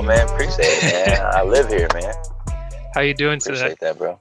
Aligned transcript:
Hey, 0.00 0.06
come 0.06 0.10
on, 0.10 0.16
man. 0.16 0.26
Appreciate 0.26 0.66
it, 0.66 0.84
man. 0.84 1.20
I 1.34 1.42
live 1.42 1.68
here, 1.68 1.88
man. 1.92 2.14
How 2.92 3.00
you 3.02 3.14
doing 3.14 3.38
today? 3.38 3.54
Appreciate 3.54 3.80
that, 3.80 3.98
bro. 3.98 4.18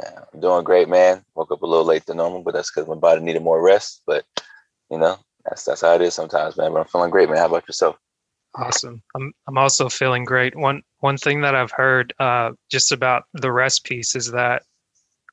Man, 0.00 0.22
I'm 0.32 0.40
doing 0.40 0.64
great, 0.64 0.88
man. 0.88 1.24
Woke 1.34 1.52
up 1.52 1.62
a 1.62 1.66
little 1.66 1.84
late 1.84 2.06
than 2.06 2.16
normal, 2.16 2.42
but 2.42 2.54
that's 2.54 2.70
because 2.70 2.88
my 2.88 2.94
body 2.94 3.20
needed 3.20 3.42
more 3.42 3.62
rest. 3.62 4.02
But 4.06 4.24
you 4.90 4.98
know, 4.98 5.18
that's 5.44 5.64
that's 5.64 5.82
how 5.82 5.94
it 5.94 6.02
is 6.02 6.14
sometimes, 6.14 6.56
man. 6.56 6.72
But 6.72 6.80
I'm 6.80 6.86
feeling 6.86 7.10
great, 7.10 7.28
man. 7.28 7.38
How 7.38 7.46
about 7.46 7.68
yourself? 7.68 7.98
Awesome. 8.54 9.02
I'm 9.14 9.32
I'm 9.46 9.58
also 9.58 9.88
feeling 9.88 10.24
great. 10.24 10.56
One 10.56 10.82
one 11.00 11.16
thing 11.18 11.42
that 11.42 11.54
I've 11.54 11.72
heard 11.72 12.14
uh, 12.18 12.52
just 12.70 12.92
about 12.92 13.24
the 13.34 13.52
rest 13.52 13.84
piece 13.84 14.14
is 14.14 14.30
that 14.32 14.62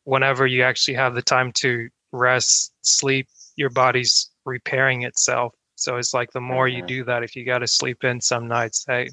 whenever 0.04 0.48
you 0.48 0.64
actually 0.64 0.96
have 0.96 1.16
the 1.16 1.22
time 1.22 1.52
to 1.54 1.90
rest, 2.12 2.74
sleep, 2.82 3.28
your 3.56 3.70
body's 3.70 4.32
repairing 4.46 5.04
itself. 5.04 5.54
So 5.76 5.98
it's 5.98 6.14
like 6.14 6.32
the 6.32 6.42
more 6.42 6.68
you 6.68 6.84
Mhm. 6.84 6.88
do 6.88 7.04
that, 7.06 7.24
if 7.24 7.36
you 7.36 7.46
got 7.46 7.60
to 7.60 7.68
sleep 7.68 8.04
in 8.04 8.22
some 8.22 8.48
nights, 8.48 8.84
hey, 8.88 9.10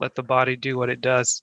let 0.00 0.14
the 0.14 0.22
body 0.22 0.56
do 0.56 0.76
what 0.76 0.90
it 0.90 1.00
does. 1.00 1.42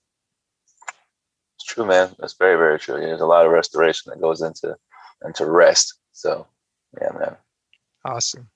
It's 1.56 1.64
true, 1.64 1.86
man. 1.86 2.14
That's 2.18 2.34
very, 2.34 2.56
very 2.56 2.78
true. 2.78 3.00
There's 3.00 3.20
a 3.20 3.26
lot 3.26 3.46
of 3.46 3.52
restoration 3.52 4.10
that 4.10 4.20
goes 4.20 4.42
into 4.42 4.76
into 5.24 5.46
rest. 5.46 5.94
So, 6.12 6.46
yeah, 7.00 7.10
man. 7.18 7.36
Awesome. 8.04 8.48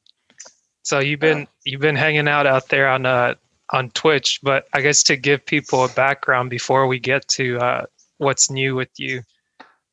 So 0.82 0.98
you've 0.98 1.20
been 1.20 1.46
you've 1.64 1.80
been 1.80 1.96
hanging 1.96 2.28
out 2.28 2.46
out 2.46 2.68
there 2.68 2.88
on 2.88 3.06
uh 3.06 3.34
on 3.72 3.90
Twitch, 3.90 4.40
but 4.42 4.66
I 4.72 4.80
guess 4.80 5.02
to 5.04 5.16
give 5.16 5.44
people 5.46 5.84
a 5.84 5.88
background 5.88 6.50
before 6.50 6.86
we 6.86 6.98
get 6.98 7.26
to 7.28 7.58
uh 7.58 7.86
what's 8.18 8.50
new 8.50 8.74
with 8.74 8.90
you, 8.98 9.22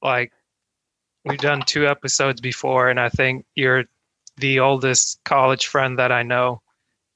like 0.02 0.32
we've 1.26 1.40
done 1.40 1.62
two 1.62 1.88
episodes 1.88 2.42
before, 2.42 2.90
and 2.90 3.00
I 3.00 3.10
think 3.10 3.46
you're 3.56 3.86
the 4.38 4.60
oldest 4.60 5.20
college 5.26 5.68
friend 5.68 6.00
that 6.00 6.12
I 6.12 6.24
know, 6.24 6.62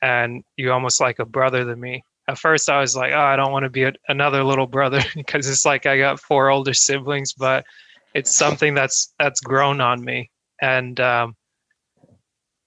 and 0.02 0.44
you're 0.58 0.73
almost 0.73 1.00
like 1.00 1.20
a 1.20 1.26
brother 1.26 1.66
to 1.66 1.76
me. 1.76 2.03
At 2.32 2.38
first, 2.38 2.70
I 2.70 2.80
was 2.80 2.96
like, 2.96 3.12
oh, 3.12 3.20
I 3.20 3.36
don't 3.36 3.52
want 3.52 3.64
to 3.64 3.70
be 3.70 3.84
a, 3.84 3.92
another 4.08 4.42
little 4.42 4.66
brother 4.66 5.02
because 5.16 5.50
it's 5.50 5.66
like 5.66 5.86
I 5.86 5.98
got 5.98 6.22
four 6.22 6.50
older 6.50 6.73
siblings, 6.73 7.34
but 7.34 7.66
it's 8.14 8.34
something 8.34 8.73
that's 8.73 9.14
that's 9.20 9.42
grown 9.42 9.82
on 9.82 10.04
me, 10.04 10.32
and 10.62 10.98
um, 11.02 11.36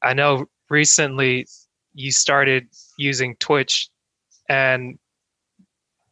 I 0.03 0.13
know 0.13 0.45
recently 0.69 1.47
you 1.95 2.13
started 2.13 2.69
using 2.99 3.37
Twitch 3.37 3.89
and 4.51 4.99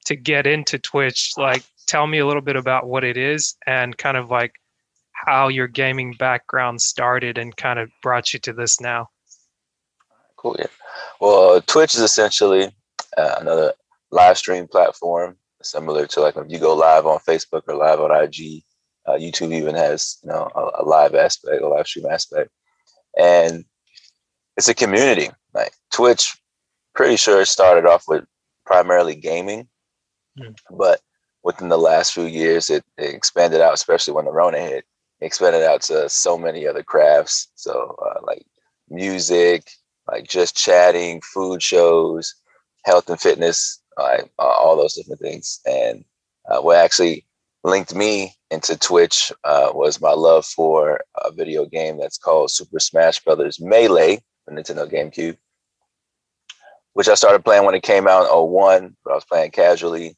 to 0.07 0.17
get 0.17 0.47
into 0.47 0.79
Twitch, 0.79 1.33
like 1.37 1.63
tell 1.87 2.07
me 2.07 2.19
a 2.19 2.27
little 2.27 2.43
bit 2.43 2.57
about 2.57 2.87
what 2.87 3.05
it 3.05 3.19
is 3.19 3.55
and 3.67 3.99
kind 3.99 4.17
of 4.17 4.31
like 4.31 4.53
how 5.13 5.49
your 5.49 5.69
gaming 5.69 6.15
background 6.19 6.81
started 6.81 7.37
and 7.37 7.55
kind 7.57 7.79
of 7.79 7.91
brought 8.03 8.33
you 8.33 8.39
to 8.41 8.55
this 8.55 8.81
now. 8.81 9.09
Cool. 10.37 10.57
Yeah. 10.59 10.67
Well, 11.21 11.61
Twitch 11.61 11.95
is 11.95 12.01
essentially 12.01 12.73
uh, 13.17 13.37
another 13.41 13.73
live 14.11 14.39
stream 14.39 14.67
platform, 14.69 15.37
similar 15.63 16.07
to 16.09 16.21
like 16.21 16.37
if 16.37 16.51
you 16.51 16.59
go 16.59 16.75
live 16.75 17.07
on 17.07 17.19
Facebook 17.21 17.63
or 17.69 17.75
live 17.77 18.01
on 18.01 18.11
IG. 18.11 18.63
Uh, 19.05 19.15
YouTube 19.15 19.53
even 19.53 19.75
has 19.75 20.19
you 20.23 20.29
know 20.29 20.49
a, 20.55 20.83
a 20.83 20.85
live 20.85 21.15
aspect, 21.15 21.61
a 21.61 21.69
live 21.69 21.87
stream 21.87 22.07
aspect, 22.07 22.51
and 23.19 23.65
it's 24.57 24.69
a 24.69 24.75
community. 24.75 25.29
Like 25.55 25.73
Twitch, 25.93 26.37
pretty 26.95 27.17
sure 27.17 27.41
it 27.41 27.47
started 27.47 27.85
off 27.87 28.05
with 28.07 28.25
primarily 28.65 29.17
gaming, 29.17 29.69
Hmm. 30.39 30.53
but 30.71 31.01
within 31.43 31.69
the 31.69 31.79
last 31.79 32.15
few 32.15 32.25
years, 32.25 32.71
it, 32.71 32.85
it 32.97 33.15
expanded 33.15 33.61
out, 33.61 33.75
especially 33.75 34.15
when 34.15 34.25
the 34.25 34.33
Rona 34.33 34.61
hit. 34.61 34.85
It 35.21 35.27
expanded 35.27 35.63
out 35.63 35.83
to 35.83 36.09
so 36.09 36.39
many 36.39 36.67
other 36.67 36.83
crafts. 36.83 37.49
So 37.55 37.97
uh, 38.01 38.21
like 38.27 38.47
music, 38.89 39.69
like 40.11 40.29
just 40.29 40.57
chatting, 40.57 41.21
food 41.23 41.63
shows, 41.63 42.35
health 42.85 43.09
and 43.09 43.21
fitness, 43.21 43.81
uh, 43.97 44.19
uh, 44.39 44.43
all 44.43 44.77
those 44.77 44.95
different 44.95 45.21
things. 45.21 45.61
And 45.67 46.05
uh, 46.49 46.61
what 46.61 46.77
actually 46.77 47.27
linked 47.65 47.95
me 47.95 48.35
into 48.51 48.77
Twitch 48.77 49.33
uh, 49.45 49.71
was 49.75 50.01
my 50.01 50.13
love 50.13 50.45
for 50.45 51.01
a 51.25 51.33
video 51.33 51.65
game 51.67 51.99
that's 51.99 52.19
called 52.19 52.51
Super 52.51 52.81
Smash 52.81 53.21
Brothers 53.21 53.61
Melee 53.61 54.23
for 54.45 54.55
Nintendo 54.55 54.91
GameCube, 54.91 55.37
which 56.95 57.09
I 57.09 57.15
started 57.15 57.45
playing 57.45 57.65
when 57.65 57.75
it 57.75 57.83
came 57.83 58.09
out 58.09 58.27
in 58.27 58.51
01, 58.51 58.97
but 59.05 59.13
I 59.13 59.15
was 59.15 59.25
playing 59.25 59.53
casually, 59.53 60.17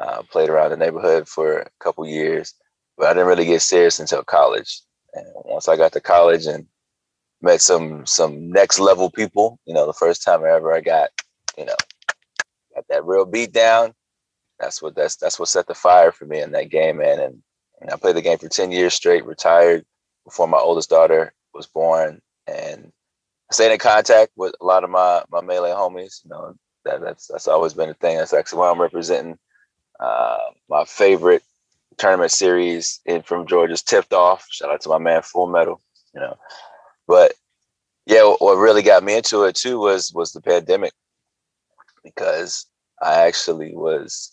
uh, 0.00 0.22
played 0.30 0.50
around 0.50 0.70
the 0.70 0.76
neighborhood 0.76 1.28
for 1.28 1.60
a 1.60 1.70
couple 1.80 2.06
years, 2.06 2.54
but 2.96 3.06
I 3.06 3.14
didn't 3.14 3.28
really 3.28 3.46
get 3.46 3.62
serious 3.62 3.98
until 3.98 4.22
college. 4.22 4.82
And 5.14 5.26
once 5.44 5.68
I 5.68 5.76
got 5.76 5.92
to 5.92 6.00
college 6.00 6.46
and 6.46 6.66
met 7.42 7.60
some 7.60 8.06
some 8.06 8.50
next 8.50 8.78
level 8.78 9.10
people, 9.10 9.58
you 9.66 9.74
know, 9.74 9.86
the 9.86 9.92
first 9.92 10.22
time 10.24 10.44
ever 10.44 10.72
I 10.72 10.80
got, 10.80 11.10
you 11.58 11.66
know, 11.66 11.74
got 12.74 12.84
that 12.88 13.04
real 13.04 13.24
beat 13.24 13.52
down. 13.52 13.92
That's 14.58 14.80
what 14.80 14.94
that's 14.94 15.16
that's 15.16 15.38
what 15.38 15.48
set 15.48 15.66
the 15.66 15.74
fire 15.74 16.12
for 16.12 16.24
me 16.24 16.40
in 16.40 16.52
that 16.52 16.70
game, 16.70 16.98
man. 16.98 17.18
And, 17.18 17.42
and 17.80 17.90
I 17.90 17.96
played 17.96 18.16
the 18.16 18.22
game 18.22 18.38
for 18.38 18.48
10 18.48 18.70
years 18.70 18.94
straight, 18.94 19.26
retired 19.26 19.84
before 20.24 20.46
my 20.46 20.58
oldest 20.58 20.90
daughter 20.90 21.32
was 21.52 21.66
born. 21.66 22.20
And 22.46 22.92
I 23.50 23.54
stayed 23.54 23.72
in 23.72 23.78
contact 23.78 24.32
with 24.36 24.54
a 24.60 24.64
lot 24.64 24.84
of 24.84 24.90
my 24.90 25.22
my 25.30 25.40
melee 25.40 25.70
homies. 25.70 26.24
You 26.24 26.30
know, 26.30 26.54
that 26.84 27.00
that's 27.00 27.26
that's 27.26 27.48
always 27.48 27.74
been 27.74 27.90
a 27.90 27.94
thing. 27.94 28.18
That's 28.18 28.32
actually 28.32 28.60
why 28.60 28.70
I'm 28.70 28.80
representing 28.80 29.38
uh, 30.00 30.38
my 30.68 30.84
favorite 30.84 31.42
tournament 31.98 32.32
series 32.32 33.00
in 33.04 33.22
from 33.22 33.46
Georgia's 33.46 33.82
tipped 33.82 34.12
off. 34.12 34.46
Shout 34.50 34.70
out 34.70 34.80
to 34.82 34.88
my 34.88 34.98
man 34.98 35.22
Full 35.22 35.46
Metal, 35.46 35.80
you 36.14 36.20
know. 36.20 36.36
But 37.06 37.34
yeah, 38.06 38.22
what 38.38 38.56
really 38.56 38.82
got 38.82 39.04
me 39.04 39.16
into 39.16 39.44
it 39.44 39.54
too 39.54 39.78
was 39.78 40.12
was 40.12 40.32
the 40.32 40.40
pandemic 40.40 40.92
because 42.04 42.66
I 43.00 43.26
actually 43.26 43.74
was 43.74 44.32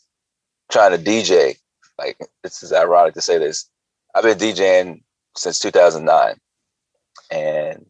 trying 0.72 0.91
to 0.91 0.97
DJ. 0.97 1.57
Like 1.97 2.18
this 2.44 2.63
is 2.63 2.74
ironic 2.74 3.13
to 3.16 3.22
say 3.22 3.38
this. 3.38 3.69
I've 4.16 4.24
been 4.24 4.38
DJing 4.38 5.02
since 5.35 5.59
2009, 5.59 6.35
and 7.31 7.85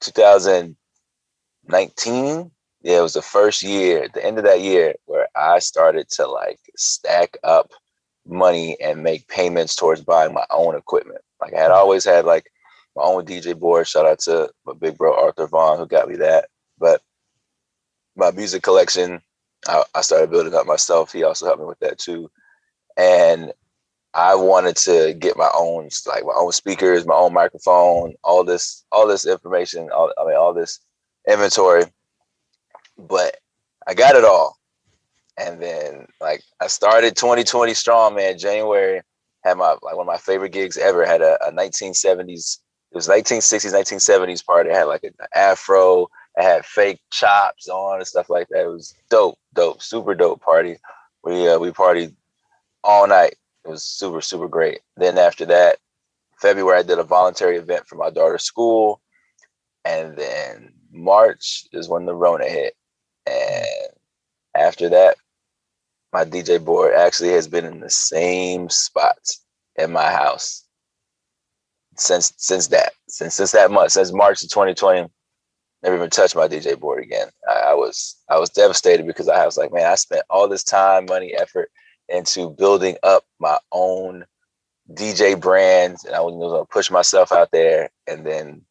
2019, 0.00 2.50
yeah, 2.82 2.98
it 2.98 3.02
was 3.02 3.14
the 3.14 3.22
first 3.22 3.62
year, 3.62 4.04
at 4.04 4.14
the 4.14 4.24
end 4.24 4.38
of 4.38 4.44
that 4.44 4.60
year, 4.60 4.94
where 5.06 5.28
I 5.36 5.58
started 5.58 6.08
to 6.10 6.26
like 6.26 6.60
stack 6.76 7.36
up 7.44 7.72
money 8.26 8.76
and 8.80 9.02
make 9.02 9.26
payments 9.28 9.74
towards 9.74 10.02
buying 10.02 10.34
my 10.34 10.44
own 10.50 10.76
equipment. 10.76 11.20
Like 11.40 11.54
I 11.54 11.58
had 11.58 11.70
mm-hmm. 11.70 11.78
always 11.78 12.04
had 12.04 12.24
like 12.24 12.50
my 12.96 13.02
own 13.02 13.24
DJ 13.24 13.58
board. 13.58 13.86
Shout 13.86 14.06
out 14.06 14.18
to 14.20 14.50
my 14.66 14.74
big 14.74 14.98
bro 14.98 15.14
Arthur 15.14 15.46
Vaughn 15.46 15.78
who 15.78 15.86
got 15.86 16.08
me 16.08 16.16
that. 16.16 16.48
But 16.78 17.00
my 18.18 18.32
music 18.32 18.62
collection, 18.62 19.22
I, 19.66 19.84
I 19.94 20.00
started 20.02 20.30
building 20.30 20.54
up 20.54 20.66
myself. 20.66 21.12
He 21.12 21.22
also 21.22 21.46
helped 21.46 21.60
me 21.60 21.66
with 21.66 21.78
that 21.78 21.98
too. 21.98 22.30
And 22.96 23.52
I 24.12 24.34
wanted 24.34 24.76
to 24.78 25.14
get 25.14 25.36
my 25.36 25.50
own 25.54 25.88
like 26.06 26.24
my 26.24 26.32
own 26.34 26.52
speakers, 26.52 27.06
my 27.06 27.14
own 27.14 27.32
microphone, 27.32 28.14
all 28.24 28.42
this, 28.42 28.84
all 28.90 29.06
this 29.06 29.26
information, 29.26 29.88
all 29.90 30.12
I 30.20 30.26
mean, 30.26 30.36
all 30.36 30.52
this 30.52 30.80
inventory. 31.28 31.84
But 32.98 33.36
I 33.86 33.94
got 33.94 34.16
it 34.16 34.24
all. 34.24 34.58
And 35.38 35.62
then 35.62 36.06
like 36.20 36.42
I 36.60 36.66
started 36.66 37.14
2020 37.14 37.72
strong, 37.74 38.16
man. 38.16 38.36
January 38.38 39.00
had 39.44 39.58
my 39.58 39.76
like 39.82 39.94
one 39.94 40.00
of 40.00 40.06
my 40.06 40.18
favorite 40.18 40.52
gigs 40.52 40.76
ever. 40.76 41.06
Had 41.06 41.22
a, 41.22 41.38
a 41.46 41.52
1970s, 41.52 42.58
it 42.90 42.94
was 42.94 43.06
1960s, 43.06 43.72
1970s 43.72 44.44
party. 44.44 44.70
It 44.70 44.74
had 44.76 44.84
like 44.84 45.04
an 45.04 45.14
afro, 45.34 46.08
I 46.38 46.42
had 46.42 46.64
fake 46.64 47.00
chops 47.10 47.68
on 47.68 47.98
and 47.98 48.06
stuff 48.06 48.30
like 48.30 48.48
that. 48.48 48.64
It 48.64 48.68
was 48.68 48.94
dope, 49.10 49.38
dope, 49.54 49.82
super 49.82 50.14
dope 50.14 50.40
party. 50.40 50.76
We 51.24 51.48
uh, 51.48 51.58
we 51.58 51.70
partied 51.70 52.14
all 52.84 53.06
night. 53.08 53.34
It 53.64 53.68
was 53.68 53.84
super, 53.84 54.20
super 54.20 54.48
great. 54.48 54.80
Then 54.96 55.18
after 55.18 55.44
that, 55.46 55.78
February 56.40 56.78
I 56.78 56.82
did 56.82 56.98
a 56.98 57.04
voluntary 57.04 57.56
event 57.56 57.86
for 57.86 57.96
my 57.96 58.10
daughter's 58.10 58.44
school. 58.44 59.00
And 59.84 60.16
then 60.16 60.72
March 60.92 61.66
is 61.72 61.88
when 61.88 62.06
the 62.06 62.14
Rona 62.14 62.48
hit. 62.48 62.74
And 63.26 63.88
after 64.54 64.88
that, 64.90 65.16
my 66.12 66.24
DJ 66.24 66.64
board 66.64 66.94
actually 66.94 67.30
has 67.30 67.48
been 67.48 67.64
in 67.64 67.80
the 67.80 67.90
same 67.90 68.70
spot 68.70 69.18
in 69.76 69.92
my 69.92 70.10
house 70.10 70.64
since 71.96 72.32
since 72.36 72.68
that 72.68 72.92
since 73.08 73.34
since 73.34 73.52
that 73.52 73.70
month 73.70 73.92
since 73.92 74.12
March 74.12 74.42
of 74.42 74.50
2020. 74.50 75.08
Never 75.82 75.96
even 75.96 76.10
touched 76.10 76.36
my 76.36 76.48
DJ 76.48 76.78
board 76.78 77.02
again. 77.02 77.28
I, 77.48 77.70
I, 77.70 77.74
was 77.74 78.16
I 78.28 78.38
was 78.38 78.50
devastated 78.50 79.06
because 79.06 79.28
I 79.28 79.44
was 79.44 79.56
like, 79.56 79.72
man, 79.72 79.90
I 79.90 79.94
spent 79.94 80.22
all 80.30 80.48
this 80.48 80.64
time, 80.64 81.06
money, 81.06 81.34
effort 81.34 81.70
into 82.08 82.50
building 82.50 82.96
up 83.02 83.24
my 83.38 83.58
own 83.72 84.24
DJ 84.92 85.38
brand, 85.38 85.98
and 86.06 86.14
I 86.14 86.20
was 86.20 86.34
going 86.34 86.60
to 86.60 86.66
push 86.66 86.90
myself 86.90 87.30
out 87.30 87.50
there, 87.52 87.90
and 88.06 88.26
then 88.26 88.62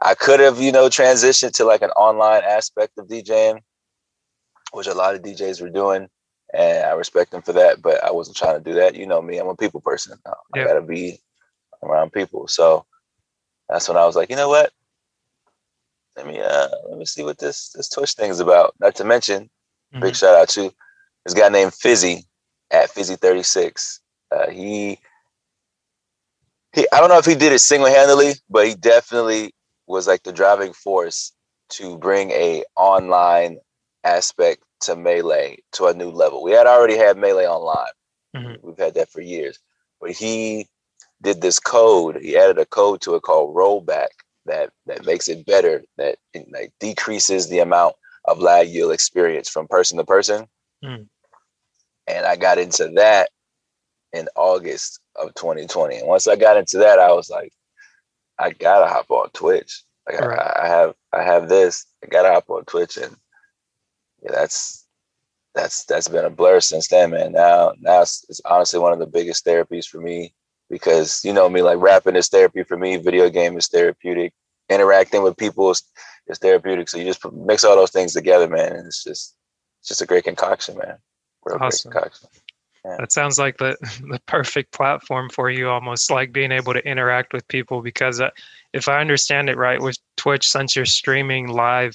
I 0.00 0.14
could 0.14 0.40
have, 0.40 0.60
you 0.60 0.72
know, 0.72 0.88
transitioned 0.88 1.52
to 1.54 1.64
like 1.64 1.82
an 1.82 1.90
online 1.90 2.42
aspect 2.42 2.96
of 2.98 3.06
DJing, 3.06 3.60
which 4.72 4.86
a 4.86 4.94
lot 4.94 5.14
of 5.14 5.22
DJs 5.22 5.60
were 5.60 5.68
doing, 5.68 6.08
and 6.54 6.84
I 6.84 6.92
respect 6.92 7.32
them 7.32 7.42
for 7.42 7.52
that. 7.52 7.82
But 7.82 8.02
I 8.02 8.10
wasn't 8.10 8.38
trying 8.38 8.56
to 8.56 8.64
do 8.64 8.74
that. 8.76 8.94
You 8.94 9.06
know 9.06 9.20
me; 9.20 9.38
I'm 9.38 9.48
a 9.48 9.56
people 9.56 9.80
person. 9.80 10.18
I 10.26 10.32
yeah. 10.56 10.64
gotta 10.64 10.82
be 10.82 11.20
around 11.82 12.12
people. 12.12 12.48
So 12.48 12.86
that's 13.68 13.88
when 13.88 13.98
I 13.98 14.06
was 14.06 14.16
like, 14.16 14.30
you 14.30 14.36
know 14.36 14.48
what? 14.48 14.72
Let 16.16 16.26
me 16.26 16.40
uh 16.40 16.68
let 16.88 16.98
me 16.98 17.04
see 17.04 17.22
what 17.22 17.38
this 17.38 17.70
this 17.70 17.88
Twitch 17.88 18.12
thing 18.12 18.30
is 18.30 18.40
about. 18.40 18.74
Not 18.80 18.94
to 18.96 19.04
mention, 19.04 19.44
mm-hmm. 19.44 20.00
big 20.00 20.16
shout 20.16 20.34
out 20.34 20.48
to 20.50 20.72
this 21.24 21.34
guy 21.34 21.48
named 21.48 21.72
Fizzi 21.72 22.24
at 22.70 22.90
Fizzi36. 22.90 24.00
Uh, 24.32 24.50
he 24.50 24.98
he 26.72 26.86
I 26.92 27.00
don't 27.00 27.08
know 27.08 27.18
if 27.18 27.26
he 27.26 27.34
did 27.34 27.52
it 27.52 27.60
single 27.60 27.88
handedly, 27.88 28.34
but 28.48 28.66
he 28.66 28.74
definitely 28.74 29.54
was 29.86 30.06
like 30.06 30.22
the 30.22 30.32
driving 30.32 30.72
force 30.72 31.32
to 31.70 31.98
bring 31.98 32.30
a 32.32 32.64
online 32.76 33.58
aspect 34.04 34.62
to 34.80 34.96
melee 34.96 35.58
to 35.72 35.86
a 35.86 35.94
new 35.94 36.10
level. 36.10 36.42
We 36.42 36.52
had 36.52 36.66
already 36.66 36.96
had 36.96 37.16
melee 37.16 37.46
online. 37.46 37.92
Mm-hmm. 38.34 38.66
We've 38.66 38.78
had 38.78 38.94
that 38.94 39.10
for 39.10 39.20
years, 39.20 39.58
but 40.00 40.10
he 40.10 40.66
did 41.22 41.40
this 41.40 41.58
code. 41.58 42.18
He 42.22 42.36
added 42.36 42.58
a 42.58 42.66
code 42.66 43.00
to 43.02 43.14
it 43.14 43.22
called 43.22 43.54
rollback 43.54 44.08
that 44.50 44.70
that 44.86 45.06
makes 45.06 45.28
it 45.28 45.46
better. 45.46 45.82
That 45.96 46.16
like 46.50 46.72
decreases 46.80 47.48
the 47.48 47.60
amount 47.60 47.94
of 48.24 48.40
lag 48.40 48.68
you'll 48.68 48.90
experience 48.90 49.48
from 49.48 49.68
person 49.68 49.98
to 49.98 50.04
person. 50.04 50.46
Mm. 50.84 51.06
And 52.06 52.26
I 52.26 52.36
got 52.36 52.58
into 52.58 52.88
that 52.96 53.30
in 54.12 54.28
August 54.34 55.00
of 55.16 55.34
2020. 55.34 55.98
And 55.98 56.08
once 56.08 56.26
I 56.26 56.36
got 56.36 56.56
into 56.56 56.78
that, 56.78 56.98
I 56.98 57.12
was 57.12 57.30
like, 57.30 57.52
I 58.38 58.50
gotta 58.50 58.92
hop 58.92 59.10
on 59.10 59.30
Twitch. 59.30 59.84
Like 60.08 60.20
right. 60.20 60.38
I, 60.38 60.64
I, 60.64 60.68
have 60.68 60.94
I 61.12 61.22
have 61.22 61.48
this. 61.48 61.86
I 62.02 62.08
gotta 62.08 62.30
hop 62.30 62.50
on 62.50 62.64
Twitch, 62.64 62.96
and 62.96 63.14
yeah, 64.22 64.32
that's 64.32 64.86
that's 65.54 65.84
that's 65.84 66.08
been 66.08 66.24
a 66.24 66.30
blur 66.30 66.60
since 66.60 66.88
then, 66.88 67.10
man. 67.10 67.32
Now 67.32 67.72
now 67.80 68.02
it's, 68.02 68.24
it's 68.28 68.40
honestly 68.44 68.80
one 68.80 68.92
of 68.92 68.98
the 68.98 69.06
biggest 69.06 69.44
therapies 69.44 69.86
for 69.86 70.00
me 70.00 70.34
because 70.70 71.22
you 71.24 71.32
know 71.32 71.48
me, 71.48 71.60
like 71.60 71.78
rapping 71.78 72.16
is 72.16 72.28
therapy 72.28 72.62
for 72.62 72.78
me. 72.78 72.96
Video 72.96 73.28
game 73.28 73.58
is 73.58 73.68
therapeutic. 73.68 74.32
Interacting 74.70 75.22
with 75.22 75.36
people 75.36 75.70
is, 75.70 75.82
is 76.26 76.38
therapeutic. 76.38 76.88
So 76.88 76.98
you 76.98 77.04
just 77.04 77.30
mix 77.32 77.64
all 77.64 77.76
those 77.76 77.90
things 77.90 78.14
together, 78.14 78.48
man, 78.48 78.72
and 78.72 78.86
it's 78.86 79.04
just 79.04 79.36
it's 79.80 79.88
just 79.88 80.02
a 80.02 80.06
great 80.06 80.24
concoction, 80.24 80.78
man. 80.78 80.96
Real 81.44 81.58
awesome. 81.60 81.90
great 81.90 82.02
concoction. 82.02 82.28
Yeah. 82.84 82.96
That 82.98 83.12
sounds 83.12 83.38
like 83.38 83.58
the 83.58 83.76
the 84.10 84.20
perfect 84.26 84.72
platform 84.72 85.28
for 85.30 85.50
you, 85.50 85.68
almost 85.68 86.10
like 86.10 86.32
being 86.32 86.52
able 86.52 86.72
to 86.72 86.86
interact 86.86 87.32
with 87.32 87.46
people. 87.48 87.82
Because 87.82 88.20
uh, 88.20 88.30
if 88.72 88.88
I 88.88 89.00
understand 89.00 89.50
it 89.50 89.56
right, 89.56 89.80
with 89.80 89.98
Twitch, 90.16 90.48
since 90.48 90.76
you're 90.76 90.86
streaming 90.86 91.48
live, 91.48 91.94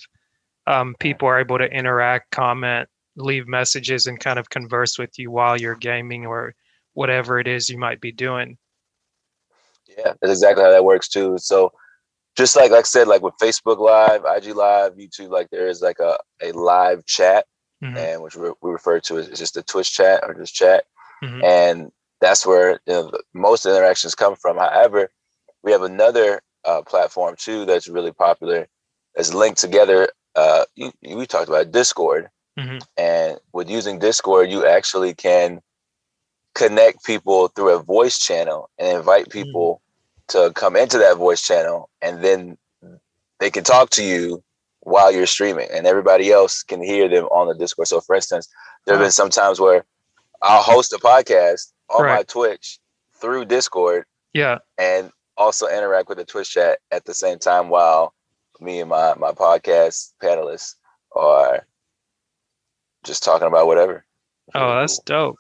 um, 0.68 0.96
people 1.00 1.28
are 1.28 1.40
able 1.40 1.58
to 1.58 1.72
interact, 1.72 2.32
comment, 2.32 2.90
leave 3.16 3.48
messages, 3.48 4.06
and 4.06 4.20
kind 4.20 4.38
of 4.38 4.50
converse 4.50 5.00
with 5.00 5.18
you 5.18 5.32
while 5.32 5.60
you're 5.60 5.76
gaming 5.76 6.26
or 6.26 6.54
whatever 6.94 7.40
it 7.40 7.48
is 7.48 7.70
you 7.70 7.78
might 7.78 8.02
be 8.02 8.12
doing. 8.12 8.58
Yeah, 9.88 10.14
that's 10.22 10.32
exactly 10.32 10.64
how 10.64 10.72
that 10.72 10.84
works 10.84 11.08
too. 11.08 11.38
So 11.38 11.72
just 12.36 12.56
like 12.56 12.72
like 12.72 12.82
I 12.82 12.84
said, 12.84 13.08
like 13.08 13.22
with 13.22 13.36
Facebook 13.42 13.78
Live, 13.80 14.24
IG 14.26 14.56
Live, 14.56 14.96
YouTube, 14.96 15.30
like 15.30 15.50
there 15.52 15.68
is 15.68 15.82
like 15.82 16.00
a, 16.00 16.18
a 16.42 16.52
live 16.52 17.06
chat, 17.06 17.46
mm-hmm. 17.84 17.98
and 17.98 18.22
which 18.22 18.36
we, 18.36 18.50
we 18.62 18.72
refer 18.72 19.00
to 19.02 19.18
as 19.18 19.30
just 19.30 19.58
a 19.58 19.64
Twitch 19.64 19.94
chat 19.94 20.22
or 20.24 20.34
just 20.34 20.54
chat, 20.54 20.86
mm-hmm. 21.24 21.44
and 21.44 21.92
that's 22.22 22.46
where 22.46 22.72
you 22.86 22.94
know 22.94 23.12
the, 23.12 23.24
most 23.34 23.66
interactions 23.66 24.16
come 24.16 24.36
from. 24.36 24.58
However, 24.58 25.10
we 25.64 25.72
have 25.72 25.84
another 25.84 26.42
uh, 26.66 26.82
platform 26.82 27.36
too 27.38 27.66
that's 27.66 27.88
really 27.88 28.12
popular. 28.12 28.68
That's 29.16 29.34
linked 29.34 29.60
together. 29.60 30.10
Uh, 30.36 30.66
you, 30.76 30.92
you, 31.02 31.16
we 31.16 31.26
talked 31.26 31.48
about 31.48 31.72
Discord, 31.72 32.30
mm-hmm. 32.60 32.80
and 32.98 33.38
with 33.54 33.70
using 33.70 34.00
Discord, 34.00 34.50
you 34.50 34.66
actually 34.66 35.14
can 35.14 35.62
connect 36.54 37.04
people 37.06 37.48
through 37.50 37.70
a 37.70 37.84
voice 37.84 38.18
channel 38.20 38.70
and 38.78 38.98
invite 38.98 39.30
mm-hmm. 39.30 39.44
people 39.44 39.82
to 40.30 40.52
come 40.56 40.76
into 40.76 40.98
that 40.98 41.18
voice 41.18 41.42
channel 41.42 41.90
and 42.02 42.24
then 42.24 42.58
they 43.40 43.50
can 43.52 43.64
talk 43.64 43.90
to 43.92 44.04
you 44.04 44.44
while 44.82 45.12
you're 45.12 45.26
streaming 45.26 45.68
and 45.72 45.88
everybody 45.88 46.32
else 46.32 46.64
can 46.64 46.82
hear 46.82 47.10
them 47.10 47.26
on 47.26 47.48
the 47.48 47.56
discord. 47.56 47.88
So 47.88 48.02
for 48.02 48.16
instance 48.16 48.48
there 48.86 48.96
have 48.96 49.04
been 49.04 49.12
some 49.12 49.30
times 49.30 49.60
where 49.60 49.84
i'll 50.42 50.62
host 50.62 50.94
a 50.94 50.98
podcast 50.98 51.72
on 51.90 52.04
right. 52.04 52.18
my 52.18 52.24
twitch 52.24 52.80
through 53.14 53.46
discord 53.46 54.06
yeah. 54.34 54.60
and 54.78 55.12
also 55.38 55.68
interact 55.68 56.10
with 56.10 56.18
the 56.18 56.26
twitch 56.26 56.52
chat 56.52 56.80
at 56.92 57.06
the 57.06 57.14
same 57.14 57.40
time 57.40 57.70
while 57.70 58.14
me 58.60 58.80
and 58.80 58.90
my 58.90 59.14
my 59.16 59.32
podcast 59.32 60.14
panelists 60.22 60.76
are 61.16 61.66
just 63.04 63.24
talking 63.24 63.48
about 63.48 63.68
whatever. 63.68 64.06
Oh 64.54 64.80
that's 64.80 65.00
dope 65.00 65.38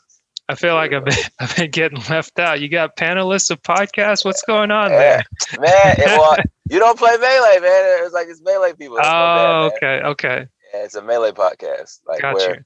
I 0.47 0.55
feel 0.55 0.75
like 0.75 0.93
I've 0.93 1.05
been, 1.05 1.17
I've 1.39 1.55
been 1.55 1.71
getting 1.71 2.01
left 2.09 2.39
out. 2.39 2.61
You 2.61 2.69
got 2.69 2.95
panelists 2.95 3.49
of 3.49 3.61
podcasts. 3.61 4.23
What's 4.23 4.43
going 4.43 4.71
on 4.71 4.89
there? 4.89 5.23
man, 5.59 5.95
it, 5.97 6.05
well, 6.05 6.37
you 6.69 6.79
don't 6.79 6.97
play 6.97 7.17
melee, 7.17 7.59
man. 7.59 8.03
It's 8.05 8.13
like 8.13 8.27
it's 8.27 8.41
melee 8.41 8.73
people. 8.73 8.97
It's 8.97 9.07
oh, 9.07 9.11
bad, 9.11 9.73
okay, 9.73 10.07
okay. 10.07 10.47
Yeah, 10.73 10.83
it's 10.83 10.95
a 10.95 11.01
melee 11.01 11.31
podcast, 11.31 11.99
like 12.07 12.21
gotcha. 12.21 12.37
where 12.37 12.65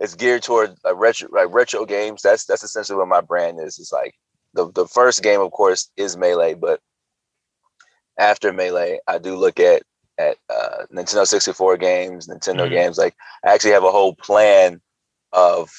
it's 0.00 0.14
geared 0.14 0.42
toward 0.42 0.74
like 0.84 0.96
retro, 0.96 1.28
like 1.32 1.48
retro 1.50 1.84
games. 1.84 2.22
That's 2.22 2.44
that's 2.44 2.62
essentially 2.62 2.98
what 2.98 3.08
my 3.08 3.20
brand 3.20 3.60
is. 3.60 3.78
It's 3.78 3.92
like 3.92 4.14
the 4.54 4.70
the 4.72 4.86
first 4.86 5.22
game, 5.22 5.40
of 5.40 5.50
course, 5.52 5.90
is 5.96 6.16
melee, 6.16 6.54
but 6.54 6.80
after 8.18 8.52
melee, 8.52 8.98
I 9.06 9.18
do 9.18 9.36
look 9.36 9.60
at 9.60 9.82
at 10.18 10.36
uh, 10.50 10.86
Nintendo 10.92 11.26
64 11.26 11.76
games, 11.76 12.26
Nintendo 12.26 12.62
mm-hmm. 12.62 12.74
games. 12.74 12.98
Like 12.98 13.14
I 13.44 13.54
actually 13.54 13.72
have 13.72 13.84
a 13.84 13.92
whole 13.92 14.16
plan 14.16 14.80
of 15.32 15.70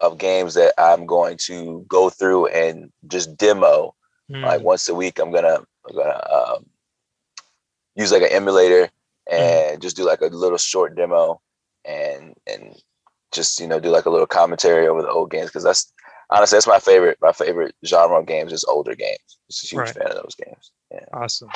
of 0.00 0.18
games 0.18 0.54
that 0.54 0.74
I'm 0.78 1.06
going 1.06 1.36
to 1.46 1.84
go 1.88 2.10
through 2.10 2.46
and 2.48 2.90
just 3.08 3.36
demo. 3.36 3.94
Mm. 4.30 4.42
Like 4.42 4.62
once 4.62 4.88
a 4.88 4.94
week, 4.94 5.18
I'm 5.18 5.30
gonna 5.30 5.58
I'm 5.88 5.96
gonna 5.96 6.22
um, 6.32 6.66
use 7.96 8.12
like 8.12 8.22
an 8.22 8.32
emulator 8.32 8.90
hmm. 9.28 9.34
and 9.34 9.78
mm. 9.78 9.82
just 9.82 9.96
do 9.96 10.04
like 10.04 10.20
a 10.20 10.26
little 10.26 10.58
short 10.58 10.96
demo 10.96 11.40
and 11.84 12.34
and 12.46 12.74
just 13.32 13.60
you 13.60 13.66
know 13.66 13.80
do 13.80 13.90
like 13.90 14.06
a 14.06 14.10
little 14.10 14.26
commentary 14.26 14.86
over 14.86 15.02
the 15.02 15.10
old 15.10 15.30
games 15.30 15.46
because 15.46 15.64
that's 15.64 15.92
honestly 16.30 16.56
that's 16.56 16.66
my 16.66 16.78
favorite 16.78 17.18
my 17.20 17.32
favorite 17.32 17.74
genre 17.84 18.18
of 18.18 18.26
games 18.26 18.52
is 18.52 18.64
older 18.64 18.94
games. 18.94 19.38
Just 19.50 19.64
a 19.64 19.66
huge 19.68 19.80
right. 19.80 19.94
fan 19.94 20.08
of 20.08 20.22
those 20.22 20.36
games. 20.36 20.72
Yeah. 20.92 21.04
Awesome. 21.12 21.50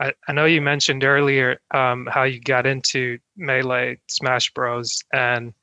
I, 0.00 0.12
I 0.26 0.32
know 0.32 0.46
you 0.46 0.60
mentioned 0.60 1.04
earlier 1.04 1.60
um, 1.72 2.08
how 2.10 2.24
you 2.24 2.40
got 2.40 2.66
into 2.66 3.18
Melee 3.36 3.98
Smash 4.08 4.52
Bros. 4.52 5.04
and 5.12 5.54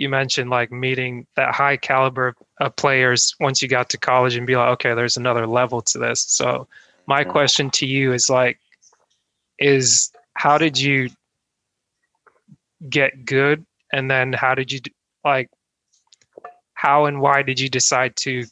you 0.00 0.08
mentioned 0.08 0.48
like 0.48 0.72
meeting 0.72 1.26
that 1.36 1.54
high 1.54 1.76
caliber 1.76 2.34
of 2.58 2.74
players 2.74 3.34
once 3.38 3.60
you 3.60 3.68
got 3.68 3.90
to 3.90 3.98
college 3.98 4.34
and 4.34 4.46
be 4.46 4.56
like, 4.56 4.70
okay, 4.70 4.94
there's 4.94 5.18
another 5.18 5.46
level 5.46 5.82
to 5.82 5.98
this. 5.98 6.24
So 6.26 6.66
my 7.06 7.22
question 7.22 7.68
to 7.72 7.86
you 7.86 8.14
is 8.14 8.30
like, 8.30 8.58
is 9.58 10.10
how 10.32 10.56
did 10.56 10.80
you 10.80 11.10
get 12.88 13.26
good? 13.26 13.66
And 13.92 14.10
then 14.10 14.32
how 14.32 14.54
did 14.54 14.72
you 14.72 14.80
like, 15.22 15.50
how 16.72 17.04
and 17.04 17.20
why 17.20 17.42
did 17.42 17.60
you 17.60 17.68
decide 17.68 18.16
to 18.20 18.46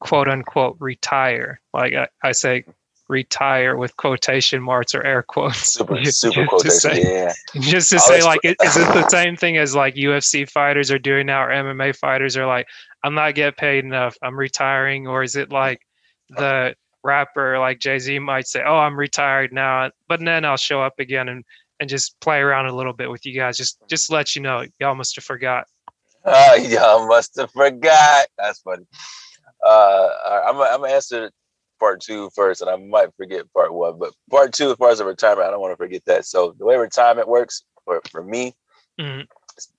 quote 0.00 0.28
unquote 0.28 0.76
retire? 0.80 1.60
Like 1.72 1.94
I, 1.94 2.08
I 2.20 2.32
say 2.32 2.64
retire 3.08 3.76
with 3.76 3.96
quotation 3.96 4.62
marks 4.62 4.94
or 4.94 5.04
air 5.04 5.22
quotes. 5.22 5.72
Super, 5.74 6.02
super 6.04 6.46
quotation, 6.46 6.80
say, 6.80 7.02
yeah. 7.02 7.32
Just 7.60 7.90
to 7.90 7.98
say, 7.98 8.22
like, 8.22 8.40
is 8.44 8.54
it 8.58 8.94
the 8.94 9.08
same 9.08 9.36
thing 9.36 9.56
as 9.58 9.74
like 9.74 9.94
UFC 9.94 10.48
fighters 10.48 10.90
are 10.90 10.98
doing 10.98 11.26
now, 11.26 11.44
or 11.44 11.50
MMA 11.50 11.96
fighters 11.96 12.36
are 12.36 12.46
like, 12.46 12.66
I'm 13.02 13.14
not 13.14 13.34
getting 13.34 13.54
paid 13.54 13.84
enough, 13.84 14.16
I'm 14.22 14.38
retiring, 14.38 15.06
or 15.06 15.22
is 15.22 15.36
it 15.36 15.52
like 15.52 15.80
the 16.30 16.74
rapper 17.02 17.58
like 17.58 17.80
Jay 17.80 17.98
Z 17.98 18.18
might 18.18 18.46
say, 18.48 18.62
oh, 18.66 18.78
I'm 18.78 18.98
retired 18.98 19.52
now, 19.52 19.90
but 20.08 20.20
then 20.20 20.44
I'll 20.44 20.56
show 20.56 20.82
up 20.82 20.98
again 20.98 21.28
and 21.28 21.44
and 21.80 21.90
just 21.90 22.18
play 22.20 22.38
around 22.38 22.66
a 22.66 22.74
little 22.74 22.92
bit 22.92 23.10
with 23.10 23.26
you 23.26 23.34
guys, 23.34 23.56
just 23.56 23.78
just 23.88 24.10
let 24.10 24.34
you 24.34 24.42
know, 24.42 24.64
y'all 24.80 24.94
must 24.94 25.16
have 25.16 25.24
forgot. 25.24 25.66
Oh, 26.24 26.54
y'all 26.68 27.06
must 27.06 27.36
have 27.36 27.50
forgot. 27.50 28.26
That's 28.38 28.60
funny. 28.60 28.86
Uh, 29.64 30.08
I'm, 30.46 30.56
I'm 30.60 30.80
gonna 30.80 30.92
answer 30.92 31.30
part 31.84 32.00
two 32.00 32.30
first, 32.34 32.62
and 32.62 32.70
I 32.70 32.76
might 32.76 33.14
forget 33.14 33.52
part 33.52 33.74
one. 33.74 33.98
But 33.98 34.14
part 34.30 34.54
two, 34.54 34.70
as 34.70 34.76
far 34.78 34.88
as 34.88 34.98
the 34.98 35.04
retirement, 35.04 35.46
I 35.46 35.50
don't 35.50 35.60
want 35.60 35.72
to 35.72 35.76
forget 35.76 36.02
that. 36.06 36.24
So 36.24 36.54
the 36.58 36.64
way 36.64 36.76
retirement 36.76 37.28
works 37.28 37.62
for, 37.84 38.00
for 38.10 38.22
me, 38.22 38.54
mm-hmm. 38.98 39.20
it's, 39.54 39.70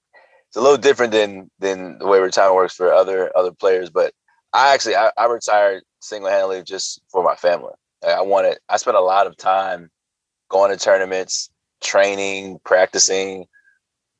it's, 0.47 0.55
a 0.55 0.61
little 0.61 0.77
different 0.77 1.11
than 1.11 1.49
than 1.57 1.97
the 1.97 2.05
way 2.05 2.19
retirement 2.19 2.55
works 2.55 2.75
for 2.75 2.93
other 2.93 3.35
other 3.35 3.51
players. 3.51 3.89
But 3.89 4.13
I 4.53 4.71
actually 4.71 4.95
I, 4.95 5.09
I 5.17 5.25
retired 5.25 5.81
single 5.99 6.29
handedly 6.29 6.61
just 6.61 7.01
for 7.11 7.23
my 7.23 7.35
family. 7.35 7.73
I 8.07 8.21
wanted 8.21 8.59
I 8.69 8.77
spent 8.77 8.97
a 8.97 9.01
lot 9.01 9.25
of 9.25 9.35
time 9.35 9.89
going 10.49 10.69
to 10.71 10.77
tournaments, 10.77 11.49
training, 11.83 12.59
practicing, 12.63 13.45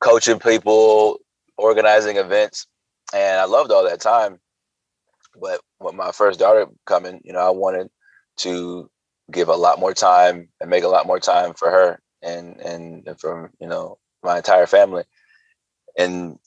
coaching 0.00 0.40
people, 0.40 1.20
organizing 1.56 2.16
events, 2.16 2.66
and 3.14 3.38
I 3.38 3.44
loved 3.44 3.70
all 3.70 3.84
that 3.84 4.00
time. 4.00 4.40
But 5.40 5.60
with 5.80 5.94
my 5.94 6.12
first 6.12 6.38
daughter 6.38 6.66
coming, 6.86 7.20
you 7.24 7.32
know, 7.32 7.46
I 7.46 7.50
wanted 7.50 7.88
to 8.38 8.90
give 9.30 9.48
a 9.48 9.54
lot 9.54 9.80
more 9.80 9.94
time 9.94 10.48
and 10.60 10.70
make 10.70 10.84
a 10.84 10.88
lot 10.88 11.06
more 11.06 11.20
time 11.20 11.54
for 11.54 11.70
her 11.70 12.00
and 12.22 12.60
and, 12.60 13.20
from 13.20 13.50
you 13.60 13.66
know 13.66 13.98
my 14.22 14.38
entire 14.38 14.66
family, 14.66 15.04
and 15.98 16.38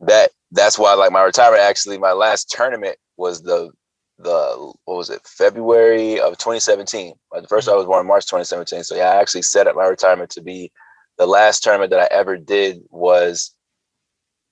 that 0.00 0.30
that's 0.50 0.78
why 0.78 0.94
like 0.94 1.12
my 1.12 1.22
retirement 1.22 1.62
actually 1.62 1.98
my 1.98 2.12
last 2.12 2.50
tournament 2.50 2.96
was 3.16 3.42
the 3.42 3.70
the 4.18 4.72
what 4.84 4.96
was 4.96 5.10
it 5.10 5.20
February 5.26 6.20
of 6.20 6.38
2017. 6.38 7.14
The 7.32 7.48
first 7.48 7.68
I 7.68 7.74
was 7.74 7.86
born 7.86 8.00
in 8.00 8.06
March 8.06 8.26
2017. 8.26 8.84
So 8.84 8.94
yeah, 8.94 9.10
I 9.10 9.20
actually 9.20 9.42
set 9.42 9.66
up 9.66 9.76
my 9.76 9.86
retirement 9.86 10.30
to 10.30 10.42
be 10.42 10.70
the 11.18 11.26
last 11.26 11.62
tournament 11.62 11.90
that 11.90 12.00
I 12.00 12.14
ever 12.14 12.36
did 12.36 12.82
was 12.90 13.54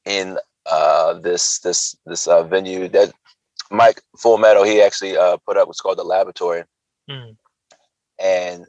in 0.05 0.39
uh, 0.67 1.15
this 1.15 1.59
this 1.61 1.97
this 2.07 2.27
uh, 2.27 2.43
venue 2.45 2.89
that 2.89 3.13
Mike 3.71 4.03
Full 4.19 4.39
Metal 4.39 4.65
he 4.65 4.83
actually 4.83 5.17
uh, 5.17 5.37
put 5.47 5.57
up 5.57 5.69
what's 5.69 5.81
called 5.81 5.99
the 5.99 6.05
Laboratory, 6.05 6.65
mm. 7.09 7.37
and 8.19 8.67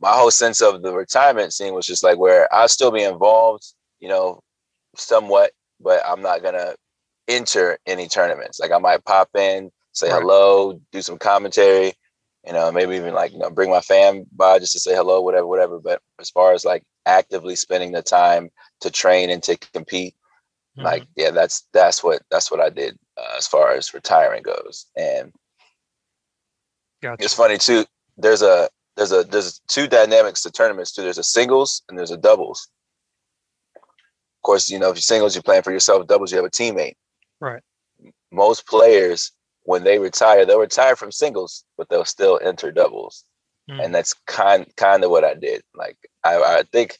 my 0.00 0.12
whole 0.12 0.30
sense 0.30 0.60
of 0.60 0.82
the 0.82 0.92
retirement 0.92 1.52
scene 1.52 1.74
was 1.74 1.86
just 1.86 2.04
like 2.04 2.18
where 2.18 2.52
I'll 2.54 2.68
still 2.68 2.90
be 2.90 3.02
involved, 3.02 3.64
you 4.00 4.08
know, 4.08 4.40
somewhat, 4.96 5.52
but 5.80 6.00
I'm 6.06 6.22
not 6.22 6.42
gonna 6.42 6.74
enter 7.26 7.78
any 7.86 8.06
tournaments. 8.06 8.60
Like 8.60 8.70
I 8.70 8.78
might 8.78 9.04
pop 9.04 9.30
in, 9.34 9.70
say 9.92 10.10
right. 10.10 10.20
hello, 10.20 10.80
do 10.92 11.02
some 11.02 11.18
commentary, 11.18 11.94
you 12.46 12.52
know, 12.52 12.70
maybe 12.70 12.94
even 12.96 13.14
like 13.14 13.32
you 13.32 13.38
know 13.38 13.50
bring 13.50 13.70
my 13.70 13.80
fam 13.80 14.24
by 14.36 14.58
just 14.60 14.72
to 14.72 14.80
say 14.80 14.94
hello, 14.94 15.20
whatever, 15.20 15.46
whatever. 15.46 15.80
But 15.80 16.00
as 16.20 16.30
far 16.30 16.52
as 16.52 16.64
like 16.64 16.84
actively 17.06 17.56
spending 17.56 17.92
the 17.92 18.02
time 18.02 18.50
to 18.82 18.90
train 18.90 19.30
and 19.30 19.42
to 19.42 19.56
compete, 19.56 20.14
mm-hmm. 20.76 20.84
like 20.84 21.06
yeah, 21.16 21.30
that's 21.30 21.66
that's 21.72 22.04
what 22.04 22.22
that's 22.30 22.52
what 22.52 22.60
I 22.60 22.70
did 22.70 22.96
uh, 23.16 23.34
as 23.36 23.46
far 23.46 23.72
as 23.72 23.94
retiring 23.94 24.42
goes. 24.42 24.86
And 24.96 25.32
gotcha. 27.02 27.22
it's 27.24 27.34
funny 27.34 27.58
too. 27.58 27.84
There's 28.16 28.42
a 28.42 28.68
there's 28.96 29.12
a 29.12 29.24
there's 29.24 29.60
two 29.68 29.86
dynamics 29.86 30.42
to 30.42 30.50
tournaments 30.50 30.92
too. 30.92 31.02
There's 31.02 31.18
a 31.18 31.22
singles 31.22 31.82
and 31.88 31.98
there's 31.98 32.10
a 32.10 32.16
doubles. 32.16 32.68
Of 33.76 34.42
course, 34.42 34.68
you 34.68 34.78
know 34.78 34.90
if 34.90 34.96
you're 34.96 35.02
singles, 35.02 35.34
you're 35.34 35.42
playing 35.42 35.62
for 35.62 35.72
yourself. 35.72 36.06
Doubles, 36.06 36.30
you 36.30 36.36
have 36.36 36.44
a 36.44 36.50
teammate. 36.50 36.94
Right. 37.40 37.62
Most 38.30 38.66
players 38.66 39.32
when 39.64 39.84
they 39.84 39.98
retire, 39.98 40.44
they'll 40.44 40.60
retire 40.60 40.96
from 40.96 41.10
singles, 41.10 41.64
but 41.76 41.88
they'll 41.88 42.04
still 42.04 42.38
enter 42.42 42.70
doubles. 42.70 43.24
Mm. 43.70 43.84
And 43.84 43.94
that's 43.94 44.14
kind 44.26 44.66
kind 44.76 45.02
of 45.04 45.10
what 45.10 45.24
I 45.24 45.34
did. 45.34 45.62
Like 45.74 45.96
I, 46.22 46.36
I 46.36 46.62
think 46.70 46.98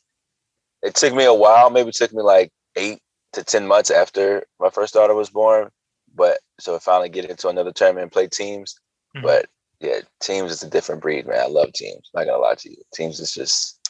it 0.82 0.94
took 0.94 1.14
me 1.14 1.24
a 1.24 1.34
while, 1.34 1.70
maybe 1.70 1.90
it 1.90 1.94
took 1.94 2.12
me 2.12 2.22
like 2.22 2.50
eight 2.76 3.00
to 3.34 3.44
ten 3.44 3.66
months 3.66 3.90
after 3.90 4.44
my 4.58 4.70
first 4.70 4.94
daughter 4.94 5.14
was 5.14 5.30
born. 5.30 5.68
But 6.14 6.38
so 6.60 6.76
I 6.76 6.78
finally 6.78 7.08
get 7.08 7.24
into 7.26 7.48
another 7.48 7.72
tournament 7.72 8.04
and 8.04 8.12
play 8.12 8.28
teams. 8.28 8.78
Mm. 9.16 9.22
But 9.22 9.46
yeah, 9.80 10.00
teams 10.20 10.52
is 10.52 10.62
a 10.62 10.70
different 10.70 11.02
breed, 11.02 11.26
man. 11.26 11.40
I 11.40 11.46
love 11.46 11.72
teams. 11.72 12.10
I'm 12.14 12.20
not 12.20 12.32
gonna 12.32 12.42
lie 12.42 12.54
to 12.54 12.70
you. 12.70 12.76
Teams 12.94 13.20
is 13.20 13.32
just 13.32 13.80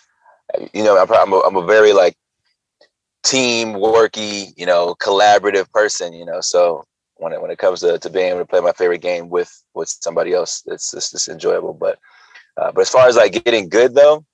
you 0.73 0.85
know, 0.85 0.99
I'm, 1.01 1.11
I'm, 1.13 1.33
a, 1.33 1.41
I'm 1.41 1.57
a 1.57 1.67
very 1.67 1.93
like 1.93 2.17
team 3.23 3.75
worky, 3.75 4.53
you 4.57 4.67
know, 4.67 4.95
collaborative 5.01 5.71
person, 5.73 6.13
you 6.13 6.25
know. 6.25 6.41
So 6.41 6.85
when 7.17 7.33
it 7.33 7.41
when 7.41 7.51
it 7.51 7.59
comes 7.59 7.81
to, 7.81 7.99
to 7.99 8.11
being 8.11 8.31
able 8.31 8.41
to 8.41 8.47
play 8.47 8.61
my 8.61 8.73
favorite 8.73 9.01
game 9.01 9.29
with 9.29 9.51
with 9.75 9.89
somebody 9.89 10.33
else, 10.33 10.63
it's 10.67 10.93
it's 10.95 11.11
just 11.11 11.29
enjoyable. 11.29 11.75
But 11.75 11.99
uh, 12.57 12.73
but 12.73 12.83
as 12.83 12.91
far 12.91 13.09
as 13.09 13.17
like 13.17 13.45
getting 13.45 13.69
good 13.69 13.95
though, 13.95 14.25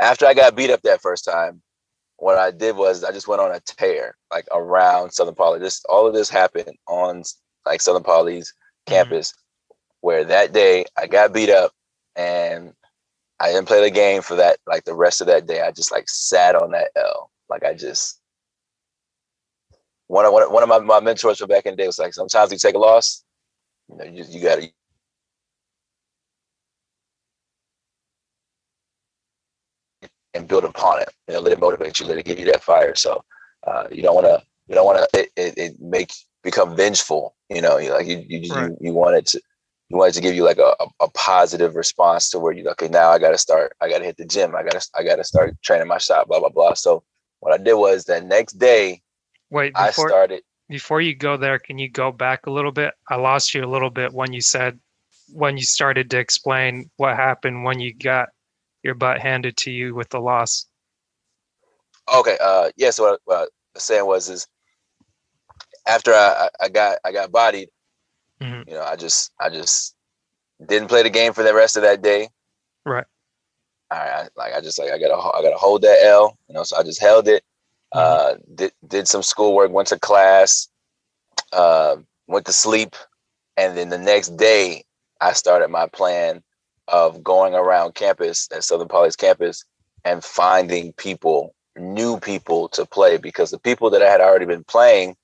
after 0.00 0.26
I 0.26 0.34
got 0.34 0.56
beat 0.56 0.70
up 0.70 0.82
that 0.82 1.02
first 1.02 1.24
time, 1.24 1.62
what 2.18 2.38
I 2.38 2.50
did 2.50 2.76
was 2.76 3.04
I 3.04 3.12
just 3.12 3.28
went 3.28 3.40
on 3.40 3.54
a 3.54 3.60
tear 3.60 4.16
like 4.30 4.46
around 4.52 5.12
Southern 5.12 5.34
Poly. 5.34 5.58
This 5.58 5.84
all 5.88 6.06
of 6.06 6.14
this 6.14 6.30
happened 6.30 6.76
on 6.86 7.22
like 7.66 7.80
Southern 7.80 8.02
Poly's 8.02 8.50
mm-hmm. 8.50 8.94
campus, 8.94 9.34
where 10.00 10.24
that 10.24 10.52
day 10.52 10.84
I 10.96 11.06
got 11.06 11.32
beat 11.32 11.50
up 11.50 11.72
and 12.16 12.72
I 13.40 13.52
didn't 13.52 13.68
play 13.68 13.80
the 13.80 13.90
game 13.90 14.22
for 14.22 14.36
that 14.36 14.58
like 14.66 14.84
the 14.84 14.94
rest 14.94 15.20
of 15.20 15.26
that 15.26 15.46
day. 15.46 15.60
I 15.60 15.70
just 15.70 15.92
like 15.92 16.08
sat 16.08 16.54
on 16.54 16.70
that 16.72 16.90
L. 16.96 17.30
Like 17.48 17.64
I 17.64 17.74
just 17.74 18.20
one 20.06 20.24
of 20.24 20.32
one 20.32 20.62
of 20.62 20.68
my, 20.68 20.78
my 20.78 21.00
mentors 21.00 21.38
from 21.38 21.48
back 21.48 21.66
in 21.66 21.72
the 21.72 21.76
day 21.76 21.86
was 21.86 21.98
like, 21.98 22.14
sometimes 22.14 22.52
you 22.52 22.58
take 22.58 22.74
a 22.74 22.78
loss, 22.78 23.24
you 23.88 23.96
know, 23.96 24.04
you, 24.04 24.24
you 24.28 24.40
gotta 24.40 24.70
and 30.34 30.48
build 30.48 30.64
upon 30.64 31.00
it. 31.00 31.10
You 31.28 31.34
know, 31.34 31.40
let 31.40 31.52
it 31.52 31.60
motivate 31.60 32.00
you, 32.00 32.06
let 32.06 32.18
it 32.18 32.24
give 32.24 32.38
you 32.38 32.46
that 32.46 32.62
fire. 32.62 32.94
So 32.94 33.24
uh, 33.66 33.86
you 33.90 34.02
don't 34.02 34.14
want 34.14 34.26
to, 34.26 34.42
you 34.68 34.74
don't 34.74 34.86
want 34.86 34.98
to, 34.98 35.20
it, 35.20 35.30
it, 35.36 35.58
it 35.58 35.80
make 35.80 36.12
become 36.42 36.76
vengeful. 36.76 37.34
You 37.48 37.62
know, 37.62 37.78
you 37.78 37.92
like 37.92 38.06
you 38.06 38.24
you, 38.28 38.52
right. 38.52 38.70
you 38.70 38.76
you 38.80 38.92
want 38.92 39.16
it 39.16 39.26
to, 39.26 39.40
you 39.88 39.96
want 39.96 40.10
it 40.10 40.14
to 40.14 40.20
give 40.20 40.34
you 40.34 40.44
like 40.44 40.58
a, 40.58 40.74
a, 40.80 40.86
a 41.00 41.08
positive 41.10 41.76
response 41.76 42.30
to 42.30 42.38
where 42.38 42.52
you 42.52 42.68
okay 42.70 42.88
now 42.88 43.10
I 43.10 43.18
got 43.18 43.30
to 43.30 43.38
start, 43.38 43.74
I 43.80 43.88
got 43.88 43.98
to 43.98 44.04
hit 44.04 44.16
the 44.16 44.24
gym, 44.24 44.54
I 44.54 44.62
got 44.62 44.80
to 44.80 44.88
I 44.96 45.04
got 45.04 45.16
to 45.16 45.24
start 45.24 45.54
training 45.62 45.88
my 45.88 45.98
shot, 45.98 46.28
blah 46.28 46.40
blah 46.40 46.48
blah. 46.48 46.74
So 46.74 47.02
what 47.40 47.52
I 47.52 47.62
did 47.62 47.74
was 47.74 48.04
that 48.04 48.24
next 48.24 48.54
day 48.54 49.02
Wait, 49.50 49.74
before, 49.74 49.86
I 49.86 49.90
started. 49.90 50.42
Before 50.68 51.00
you 51.00 51.14
go 51.14 51.36
there, 51.36 51.58
can 51.58 51.78
you 51.78 51.90
go 51.90 52.10
back 52.10 52.46
a 52.46 52.50
little 52.50 52.72
bit? 52.72 52.94
I 53.10 53.16
lost 53.16 53.54
you 53.54 53.64
a 53.64 53.68
little 53.68 53.90
bit 53.90 54.12
when 54.12 54.32
you 54.32 54.40
said 54.40 54.78
when 55.28 55.56
you 55.56 55.62
started 55.62 56.10
to 56.10 56.18
explain 56.18 56.90
what 56.96 57.16
happened 57.16 57.64
when 57.64 57.80
you 57.80 57.94
got 57.94 58.28
your 58.84 58.94
butt 58.94 59.18
handed 59.18 59.56
to 59.56 59.70
you 59.70 59.94
with 59.94 60.10
the 60.10 60.20
loss. 60.20 60.66
Okay. 62.14 62.36
Uh. 62.40 62.70
Yeah. 62.76 62.90
So 62.90 63.10
what, 63.10 63.20
what 63.24 63.36
I 63.38 63.46
was 63.74 63.82
saying 63.82 64.06
was 64.06 64.28
is 64.28 64.46
after 65.88 66.12
I, 66.12 66.48
I 66.60 66.68
got 66.68 66.98
I 67.04 67.10
got 67.10 67.32
bodied, 67.32 67.70
mm-hmm. 68.40 68.68
you 68.68 68.74
know, 68.74 68.82
I 68.82 68.94
just 68.96 69.32
I 69.40 69.48
just 69.48 69.96
didn't 70.64 70.88
play 70.88 71.02
the 71.02 71.10
game 71.10 71.32
for 71.32 71.42
the 71.42 71.54
rest 71.54 71.76
of 71.76 71.82
that 71.82 72.02
day. 72.02 72.28
Right. 72.84 73.06
All 73.90 73.98
right. 73.98 74.28
Like 74.36 74.52
I 74.54 74.60
just 74.60 74.78
like 74.78 74.90
I 74.90 74.98
gotta 74.98 75.14
I 75.14 75.42
gotta 75.42 75.56
hold 75.56 75.82
that 75.82 76.04
L. 76.04 76.38
You 76.48 76.54
know. 76.54 76.62
So 76.62 76.76
I 76.76 76.82
just 76.82 77.00
held 77.00 77.26
it. 77.26 77.42
Uh, 77.92 78.34
did 78.54 78.72
did 78.86 79.08
some 79.08 79.22
schoolwork, 79.22 79.70
went 79.70 79.88
to 79.88 79.98
class, 79.98 80.68
uh, 81.52 81.96
went 82.26 82.44
to 82.44 82.52
sleep, 82.52 82.96
and 83.56 83.78
then 83.78 83.88
the 83.88 83.98
next 83.98 84.36
day 84.36 84.84
I 85.20 85.32
started 85.32 85.68
my 85.68 85.86
plan 85.86 86.42
of 86.88 87.22
going 87.22 87.54
around 87.54 87.94
campus 87.94 88.48
at 88.54 88.64
Southern 88.64 88.88
Poly's 88.88 89.16
campus 89.16 89.64
and 90.04 90.22
finding 90.22 90.92
people, 90.94 91.54
new 91.76 92.18
people 92.20 92.68
to 92.70 92.84
play 92.84 93.16
because 93.16 93.50
the 93.50 93.58
people 93.58 93.90
that 93.90 94.02
I 94.02 94.10
had 94.10 94.20
already 94.20 94.46
been 94.46 94.64
playing, 94.64 95.16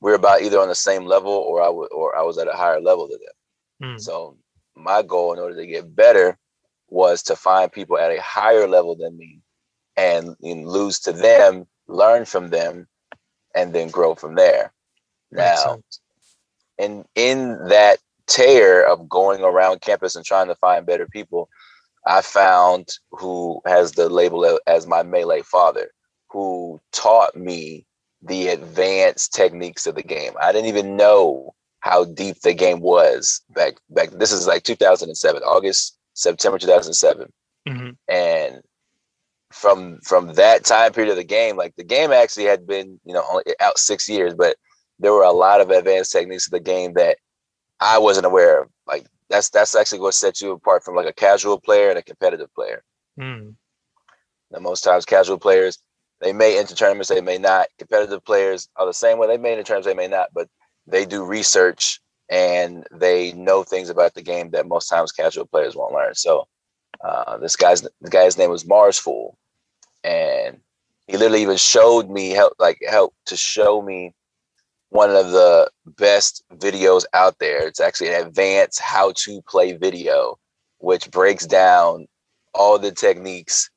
we 0.00 0.12
are 0.12 0.16
about 0.16 0.42
either 0.42 0.60
on 0.60 0.68
the 0.68 0.74
same 0.74 1.06
level 1.06 1.32
or 1.32 1.62
I 1.62 1.66
w- 1.66 1.88
or 1.92 2.16
I 2.16 2.22
was 2.22 2.38
at 2.38 2.48
a 2.48 2.52
higher 2.52 2.80
level 2.80 3.08
than 3.08 3.18
them. 3.20 3.96
Mm. 3.96 4.00
So 4.00 4.36
my 4.76 5.02
goal 5.02 5.32
in 5.32 5.38
order 5.38 5.56
to 5.56 5.66
get 5.66 5.94
better 5.96 6.38
was 6.88 7.22
to 7.24 7.36
find 7.36 7.72
people 7.72 7.98
at 7.98 8.10
a 8.10 8.20
higher 8.20 8.68
level 8.68 8.94
than 8.94 9.16
me 9.16 9.40
and, 9.96 10.36
and 10.42 10.68
lose 10.68 11.00
to 11.00 11.12
them 11.12 11.66
learn 11.86 12.24
from 12.24 12.50
them, 12.50 12.86
and 13.54 13.72
then 13.72 13.88
grow 13.88 14.14
from 14.14 14.34
there. 14.34 14.72
Now, 15.30 15.82
and 16.78 17.04
in 17.14 17.68
that 17.68 17.98
tear 18.26 18.86
of 18.86 19.08
going 19.08 19.42
around 19.42 19.80
campus 19.80 20.16
and 20.16 20.24
trying 20.24 20.48
to 20.48 20.54
find 20.56 20.86
better 20.86 21.06
people, 21.06 21.48
I 22.06 22.20
found 22.20 22.88
who 23.10 23.60
has 23.66 23.92
the 23.92 24.08
label 24.08 24.58
as 24.66 24.86
my 24.86 25.02
melee 25.02 25.42
father, 25.42 25.90
who 26.30 26.80
taught 26.92 27.36
me 27.36 27.86
the 28.22 28.48
advanced 28.48 29.34
techniques 29.34 29.86
of 29.86 29.94
the 29.94 30.02
game. 30.02 30.32
I 30.40 30.52
didn't 30.52 30.68
even 30.68 30.96
know 30.96 31.54
how 31.80 32.04
deep 32.04 32.40
the 32.40 32.54
game 32.54 32.80
was 32.80 33.42
back 33.50 33.74
back. 33.90 34.10
This 34.10 34.32
is 34.32 34.46
like 34.46 34.64
2007, 34.64 35.42
August, 35.42 35.98
September 36.14 36.58
2007, 36.58 37.30
mm-hmm. 37.68 37.90
and 38.08 38.62
from 39.52 39.98
from 40.02 40.32
that 40.34 40.64
time 40.64 40.92
period 40.92 41.10
of 41.10 41.16
the 41.16 41.24
game, 41.24 41.56
like 41.56 41.76
the 41.76 41.84
game 41.84 42.10
actually 42.10 42.44
had 42.44 42.66
been, 42.66 42.98
you 43.04 43.14
know, 43.14 43.24
only 43.30 43.44
out 43.60 43.78
six 43.78 44.08
years, 44.08 44.34
but 44.34 44.56
there 44.98 45.12
were 45.12 45.24
a 45.24 45.32
lot 45.32 45.60
of 45.60 45.70
advanced 45.70 46.12
techniques 46.12 46.46
of 46.46 46.52
the 46.52 46.60
game 46.60 46.94
that 46.94 47.18
I 47.80 47.98
wasn't 47.98 48.26
aware 48.26 48.62
of. 48.62 48.70
Like 48.86 49.06
that's 49.28 49.50
that's 49.50 49.74
actually 49.74 50.00
what 50.00 50.14
sets 50.14 50.42
you 50.42 50.52
apart 50.52 50.84
from 50.84 50.94
like 50.94 51.08
a 51.08 51.12
casual 51.12 51.60
player 51.60 51.90
and 51.90 51.98
a 51.98 52.02
competitive 52.02 52.52
player. 52.54 52.82
Mm. 53.18 53.54
Now, 54.50 54.60
most 54.60 54.82
times, 54.84 55.04
casual 55.04 55.38
players 55.38 55.78
they 56.20 56.32
may 56.32 56.58
enter 56.58 56.74
tournaments, 56.74 57.08
they 57.10 57.20
may 57.20 57.38
not. 57.38 57.68
Competitive 57.78 58.24
players 58.24 58.68
are 58.76 58.86
the 58.86 58.94
same 58.94 59.18
way. 59.18 59.26
They 59.26 59.36
may 59.36 59.52
enter 59.52 59.62
tournaments, 59.62 59.86
they 59.86 59.94
may 59.94 60.08
not, 60.08 60.30
but 60.32 60.48
they 60.86 61.04
do 61.04 61.24
research 61.24 62.00
and 62.30 62.86
they 62.90 63.32
know 63.32 63.62
things 63.62 63.90
about 63.90 64.14
the 64.14 64.22
game 64.22 64.50
that 64.50 64.66
most 64.66 64.88
times 64.88 65.12
casual 65.12 65.44
players 65.44 65.76
won't 65.76 65.92
learn. 65.92 66.14
So 66.14 66.48
uh, 67.02 67.36
this 67.38 67.56
guy's 67.56 67.82
the 67.82 68.10
guy's 68.10 68.38
name 68.38 68.50
was 68.50 68.66
Mars 68.66 68.98
Fool, 68.98 69.36
and 70.02 70.60
he 71.06 71.16
literally 71.18 71.42
even 71.42 71.58
showed 71.58 72.08
me 72.08 72.30
help 72.30 72.54
like 72.58 72.78
help 72.88 73.14
to 73.26 73.36
show 73.36 73.82
me 73.82 74.14
one 74.94 75.10
of 75.10 75.32
the 75.32 75.68
best 75.98 76.44
videos 76.54 77.04
out 77.14 77.36
there. 77.40 77.66
It's 77.66 77.80
actually 77.80 78.14
an 78.14 78.28
advanced 78.28 78.78
how 78.78 79.12
to 79.24 79.42
play 79.42 79.72
video, 79.72 80.38
which 80.78 81.10
breaks 81.10 81.46
down 81.46 82.06
all 82.54 82.78
the 82.78 82.92
techniques 82.92 83.68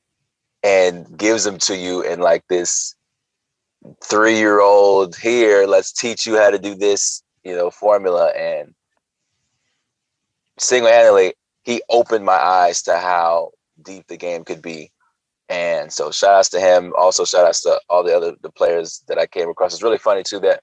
and 0.62 1.18
gives 1.18 1.44
them 1.44 1.58
to 1.58 1.76
you 1.76 2.04
in 2.04 2.20
like 2.20 2.44
this 2.50 2.96
three 4.04 4.38
year 4.38 4.60
old 4.60 5.16
here 5.16 5.66
let's 5.66 5.92
teach 5.92 6.28
you 6.28 6.36
how 6.36 6.50
to 6.50 6.60
do 6.60 6.76
this 6.76 7.24
you 7.44 7.56
know 7.56 7.72
formula. 7.72 8.28
And 8.38 8.76
single-handedly 10.60 11.34
he 11.64 11.82
opened 11.90 12.26
my 12.26 12.40
eyes 12.40 12.84
to 12.84 12.96
how 12.96 13.54
deep 13.82 14.06
the 14.06 14.18
game 14.18 14.44
could 14.44 14.62
be. 14.62 14.92
And 15.50 15.92
so 15.92 16.12
shout 16.12 16.36
outs 16.36 16.50
to 16.50 16.60
him. 16.60 16.94
Also 16.96 17.26
shout 17.26 17.48
outs 17.48 17.62
to 17.62 17.82
all 17.90 18.04
the 18.04 18.16
other 18.16 18.36
the 18.44 18.52
players 18.52 19.04
that 19.08 19.18
i 19.18 19.26
came 19.26 19.50
across. 19.50 19.74
It's 19.74 19.82
really 19.82 19.98
funny 19.98 20.22
too 20.22 20.40
that 20.42 20.62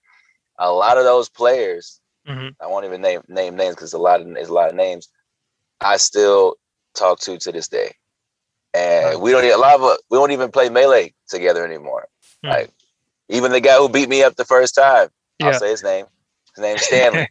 a 0.58 0.70
lot 0.72 0.98
of 0.98 1.04
those 1.04 1.28
players 1.28 2.00
hmm 2.26 2.48
i 2.60 2.66
won't 2.66 2.84
even 2.86 3.00
name 3.02 3.20
name 3.28 3.56
names 3.56 3.74
because 3.74 3.92
a 3.92 3.98
lot 3.98 4.20
of 4.20 4.26
there's 4.34 4.48
a 4.48 4.52
lot 4.52 4.70
of 4.70 4.74
names 4.76 5.08
i 5.80 5.96
still 5.96 6.56
talk 6.94 7.20
to 7.20 7.36
to 7.38 7.52
this 7.52 7.68
day. 7.68 7.92
And 8.72 9.20
we 9.20 9.30
don't 9.30 9.44
a 9.44 9.56
lot 9.56 9.80
of 9.80 9.98
we 10.10 10.18
don't 10.18 10.32
even 10.32 10.50
play 10.50 10.68
melee 10.68 11.14
together 11.28 11.64
anymore. 11.64 12.08
Hmm. 12.42 12.50
like 12.50 12.70
even 13.28 13.52
the 13.52 13.60
guy 13.60 13.76
who 13.76 13.88
beat 13.88 14.08
me 14.08 14.22
up 14.22 14.36
the 14.36 14.44
first 14.44 14.74
time 14.74 15.08
i'll 15.42 15.52
say 15.54 15.70
his 15.70 15.82
name. 15.82 16.06
His 16.56 16.62
name's 16.62 16.82
stanley. 16.86 17.28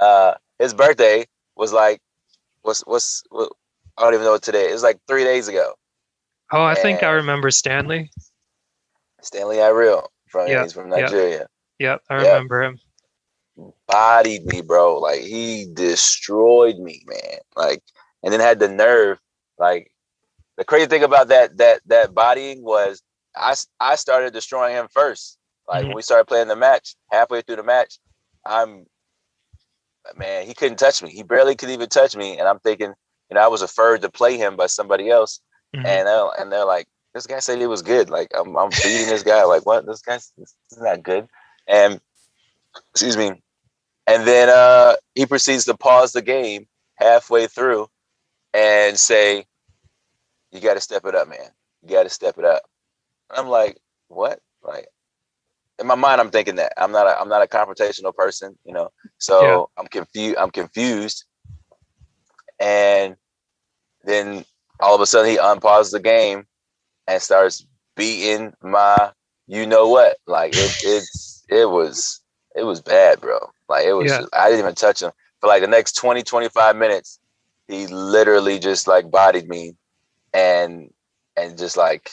Uh 0.00 0.34
his 0.58 0.74
birthday 0.74 1.26
was 1.56 1.72
like 1.72 2.00
what's 2.62 2.80
what's 2.86 3.22
what, 3.30 3.50
i 3.98 4.02
don't 4.02 4.14
even 4.14 4.24
know 4.24 4.32
what 4.32 4.42
today 4.42 4.68
it 4.70 4.72
was 4.72 4.82
like 4.82 4.98
three 5.08 5.24
days 5.24 5.48
ago. 5.48 5.74
Oh, 6.52 6.62
I 6.62 6.74
think 6.74 7.02
I 7.02 7.10
remember 7.10 7.50
Stanley. 7.50 8.10
stanley 9.20 9.56
Ireel 9.56 10.06
from 10.28 10.48
Yeah, 10.48 10.62
he's 10.62 10.72
from 10.72 10.90
yeah. 10.90 11.02
nigeria 11.02 11.46
Yep, 11.82 12.02
I 12.10 12.14
Yeah. 12.14 12.24
remember 12.24 12.62
him. 12.62 12.80
bodied 13.88 14.44
me, 14.46 14.62
bro. 14.62 14.98
Like 14.98 15.20
he 15.20 15.66
destroyed 15.74 16.78
me, 16.78 17.02
man. 17.06 17.38
Like, 17.56 17.82
and 18.22 18.32
then 18.32 18.40
had 18.40 18.60
the 18.60 18.68
nerve. 18.68 19.18
Like, 19.58 19.92
the 20.58 20.64
crazy 20.64 20.86
thing 20.86 21.02
about 21.04 21.28
that 21.28 21.58
that 21.58 21.80
that 21.86 22.14
bodying 22.14 22.62
was, 22.62 23.02
I 23.36 23.54
I 23.80 23.96
started 23.96 24.32
destroying 24.32 24.76
him 24.76 24.88
first. 24.92 25.38
Like 25.68 25.84
Mhm. 25.84 25.88
when 25.88 25.96
we 25.96 26.02
started 26.02 26.26
playing 26.26 26.48
the 26.48 26.56
match, 26.56 26.96
halfway 27.10 27.42
through 27.42 27.56
the 27.56 27.62
match, 27.64 27.98
I'm, 28.46 28.86
man, 30.16 30.46
he 30.46 30.54
couldn't 30.54 30.78
touch 30.78 31.02
me. 31.02 31.10
He 31.10 31.22
barely 31.22 31.56
could 31.56 31.70
even 31.70 31.88
touch 31.88 32.16
me, 32.16 32.38
and 32.38 32.48
I'm 32.48 32.58
thinking, 32.60 32.92
you 33.30 33.34
know, 33.34 33.40
I 33.42 33.48
was 33.48 33.62
referred 33.62 34.02
to 34.02 34.10
play 34.10 34.36
him 34.36 34.56
by 34.56 34.66
somebody 34.66 35.10
else, 35.10 35.40
Mhm. 35.74 35.84
and 35.86 36.06
they're, 36.08 36.28
and 36.38 36.52
they're 36.52 36.66
like, 36.66 36.88
this 37.14 37.26
guy 37.26 37.40
said 37.40 37.58
he 37.60 37.66
was 37.66 37.82
good. 37.82 38.10
Like 38.10 38.30
I'm 38.36 38.56
I'm 38.56 38.70
beating 38.82 39.08
this 39.08 39.22
guy. 39.22 39.44
Like 39.44 39.66
what? 39.66 39.86
This 39.86 40.02
guy's 40.02 40.32
this 40.38 40.54
is 40.72 40.78
not 40.80 41.02
good. 41.02 41.28
And 41.68 42.00
excuse 42.92 43.16
me. 43.16 43.42
And 44.06 44.26
then 44.26 44.48
uh 44.48 44.96
he 45.14 45.26
proceeds 45.26 45.64
to 45.66 45.76
pause 45.76 46.12
the 46.12 46.22
game 46.22 46.66
halfway 46.96 47.46
through 47.46 47.88
and 48.52 48.98
say, 48.98 49.46
You 50.52 50.60
gotta 50.60 50.80
step 50.80 51.04
it 51.06 51.14
up, 51.14 51.28
man. 51.28 51.50
You 51.82 51.90
gotta 51.90 52.08
step 52.08 52.38
it 52.38 52.44
up. 52.44 52.62
And 53.30 53.38
I'm 53.38 53.48
like, 53.48 53.78
what? 54.08 54.40
Like 54.62 54.88
in 55.78 55.86
my 55.86 55.94
mind, 55.94 56.20
I'm 56.20 56.30
thinking 56.30 56.56
that 56.56 56.72
I'm 56.76 56.92
not 56.92 57.06
a 57.06 57.18
I'm 57.20 57.28
not 57.28 57.42
a 57.42 57.46
confrontational 57.48 58.14
person, 58.14 58.58
you 58.64 58.72
know. 58.72 58.90
So 59.18 59.68
Yeah. 59.68 59.78
I'm 59.78 59.86
confused. 59.86 60.36
I'm 60.38 60.50
confused. 60.50 61.24
And 62.60 63.16
then 64.04 64.44
all 64.80 64.94
of 64.94 65.00
a 65.00 65.06
sudden 65.06 65.30
he 65.30 65.38
unpauses 65.38 65.92
the 65.92 66.00
game 66.00 66.46
and 67.06 67.20
starts 67.22 67.66
beating 67.96 68.52
my 68.62 69.12
you 69.46 69.66
know 69.66 69.88
what. 69.88 70.16
Like 70.26 70.52
it 70.54 70.74
it's 70.80 71.31
it 71.48 71.68
was 71.68 72.20
it 72.54 72.64
was 72.64 72.80
bad, 72.80 73.20
bro. 73.20 73.38
Like 73.68 73.86
it 73.86 73.94
was 73.94 74.10
Yeah. 74.10 74.26
I 74.32 74.48
didn't 74.48 74.60
even 74.60 74.74
touch 74.74 75.02
him. 75.02 75.12
For 75.40 75.46
like 75.48 75.62
the 75.62 75.68
next 75.68 75.92
20, 75.96 76.22
25 76.22 76.76
minutes, 76.76 77.18
he 77.66 77.86
literally 77.88 78.58
just 78.58 78.86
like 78.86 79.10
bodied 79.10 79.48
me 79.48 79.74
and 80.32 80.92
and 81.36 81.58
just 81.58 81.76
like 81.76 82.10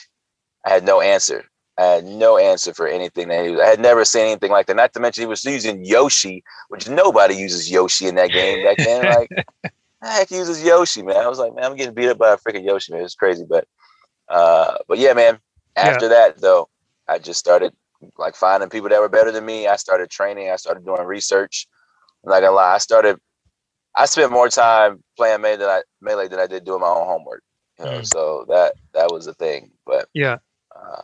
I 0.65 0.69
had 0.69 0.85
no 0.85 1.01
answer. 1.01 1.45
I 1.77 1.83
had 1.83 2.05
no 2.05 2.37
answer 2.37 2.73
for 2.73 2.87
anything 2.87 3.29
that 3.29 3.45
he 3.45 3.51
was. 3.51 3.61
I 3.61 3.67
had 3.67 3.79
never 3.79 4.03
seen 4.03 4.25
anything 4.25 4.51
like 4.51 4.67
that. 4.67 4.75
Not 4.75 4.93
to 4.93 4.99
mention 4.99 5.21
he 5.21 5.27
was 5.27 5.45
using 5.45 5.85
Yoshi, 5.85 6.43
which 6.67 6.89
nobody 6.89 7.35
uses 7.35 7.71
Yoshi 7.71 8.07
in 8.07 8.15
that 8.15 8.33
game 8.33 8.61
back 8.61 8.79
then. 8.83 9.05
Like, 9.05 9.31
the 10.01 10.07
heck 10.07 10.29
uses 10.29 10.61
Yoshi, 10.61 11.03
man? 11.03 11.15
I 11.17 11.27
was 11.29 11.39
like, 11.39 11.55
man, 11.55 11.63
I'm 11.63 11.77
getting 11.77 11.93
beat 11.93 12.09
up 12.09 12.17
by 12.17 12.33
a 12.33 12.37
freaking 12.37 12.65
Yoshi, 12.65 12.91
man. 12.91 13.03
It's 13.03 13.15
crazy, 13.15 13.45
but, 13.49 13.65
uh, 14.27 14.75
but 14.89 14.97
yeah, 14.97 15.13
man. 15.13 15.39
After 15.77 16.09
that, 16.09 16.41
though, 16.41 16.67
I 17.07 17.17
just 17.19 17.39
started 17.39 17.73
like 18.17 18.35
finding 18.35 18.69
people 18.69 18.89
that 18.89 19.01
were 19.01 19.09
better 19.09 19.31
than 19.31 19.45
me. 19.45 19.67
I 19.67 19.77
started 19.77 20.09
training. 20.09 20.51
I 20.51 20.57
started 20.57 20.85
doing 20.85 21.03
research. 21.05 21.67
I'm 22.25 22.31
not 22.31 22.41
gonna 22.41 22.53
lie, 22.53 22.75
I 22.75 22.79
started. 22.79 23.17
I 23.95 24.05
spent 24.07 24.31
more 24.31 24.49
time 24.49 25.03
playing 25.17 25.41
melee 25.41 25.57
than 25.57 25.69
I 25.69 25.83
melee 26.01 26.29
than 26.29 26.39
I 26.39 26.47
did 26.47 26.65
doing 26.65 26.81
my 26.81 26.87
own 26.89 27.07
homework. 27.07 27.43
You 27.79 27.85
know, 27.85 28.01
Mm. 28.01 28.03
so 28.03 28.45
that 28.49 28.75
that 28.93 29.11
was 29.11 29.25
the 29.25 29.35
thing. 29.35 29.71
But 29.85 30.07
Yeah. 30.13 30.37
uh, 30.75 31.01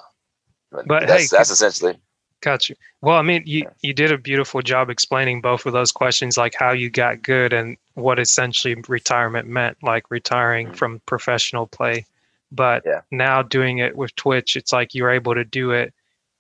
But 0.72 0.88
that's, 1.08 1.30
hey, 1.30 1.38
that's 1.38 1.52
essentially 1.52 2.00
Got 2.42 2.70
you. 2.70 2.78
Well, 3.02 3.18
I 3.18 3.24
mean, 3.24 3.44
you 3.48 3.68
you 3.82 3.94
did 3.94 4.14
a 4.14 4.18
beautiful 4.18 4.62
job 4.64 4.92
explaining 4.92 5.42
both 5.42 5.68
of 5.68 5.74
those 5.74 5.92
questions, 5.92 6.38
like 6.38 6.56
how 6.58 6.72
you 6.72 6.90
got 6.90 7.24
good 7.24 7.54
and 7.54 7.78
what 7.96 8.20
essentially 8.22 8.78
retirement 8.88 9.48
meant, 9.50 9.78
like 9.84 10.10
retiring 10.12 10.70
Mhm. 10.70 10.78
from 10.78 11.02
professional 11.08 11.68
play. 11.68 12.06
But 12.52 12.86
Yeah. 12.86 13.02
now 13.12 13.44
doing 13.44 13.80
it 13.80 13.98
with 13.98 14.16
Twitch, 14.16 14.56
it's 14.56 14.74
like 14.74 14.96
you're 14.96 15.12
able 15.12 15.36
to 15.36 15.44
do 15.46 15.74
it 15.74 15.94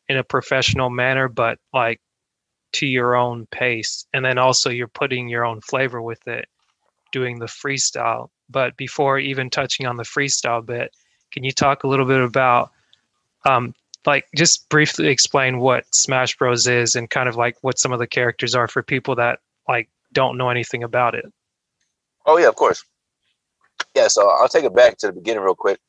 in 0.09 0.17
a 0.17 0.23
professional 0.23 0.89
manner, 0.89 1.27
but 1.27 1.59
like 1.73 1.99
to 2.73 2.85
your 2.85 3.15
own 3.15 3.47
pace. 3.47 4.05
And 4.13 4.23
then 4.23 4.37
also 4.37 4.69
you're 4.69 4.87
putting 4.87 5.27
your 5.27 5.45
own 5.45 5.61
flavor 5.61 6.01
with 6.01 6.27
it, 6.27 6.47
doing 7.11 7.39
the 7.39 7.45
freestyle. 7.45 8.29
But 8.49 8.77
before 8.77 9.17
even 9.17 9.49
touching 9.49 9.85
on 9.85 9.97
the 9.97 10.03
freestyle 10.03 10.65
bit, 10.65 10.91
can 11.31 11.43
you 11.43 11.51
talk 11.51 11.83
a 11.83 11.87
little 11.87 12.05
bit 12.05 12.21
about 12.21 12.71
um, 13.45 13.73
like 14.05 14.27
just 14.35 14.67
briefly 14.69 15.07
explain 15.07 15.59
what 15.59 15.85
Smash 15.93 16.37
Bros 16.37 16.67
is 16.67 16.95
and 16.95 17.09
kind 17.09 17.27
of 17.27 17.35
like 17.35 17.57
what 17.61 17.79
some 17.79 17.91
of 17.91 17.99
the 17.99 18.07
characters 18.07 18.55
are 18.55 18.67
for 18.67 18.83
people 18.83 19.15
that 19.15 19.39
like 19.67 19.89
don't 20.13 20.37
know 20.37 20.49
anything 20.49 20.83
about 20.83 21.15
it. 21.15 21.25
Oh 22.25 22.37
yeah, 22.37 22.47
of 22.47 22.55
course. 22.55 22.83
Yeah, 23.95 24.07
so 24.07 24.29
I'll 24.29 24.49
take 24.49 24.65
it 24.65 24.75
back 24.75 24.97
to 24.97 25.07
the 25.07 25.13
beginning 25.13 25.43
real 25.43 25.55
quick. 25.55 25.79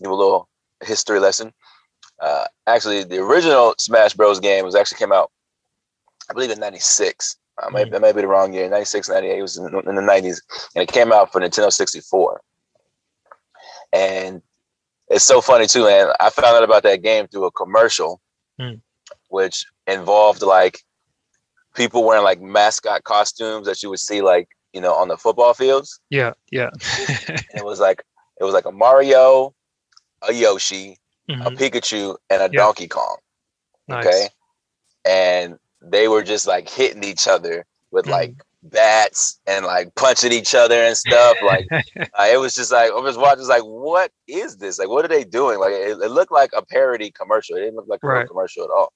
Give 0.00 0.10
a 0.10 0.14
little 0.14 0.48
history 0.82 1.20
lesson. 1.20 1.52
Uh, 2.20 2.44
actually, 2.66 3.04
the 3.04 3.18
original 3.18 3.74
Smash 3.78 4.14
Bros. 4.14 4.40
game 4.40 4.64
was 4.64 4.74
actually 4.74 4.98
came 4.98 5.12
out, 5.12 5.30
I 6.30 6.32
believe, 6.34 6.50
in 6.50 6.60
'96. 6.60 7.36
Uh, 7.62 7.70
maybe 7.70 7.90
that 7.90 8.00
might 8.00 8.14
be 8.14 8.20
the 8.22 8.26
wrong 8.26 8.52
year. 8.52 8.68
96, 8.68 9.08
98 9.08 9.40
was 9.42 9.56
in, 9.58 9.66
in 9.66 9.94
the 9.94 10.02
90s, 10.02 10.40
and 10.74 10.82
it 10.82 10.88
came 10.90 11.12
out 11.12 11.30
for 11.30 11.40
Nintendo 11.40 11.72
64. 11.72 12.40
And 13.92 14.42
it's 15.08 15.24
so 15.24 15.40
funny 15.40 15.66
too, 15.66 15.86
And 15.86 16.10
I 16.18 16.30
found 16.30 16.56
out 16.56 16.64
about 16.64 16.82
that 16.82 17.02
game 17.02 17.26
through 17.28 17.44
a 17.46 17.50
commercial, 17.52 18.20
Hmm. 18.58 18.74
which 19.28 19.66
involved 19.86 20.42
like 20.42 20.80
people 21.74 22.04
wearing 22.04 22.22
like 22.24 22.40
mascot 22.40 23.02
costumes 23.04 23.66
that 23.66 23.82
you 23.82 23.90
would 23.90 23.98
see 23.98 24.20
like 24.22 24.48
you 24.72 24.80
know 24.80 24.94
on 24.94 25.08
the 25.08 25.16
football 25.16 25.54
fields. 25.54 26.00
Yeah, 26.10 26.32
yeah. 26.52 26.70
And 27.28 27.42
it 27.56 27.64
was 27.64 27.80
like 27.80 28.02
it 28.40 28.44
was 28.44 28.54
like 28.54 28.64
a 28.64 28.72
Mario, 28.72 29.54
a 30.28 30.32
Yoshi, 30.32 30.98
a 31.28 31.32
Mhm, 31.32 31.56
Pikachu, 31.56 32.16
and 32.30 32.42
a 32.42 32.48
Yeah. 32.52 32.58
Donkey 32.58 32.88
Kong. 32.88 33.16
nice. 33.88 34.06
Okay, 34.06 34.28
and 35.04 35.58
they 35.82 36.08
were 36.08 36.22
just 36.22 36.46
like 36.46 36.68
hitting 36.68 37.04
each 37.04 37.28
other 37.28 37.64
with 37.90 38.06
Mhm. 38.06 38.10
like 38.10 38.34
bats 38.64 39.40
and 39.46 39.66
like 39.66 39.94
punching 39.94 40.32
each 40.32 40.54
other 40.54 40.82
and 40.82 40.96
stuff. 40.96 41.36
Like 41.42 41.66
uh, 42.18 42.28
it 42.30 42.38
was 42.38 42.54
just 42.54 42.72
like 42.72 42.90
I 42.90 42.98
was 42.98 43.18
watching, 43.18 43.46
like, 43.46 43.62
what 43.62 44.10
is 44.26 44.56
this? 44.56 44.78
Like, 44.78 44.88
what 44.88 45.04
are 45.04 45.08
they 45.08 45.24
doing? 45.24 45.58
Like, 45.58 45.72
it, 45.72 45.98
it 46.02 46.10
looked 46.10 46.32
like 46.32 46.50
a 46.56 46.64
parody 46.64 47.10
commercial. 47.10 47.56
It 47.56 47.60
didn't 47.60 47.76
look 47.76 47.88
like 47.88 48.00
a 48.02 48.08
real 48.08 48.20
Right. 48.20 48.28
commercial 48.28 48.64
at 48.64 48.70
all. 48.70 48.92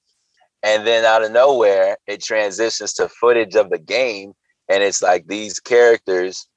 And 0.63 0.87
then 0.87 1.05
out 1.05 1.23
of 1.25 1.31
nowhere, 1.31 1.99
it 2.07 2.23
transitions 2.23 2.93
to 2.95 3.09
footage 3.09 3.55
of 3.55 3.71
the 3.71 3.79
game, 3.79 4.35
and 4.69 4.83
it's 4.83 5.03
like 5.03 5.27
these 5.29 5.61
characters 5.61 6.49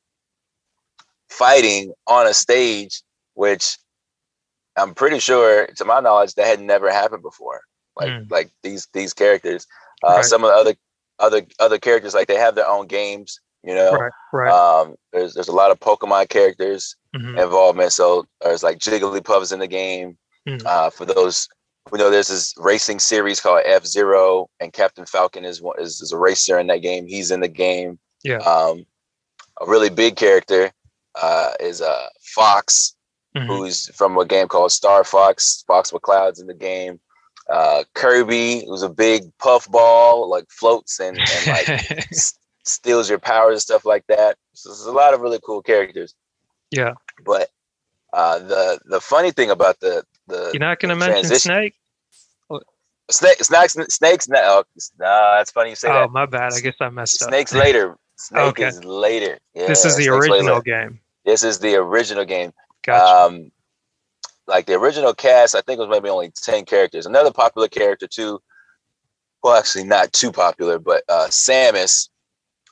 fighting 1.30 1.94
on 2.08 2.28
a 2.28 2.34
stage, 2.34 3.04
which 3.36 3.78
I'm 4.78 4.94
pretty 4.94 5.20
sure, 5.20 5.68
to 5.68 5.86
my 5.86 6.00
knowledge, 6.00 6.34
that 6.36 6.48
had 6.48 6.62
never 6.62 6.92
happened 6.92 7.24
before. 7.24 7.62
Like, 7.98 8.10
Mm. 8.10 8.32
like 8.32 8.50
these 8.64 8.88
these 8.94 9.14
characters. 9.14 9.68
Uh, 10.04 10.16
Right. 10.16 10.26
Some 10.26 10.44
of 10.44 10.50
the 10.52 10.56
other 10.56 10.76
other 11.20 11.46
other 11.60 11.78
characters, 11.78 12.14
like 12.14 12.28
they 12.28 12.38
have 12.38 12.56
their 12.56 12.68
own 12.68 12.88
games. 12.88 13.40
You 13.64 13.76
know, 13.76 13.92
right, 13.92 14.12
right. 14.34 14.52
um, 14.52 14.96
there's 15.14 15.34
there's 15.36 15.50
a 15.50 15.52
lot 15.56 15.70
of 15.72 15.80
Pokemon 15.80 16.30
characters 16.30 16.96
Mhm, 17.16 17.38
involvement. 17.44 17.92
So 17.94 18.26
there's 18.42 18.64
like 18.64 18.80
Jigglypuffs 18.80 19.52
in 19.54 19.60
the 19.60 19.68
game. 19.68 20.18
Mhm. 20.48 20.66
Uh, 20.66 20.90
for 20.90 21.06
those 21.06 21.48
who 21.90 21.98
know, 21.98 22.10
there's 22.10 22.30
this 22.30 22.54
racing 22.58 22.98
series 23.00 23.40
called 23.40 23.62
F 23.66 23.86
Zero, 23.86 24.50
and 24.60 24.72
Captain 24.74 25.06
Falcon 25.06 25.46
is 25.46 25.62
one 25.62 25.80
is, 25.80 26.02
is 26.02 26.12
a 26.12 26.18
racer 26.18 26.58
in 26.58 26.68
that 26.68 26.82
game. 26.82 27.06
He's 27.06 27.30
in 27.30 27.42
the 27.42 27.48
game. 27.50 28.00
Yeah. 28.24 28.38
Um, 28.38 28.86
a 29.60 29.66
really 29.68 29.90
big 29.90 30.16
character 30.16 30.72
uh, 31.16 31.52
is 31.60 31.82
uh, 31.82 32.08
Fox, 32.22 32.96
mhm. 33.36 33.48
who's 33.48 33.88
from 33.96 34.18
a 34.18 34.26
game 34.26 34.48
called 34.48 34.72
Star 34.72 35.04
Fox. 35.04 35.64
Fox 35.68 35.92
with 35.94 36.02
clouds 36.02 36.40
in 36.40 36.48
the 36.48 36.54
game. 36.54 37.00
Uh, 37.50 37.84
Kirby, 37.96 38.64
who's 38.66 38.84
a 38.84 38.90
big 38.90 39.24
puffball, 39.40 40.30
like 40.30 40.46
floats 40.50 41.00
and, 41.00 41.18
and 41.20 41.48
like 41.48 41.70
s- 42.12 42.38
steals 42.64 43.10
your 43.10 43.20
powers 43.20 43.54
and 43.56 43.62
stuff 43.62 43.84
like 43.86 44.06
that. 44.08 44.38
So 44.54 44.70
there's 44.70 44.86
a 44.86 44.92
lot 44.92 45.14
of 45.14 45.22
really 45.22 45.40
cool 45.44 45.62
characters. 45.62 46.14
yeah. 46.72 46.94
But 47.26 47.50
Uh, 48.14 48.40
the 48.40 48.80
the 48.86 49.00
funny 49.00 49.32
thing 49.32 49.50
about 49.50 49.80
the 49.80 50.04
the 50.28 50.52
You're 50.54 50.60
not 50.60 50.80
gonna 50.80 50.96
mention 50.96 51.22
transition- 51.24 51.40
Snake? 51.52 51.76
snake 53.10 53.44
snakes 53.44 53.74
snakes 53.90 54.30
no 54.30 54.64
nah, 55.00 55.36
that's 55.38 55.52
funny 55.52 55.72
you 55.72 55.76
say 55.76 55.90
Oh, 55.90 55.94
that. 56.02 56.12
my 56.12 56.26
bad. 56.26 56.54
I 56.54 56.60
guess 56.62 56.76
I 56.80 56.90
messed 56.90 57.22
up. 57.22 57.28
Snakes 57.30 57.54
later. 57.54 57.98
Snake 58.16 58.42
Okay. 58.50 58.68
is 58.68 58.84
later. 58.86 59.40
Yeah, 59.54 59.68
this 59.68 59.84
is 59.84 59.96
the 59.98 60.08
original 60.10 60.38
later. 60.58 60.62
game. 60.62 61.00
This 61.26 61.44
is 61.44 61.60
the 61.60 61.76
original 61.76 62.24
game. 62.24 62.54
Gotcha. 62.84 63.36
Um, 63.36 63.52
like 64.48 64.66
the 64.66 64.74
original 64.74 65.14
cast, 65.14 65.56
I 65.56 65.62
think 65.62 65.78
it 65.80 65.88
was 65.88 65.90
maybe 65.90 66.10
only 66.10 66.32
ten 66.32 66.66
characters. 66.66 67.06
Another 67.06 67.32
popular 67.32 67.68
character 67.68 68.08
too. 68.08 68.40
Well, 69.44 69.58
actually, 69.58 69.86
not 69.86 70.14
too 70.14 70.32
popular, 70.32 70.78
but 70.80 71.04
uh, 71.10 71.28
Samus, 71.30 72.10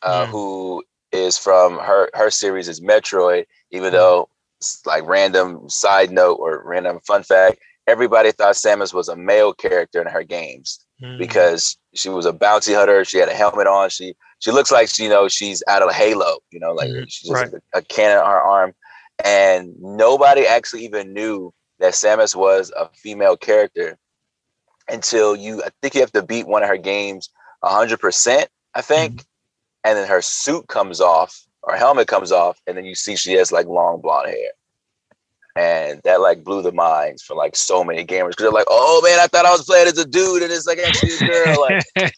uh, 0.04 0.26
Mm. 0.26 0.30
who 0.30 0.84
is 1.12 1.38
from 1.38 1.80
her 1.80 2.10
her 2.13 2.30
series 2.30 2.67
is 2.67 2.82
Metroid. 2.82 3.45
Even 3.72 3.89
Mm. 3.89 3.93
though, 3.93 4.30
like 4.86 5.06
random 5.08 5.69
side 5.69 6.12
note 6.12 6.36
or 6.36 6.62
random 6.65 7.00
fun 7.08 7.24
fact, 7.24 7.60
everybody 7.88 8.32
thought 8.32 8.56
Samus 8.56 8.93
was 8.93 9.08
a 9.10 9.15
male 9.15 9.54
character 9.54 10.02
in 10.02 10.08
her 10.08 10.24
games 10.24 10.80
Mm. 11.02 11.17
because 11.17 11.78
she 11.95 12.10
was 12.10 12.26
a 12.26 12.34
bounty 12.34 12.74
hunter. 12.74 13.06
She 13.06 13.17
had 13.19 13.30
a 13.30 13.34
helmet 13.34 13.67
on. 13.67 13.89
She 13.89 14.15
she 14.39 14.52
looks 14.52 14.72
like 14.72 14.89
she, 14.89 15.04
you 15.04 15.10
know 15.10 15.28
she's 15.28 15.63
out 15.67 15.82
of 15.82 15.91
Halo. 15.93 16.39
You 16.52 16.60
know, 16.60 16.74
like 16.74 16.89
Mhm, 16.89 17.06
she's 17.10 17.30
just 17.30 17.54
right. 17.54 17.62
a, 17.74 17.80
a 17.80 17.82
cannon 17.84 18.17
on 18.19 18.30
her 18.30 18.41
arm, 18.41 18.74
and 19.23 19.73
nobody 19.79 20.45
actually 20.45 20.86
even 20.86 21.13
knew 21.13 21.53
that 21.79 21.93
Samus 21.93 22.36
was 22.36 22.71
a 22.77 22.89
female 22.93 23.38
character 23.38 23.97
until 24.88 25.36
you. 25.36 25.63
I 25.63 25.69
think 25.82 25.95
you 25.95 26.01
have 26.01 26.12
to 26.13 26.23
beat 26.23 26.47
one 26.47 26.63
of 26.63 26.69
her 26.69 26.77
games 26.77 27.29
hundred 27.63 27.99
percent. 27.99 28.49
I 28.73 28.82
think, 28.82 29.13
Mm-hmm. 29.13 29.21
and 29.89 29.97
then 29.97 30.08
her 30.08 30.21
suit 30.21 30.67
comes 30.67 31.01
off, 31.01 31.45
her 31.67 31.75
helmet 31.75 32.08
comes 32.08 32.32
off, 32.32 32.60
and 32.67 32.77
then 32.77 32.86
you 32.86 32.95
see 32.95 33.15
she 33.15 33.34
has 33.34 33.51
like 33.51 33.65
long 33.67 34.01
blonde 34.01 34.29
hair. 34.29 34.49
And 35.55 35.99
that 36.03 36.21
like 36.21 36.43
blew 36.43 36.62
the 36.62 36.71
minds 36.71 37.21
for 37.23 37.36
like 37.36 37.55
so 37.55 37.84
many 37.84 38.05
gamers 38.05 38.29
because 38.29 38.43
they're 38.43 38.51
like, 38.51 38.67
"Oh 38.69 39.01
man, 39.03 39.19
I 39.19 39.27
thought 39.27 39.45
I 39.45 39.51
was 39.51 39.65
playing 39.65 39.88
as 39.88 39.97
a 39.97 40.05
dude, 40.05 40.43
and 40.43 40.51
it's 40.51 40.67
like 40.67 40.77
actually 40.79 41.15
a 41.15 41.27
girl." 41.27 41.67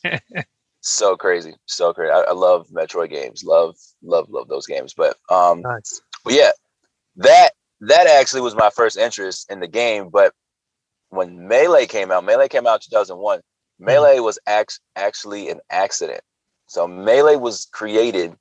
Like, 0.04 0.46
so 0.82 1.16
crazy, 1.16 1.56
so 1.66 1.94
crazy. 1.94 2.12
I, 2.12 2.20
I 2.22 2.34
love 2.34 2.68
Metroid 2.68 3.10
games. 3.10 3.44
Love, 3.44 3.76
love, 4.04 4.30
love 4.30 4.48
those 4.48 4.68
games. 4.68 4.94
But 4.94 5.16
um, 5.30 5.62
nice. 5.62 6.02
but 6.24 6.34
yeah, 6.34 6.52
that 7.24 7.52
that 7.82 8.08
actually 8.08 8.42
was 8.42 8.56
my 8.56 8.70
first 8.70 8.98
interest 8.98 9.52
in 9.52 9.60
the 9.60 9.68
game. 9.68 10.10
But 10.10 10.34
when 11.10 11.48
Melee 11.48 11.88
came 11.88 12.12
out, 12.12 12.24
Melee 12.24 12.48
came 12.48 12.68
out 12.68 12.76
in 12.76 12.90
2001. 12.92 13.42
Melee 13.80 14.20
was 14.20 14.38
act- 14.46 14.80
actually 14.96 15.50
an 15.50 15.60
accident. 15.70 16.22
So 16.68 16.88
Melee 16.88 17.36
was 17.38 17.68
created. 17.74 18.36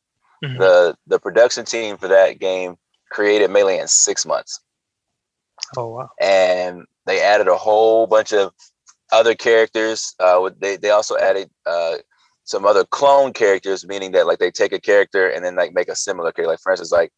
Mhm. 0.44 0.58
The 0.58 0.96
the 1.06 1.18
production 1.18 1.64
team 1.64 1.96
for 1.96 2.08
that 2.08 2.38
game 2.38 2.76
created 3.10 3.50
Melee 3.50 3.78
in 3.78 3.88
six 3.88 4.24
months 4.24 4.60
Oh 5.76 5.88
wow. 5.88 6.10
and 6.20 6.84
they 7.06 7.20
added 7.22 7.48
a 7.48 7.56
whole 7.56 8.06
bunch 8.06 8.32
of 8.32 8.52
other 9.12 9.34
characters. 9.34 10.14
Uh, 10.20 10.50
they 10.58 10.76
they 10.76 10.90
also 10.90 11.16
added 11.18 11.50
uh, 11.66 11.96
some 12.44 12.64
other 12.64 12.84
clone 12.84 13.32
characters, 13.32 13.86
meaning 13.86 14.12
that 14.12 14.26
like 14.26 14.38
they 14.38 14.50
take 14.50 14.72
a 14.72 14.80
character 14.80 15.28
and 15.28 15.44
then 15.44 15.56
like 15.56 15.72
make 15.74 15.88
a 15.88 15.96
similar 15.96 16.32
character. 16.32 16.50
Like 16.52 16.60
for 16.60 16.72
instance, 16.72 16.92
like 16.92 17.12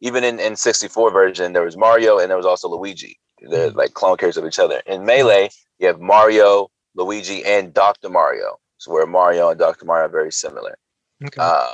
even 0.00 0.24
in 0.24 0.38
in 0.38 0.56
64 0.56 1.10
version, 1.10 1.52
there 1.52 1.64
was 1.64 1.76
Mario 1.76 2.18
and 2.18 2.30
there 2.30 2.36
was 2.36 2.46
also 2.46 2.68
Luigi. 2.68 3.18
They're 3.48 3.70
like 3.70 3.94
clone 3.94 4.16
characters 4.16 4.42
of 4.42 4.46
each 4.46 4.58
other. 4.58 4.82
In 4.86 5.04
Melee, 5.04 5.50
you 5.78 5.86
have 5.86 6.00
Mario, 6.00 6.70
Luigi, 6.94 7.44
and 7.44 7.72
Dr. 7.72 8.08
Mario. 8.08 8.58
So 8.78 8.92
where 8.92 9.06
Mario 9.06 9.50
and 9.50 9.58
Dr. 9.58 9.84
Mario 9.84 10.06
are 10.06 10.10
very 10.10 10.32
similar. 10.32 10.76
Okay. 11.24 11.40
Uh, 11.40 11.72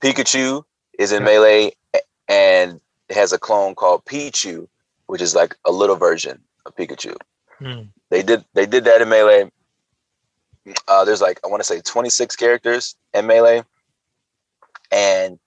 Pikachu 0.00 0.62
is 0.98 1.12
in 1.12 1.22
Yeah. 1.22 1.26
Melee 1.26 1.72
and 2.28 2.80
has 3.10 3.32
a 3.32 3.38
clone 3.38 3.74
called 3.74 4.04
Pichu, 4.04 4.68
which 5.06 5.22
is 5.22 5.34
like 5.34 5.56
a 5.64 5.72
little 5.72 5.96
version 5.96 6.40
of 6.66 6.74
Pikachu. 6.76 7.16
Mm. 7.60 7.88
They 8.10 8.22
did 8.22 8.44
they 8.54 8.66
did 8.66 8.84
that 8.84 9.02
in 9.02 9.08
Melee. 9.08 9.50
Uh, 10.86 11.04
there's 11.04 11.20
like 11.22 11.40
I 11.44 11.48
want 11.48 11.60
to 11.60 11.64
say 11.64 11.80
26 11.80 12.36
characters 12.36 12.94
in 13.14 13.26
Melee, 13.26 13.64
and 14.92 15.38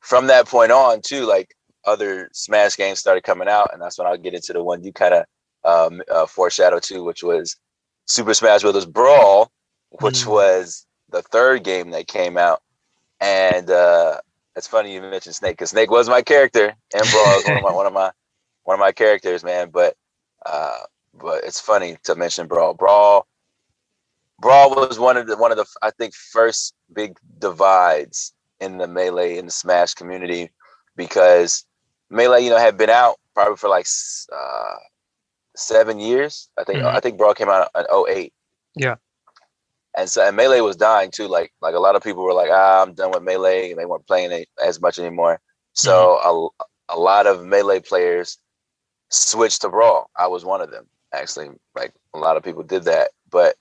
from 0.00 0.26
that 0.28 0.46
point 0.48 0.72
on, 0.72 1.00
too, 1.02 1.26
like 1.26 1.54
other 1.84 2.28
Smash 2.32 2.76
games 2.76 2.98
started 2.98 3.22
coming 3.22 3.48
out, 3.48 3.70
and 3.72 3.80
that's 3.80 3.98
when 3.98 4.06
I'll 4.06 4.16
get 4.18 4.34
into 4.34 4.52
the 4.52 4.62
one 4.62 4.82
you 4.84 4.92
kind 4.92 5.14
of 5.14 5.24
um, 5.64 6.02
uh, 6.10 6.26
foreshadowed 6.26 6.82
to, 6.84 7.04
which 7.04 7.22
was 7.22 7.56
Super 8.06 8.34
Smash 8.34 8.62
Brothers 8.62 8.86
Brawl, 8.86 9.50
which 9.90 10.24
Mm. 10.24 10.30
was 10.32 10.86
the 11.10 11.22
third 11.22 11.64
game 11.64 11.90
that 11.90 12.06
came 12.08 12.36
out. 12.36 12.62
And 13.20 13.70
uh, 13.70 14.20
it's 14.56 14.66
funny 14.66 14.94
you 14.94 15.00
mentioned 15.02 15.34
Snake 15.34 15.52
because 15.56 15.70
Snake 15.70 15.90
was 15.90 16.08
my 16.08 16.22
character 16.22 16.74
and 16.94 17.10
Brawl. 17.10 17.36
Was 17.36 17.44
one 17.46 17.56
of 17.56 17.62
my 17.62 17.72
one 17.72 17.86
of 17.86 17.92
my 17.92 18.10
one 18.64 18.74
of 18.74 18.80
my 18.80 18.92
characters, 18.92 19.44
man. 19.44 19.70
But 19.70 19.94
uh, 20.46 20.78
but 21.14 21.44
it's 21.44 21.60
funny 21.60 21.98
to 22.04 22.14
mention 22.14 22.46
Brawl. 22.46 22.74
Brawl 22.74 23.26
Brawl 24.40 24.70
was 24.74 24.98
one 24.98 25.16
of 25.16 25.26
the 25.26 25.36
one 25.36 25.50
of 25.52 25.58
the 25.58 25.66
I 25.82 25.90
think 25.90 26.14
first 26.14 26.74
big 26.92 27.16
divides 27.38 28.32
in 28.60 28.78
the 28.78 28.86
melee 28.86 29.38
and 29.38 29.48
the 29.48 29.52
Smash 29.52 29.94
community 29.94 30.50
because 30.96 31.64
melee, 32.10 32.42
you 32.44 32.50
know, 32.50 32.58
had 32.58 32.76
been 32.76 32.90
out 32.90 33.16
probably 33.34 33.56
for 33.56 33.68
like 33.68 33.86
uh, 34.32 34.74
seven 35.56 35.98
years. 35.98 36.48
I 36.58 36.64
think 36.64 36.80
Mhm. 36.80 36.94
I 36.94 37.00
think 37.00 37.18
Brawl 37.18 37.34
came 37.34 37.48
out 37.48 37.70
in 37.74 37.84
08. 37.90 38.32
Yeah. 38.74 38.96
And 39.96 40.08
so 40.08 40.24
and 40.26 40.36
melee 40.36 40.60
was 40.60 40.76
dying 40.76 41.10
too. 41.10 41.26
Like 41.26 41.52
like 41.60 41.74
a 41.74 41.80
lot 41.80 41.96
of 41.96 42.02
people 42.02 42.22
were 42.22 42.34
like, 42.34 42.50
ah, 42.52 42.82
I'm 42.82 42.94
done 42.94 43.10
with 43.10 43.22
melee, 43.22 43.70
and 43.70 43.78
they 43.78 43.86
weren't 43.86 44.06
playing 44.06 44.30
it 44.32 44.48
as 44.64 44.80
much 44.80 44.98
anymore. 44.98 45.40
So 45.72 46.52
a, 46.88 46.94
a 46.94 46.98
lot 46.98 47.26
of 47.26 47.44
melee 47.44 47.80
players 47.80 48.38
switched 49.08 49.62
to 49.62 49.68
brawl. 49.68 50.10
I 50.16 50.26
was 50.28 50.44
one 50.44 50.60
of 50.60 50.70
them 50.70 50.86
actually. 51.12 51.50
Like 51.74 51.92
a 52.14 52.18
lot 52.18 52.36
of 52.36 52.42
people 52.42 52.62
did 52.62 52.84
that, 52.84 53.10
but 53.30 53.56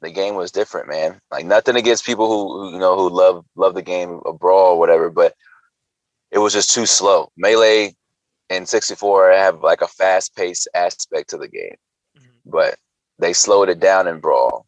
the 0.00 0.10
game 0.10 0.34
was 0.34 0.50
different, 0.52 0.88
man. 0.88 1.20
Like 1.30 1.44
nothing 1.44 1.76
against 1.76 2.06
people 2.06 2.28
who, 2.28 2.60
who 2.68 2.72
you 2.72 2.78
know 2.78 2.96
who 2.96 3.08
love 3.10 3.44
love 3.56 3.74
the 3.74 3.82
game 3.82 4.20
of 4.24 4.38
brawl 4.38 4.74
or 4.74 4.78
whatever, 4.78 5.10
but 5.10 5.34
it 6.30 6.38
was 6.38 6.52
just 6.52 6.72
too 6.74 6.86
slow. 6.86 7.30
Melee 7.36 7.94
and 8.50 8.68
64 8.68 9.32
have 9.32 9.60
like 9.62 9.82
a 9.82 9.88
fast 9.88 10.34
paced 10.36 10.68
aspect 10.74 11.30
to 11.30 11.36
the 11.38 11.48
game, 11.48 11.76
Mhm. 12.18 12.40
but 12.46 12.78
they 13.18 13.32
slowed 13.32 13.68
it 13.68 13.80
down 13.80 14.08
in 14.08 14.20
brawl, 14.20 14.66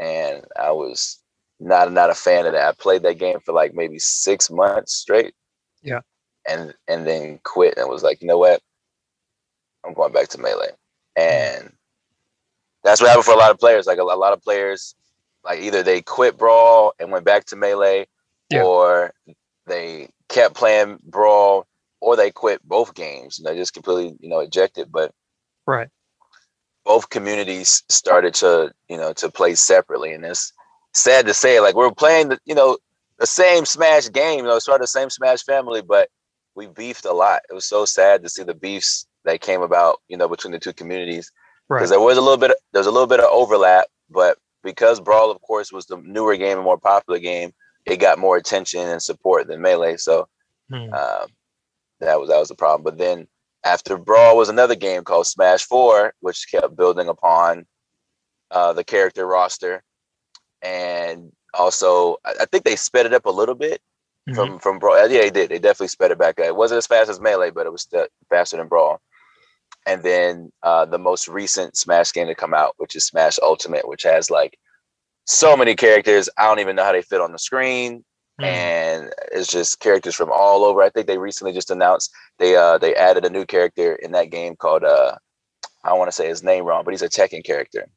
and 0.00 0.44
I 0.58 0.72
was 0.72 1.18
not 1.60 1.92
not 1.92 2.10
a 2.10 2.14
fan 2.14 2.46
of 2.46 2.52
that. 2.52 2.68
I 2.68 2.72
played 2.72 3.02
that 3.02 3.18
game 3.18 3.38
for 3.40 3.52
like 3.52 3.74
maybe 3.74 3.98
six 3.98 4.50
months 4.50 4.94
straight. 4.94 5.34
Yeah. 5.82 6.00
And 6.48 6.74
and 6.88 7.06
then 7.06 7.38
quit 7.44 7.78
and 7.78 7.88
was 7.88 8.02
like, 8.02 8.20
you 8.20 8.26
know 8.26 8.38
what? 8.38 8.60
I'm 9.84 9.94
going 9.94 10.12
back 10.12 10.28
to 10.30 10.38
melee. 10.38 10.72
And 11.16 11.72
that's 12.84 13.00
what 13.00 13.08
happened 13.08 13.24
for 13.24 13.34
a 13.34 13.38
lot 13.38 13.50
of 13.50 13.58
players. 13.58 13.86
Like 13.86 13.98
a, 13.98 14.02
a 14.02 14.04
lot 14.04 14.32
of 14.32 14.42
players, 14.42 14.94
like 15.44 15.60
either 15.60 15.82
they 15.82 16.02
quit 16.02 16.36
brawl 16.36 16.94
and 16.98 17.10
went 17.10 17.24
back 17.24 17.44
to 17.46 17.56
melee, 17.56 18.06
Yeah. 18.50 18.64
or 18.64 19.12
they 19.66 20.08
kept 20.28 20.54
playing 20.54 20.98
brawl, 21.04 21.66
or 22.00 22.16
they 22.16 22.30
quit 22.30 22.60
both 22.66 22.94
games 22.94 23.38
and 23.38 23.46
they 23.46 23.56
just 23.56 23.74
completely, 23.74 24.16
you 24.20 24.28
know, 24.28 24.40
ejected. 24.40 24.90
But 24.90 25.12
Right. 25.66 25.88
both 26.84 27.10
communities 27.10 27.84
started 27.88 28.34
to, 28.34 28.72
you 28.88 28.96
know, 28.96 29.12
to 29.14 29.30
play 29.30 29.54
separately. 29.54 30.12
And 30.12 30.24
it's 30.24 30.52
sad 30.92 31.26
to 31.26 31.34
say, 31.34 31.60
like 31.60 31.76
we're 31.76 31.92
playing 31.92 32.30
the, 32.30 32.38
you 32.44 32.54
know, 32.54 32.78
the 33.18 33.26
same 33.26 33.64
Smash 33.64 34.10
game, 34.10 34.38
you 34.40 34.44
know, 34.44 34.58
sort 34.58 34.80
of 34.80 34.82
the 34.82 34.88
same 34.88 35.08
Smash 35.10 35.44
family, 35.44 35.80
but 35.80 36.08
we 36.56 36.66
beefed 36.66 37.04
a 37.04 37.12
lot. 37.12 37.42
It 37.48 37.54
was 37.54 37.66
so 37.66 37.84
sad 37.84 38.22
to 38.22 38.28
see 38.28 38.42
the 38.42 38.54
beefs 38.54 39.06
that 39.24 39.40
came 39.40 39.62
about, 39.62 40.00
you 40.08 40.16
know, 40.16 40.28
between 40.28 40.52
the 40.52 40.58
two 40.58 40.72
communities 40.72 41.30
because 41.78 41.90
Right. 41.90 41.96
there 41.96 42.04
was 42.04 42.18
a 42.18 42.20
little 42.20 42.36
bit 42.36 42.50
of, 42.50 42.56
there's 42.72 42.86
a 42.86 42.90
little 42.90 43.06
bit 43.06 43.20
of 43.20 43.26
overlap, 43.30 43.86
but 44.10 44.38
because 44.62 45.00
Brawl, 45.00 45.30
of 45.30 45.40
course, 45.42 45.72
was 45.72 45.86
the 45.86 45.96
newer 45.98 46.36
game 46.36 46.58
and 46.58 46.64
more 46.64 46.78
popular 46.78 47.18
game, 47.18 47.52
it 47.86 47.96
got 47.96 48.18
more 48.18 48.36
attention 48.36 48.80
and 48.88 49.02
support 49.02 49.46
than 49.48 49.60
Melee. 49.60 49.96
So 49.96 50.28
Hmm. 50.70 50.92
um, 50.94 51.26
that 52.00 52.18
was 52.20 52.28
that 52.28 52.38
was 52.38 52.48
the 52.48 52.54
problem. 52.54 52.82
But 52.84 52.98
then 52.98 53.26
after 53.64 53.96
Brawl 53.96 54.36
was 54.36 54.48
another 54.48 54.74
game 54.74 55.04
called 55.04 55.26
Smash 55.26 55.64
Four, 55.64 56.14
which 56.20 56.46
kept 56.50 56.76
building 56.76 57.08
upon 57.08 57.66
uh, 58.50 58.72
the 58.72 58.84
character 58.84 59.26
roster, 59.26 59.82
and 60.62 61.32
also 61.54 62.18
I, 62.24 62.34
I 62.42 62.44
think 62.46 62.64
they 62.64 62.76
sped 62.76 63.06
it 63.06 63.14
up 63.14 63.26
a 63.26 63.30
little 63.30 63.54
bit 63.54 63.80
Mhm. 64.28 64.34
from 64.34 64.58
from 64.58 64.78
Brawl. 64.78 64.96
Yeah, 65.08 65.22
they 65.22 65.30
did. 65.30 65.50
They 65.50 65.58
definitely 65.58 65.88
sped 65.88 66.10
it 66.12 66.18
back. 66.18 66.38
Up. 66.38 66.46
It 66.46 66.54
wasn't 66.56 66.78
as 66.78 66.86
fast 66.86 67.10
as 67.10 67.20
Melee, 67.20 67.50
but 67.50 67.66
it 67.66 67.72
was 67.72 67.82
still 67.82 68.06
faster 68.28 68.56
than 68.56 68.68
Brawl. 68.68 69.00
And 69.86 70.02
then 70.02 70.52
uh, 70.62 70.84
the 70.84 70.98
most 70.98 71.28
recent 71.28 71.76
Smash 71.76 72.12
game 72.12 72.28
to 72.28 72.34
come 72.34 72.54
out, 72.54 72.74
which 72.76 72.94
is 72.94 73.06
Smash 73.06 73.38
Ultimate, 73.42 73.88
which 73.88 74.04
has 74.04 74.30
like 74.30 74.58
so 75.26 75.56
many 75.56 75.74
characters. 75.74 76.28
I 76.38 76.44
don't 76.44 76.60
even 76.60 76.76
know 76.76 76.84
how 76.84 76.92
they 76.92 77.02
fit 77.02 77.20
on 77.20 77.32
the 77.32 77.38
screen 77.38 78.04
Hmm. 78.38 78.44
and 78.44 79.14
it's 79.30 79.48
just 79.50 79.80
characters 79.80 80.14
from 80.14 80.30
all 80.32 80.64
over. 80.64 80.82
I 80.82 80.88
think 80.88 81.06
they 81.06 81.18
recently 81.18 81.52
just 81.52 81.70
announced 81.70 82.10
they 82.38 82.56
uh 82.56 82.78
they 82.78 82.94
added 82.94 83.24
a 83.24 83.30
new 83.30 83.44
character 83.44 83.94
in 83.96 84.12
that 84.12 84.30
game 84.30 84.56
called 84.56 84.84
uh 84.84 85.16
I 85.84 85.92
want 85.94 86.08
to 86.08 86.12
say 86.12 86.28
his 86.28 86.42
name 86.42 86.64
wrong, 86.64 86.84
but 86.84 86.92
he's 86.92 87.02
a 87.02 87.08
Tekken 87.08 87.44
character. 87.44 87.88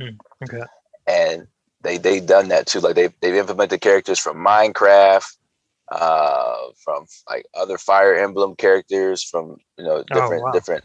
Okay. 0.00 0.62
And 1.06 1.46
they 1.82 1.98
they 1.98 2.20
done 2.20 2.48
that 2.48 2.66
too. 2.66 2.80
Like 2.80 2.94
they 2.94 3.08
they've 3.20 3.34
implemented 3.34 3.80
characters 3.80 4.18
from 4.18 4.36
Minecraft 4.36 5.26
uh, 5.90 6.56
from 6.82 7.06
like 7.28 7.46
other 7.54 7.78
Fire 7.78 8.14
Emblem 8.14 8.54
characters 8.56 9.22
from 9.22 9.56
you 9.78 9.84
know 9.84 10.04
different 10.12 10.42
wow. 10.42 10.52
different 10.52 10.84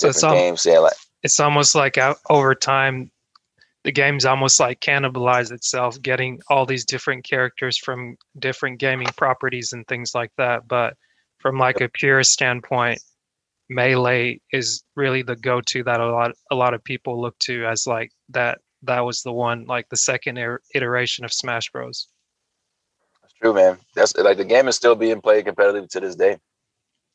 So 0.00 0.08
it's 0.08 0.24
al- 0.24 0.34
games. 0.34 0.64
Yeah, 0.66 0.78
like 0.78 0.94
it's 1.22 1.40
almost 1.40 1.74
like 1.74 1.98
out, 1.98 2.18
over 2.28 2.54
time 2.54 3.10
the 3.82 3.92
game's 3.92 4.26
almost 4.26 4.60
like 4.60 4.80
cannibalized 4.80 5.52
itself 5.52 6.00
getting 6.02 6.40
all 6.48 6.66
these 6.66 6.84
different 6.84 7.24
characters 7.24 7.78
from 7.78 8.16
different 8.38 8.78
gaming 8.78 9.08
properties 9.16 9.72
and 9.72 9.86
things 9.86 10.14
like 10.14 10.30
that 10.36 10.66
but 10.68 10.94
from 11.38 11.58
like 11.58 11.80
a 11.80 11.88
pure 11.88 12.22
standpoint 12.22 13.00
melee 13.68 14.40
is 14.52 14.82
really 14.96 15.22
the 15.22 15.36
go-to 15.36 15.82
that 15.84 16.00
a 16.00 16.10
lot 16.10 16.32
a 16.50 16.54
lot 16.54 16.74
of 16.74 16.82
people 16.84 17.20
look 17.20 17.38
to 17.38 17.64
as 17.66 17.86
like 17.86 18.10
that 18.28 18.58
that 18.82 19.00
was 19.00 19.22
the 19.22 19.32
one 19.32 19.64
like 19.66 19.88
the 19.88 19.96
second 19.96 20.38
er- 20.38 20.62
iteration 20.74 21.24
of 21.24 21.32
smash 21.32 21.70
bros 21.70 22.08
That's 23.22 23.34
true, 23.34 23.54
man. 23.54 23.78
That's 23.94 24.16
like 24.16 24.38
the 24.38 24.44
game 24.44 24.68
is 24.68 24.76
still 24.76 24.94
being 24.96 25.20
played 25.20 25.46
competitively 25.46 25.88
to 25.90 26.00
this 26.00 26.16
day. 26.16 26.38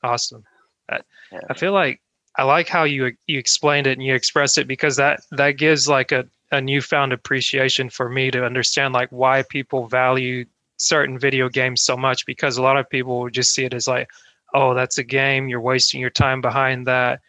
awesome 0.04 0.44
I, 0.90 1.00
Yeah. 1.32 1.40
I 1.50 1.54
feel 1.56 1.74
like 1.74 2.00
i 2.38 2.44
like 2.44 2.68
how 2.68 2.84
you 2.84 3.12
you 3.28 3.40
explained 3.40 3.88
it 3.88 3.94
and 3.94 4.04
you 4.04 4.14
expressed 4.14 4.58
it 4.58 4.68
because 4.68 4.96
that 4.96 5.22
that 5.32 5.52
gives 5.52 5.88
like 5.88 6.12
a, 6.12 6.26
a 6.52 6.62
newfound 6.62 7.14
appreciation 7.14 7.90
for 7.90 8.10
me 8.10 8.32
to 8.32 8.46
understand 8.46 8.94
like 8.94 9.10
why 9.10 9.44
people 9.50 9.88
value 9.88 10.46
certain 10.78 11.18
video 11.18 11.48
games 11.50 11.82
so 11.82 11.96
much 11.96 12.26
because 12.26 12.58
a 12.58 12.62
lot 12.62 12.78
of 12.78 12.90
people 12.90 13.22
would 13.22 13.34
just 13.34 13.54
see 13.54 13.64
it 13.66 13.74
as 13.74 13.88
like 13.88 14.10
oh 14.54 14.74
that's 14.74 14.98
a 14.98 15.04
game 15.04 15.48
you're 15.48 15.62
wasting 15.62 16.02
your 16.02 16.10
time 16.10 16.42
behind 16.42 16.88
that. 16.88 17.22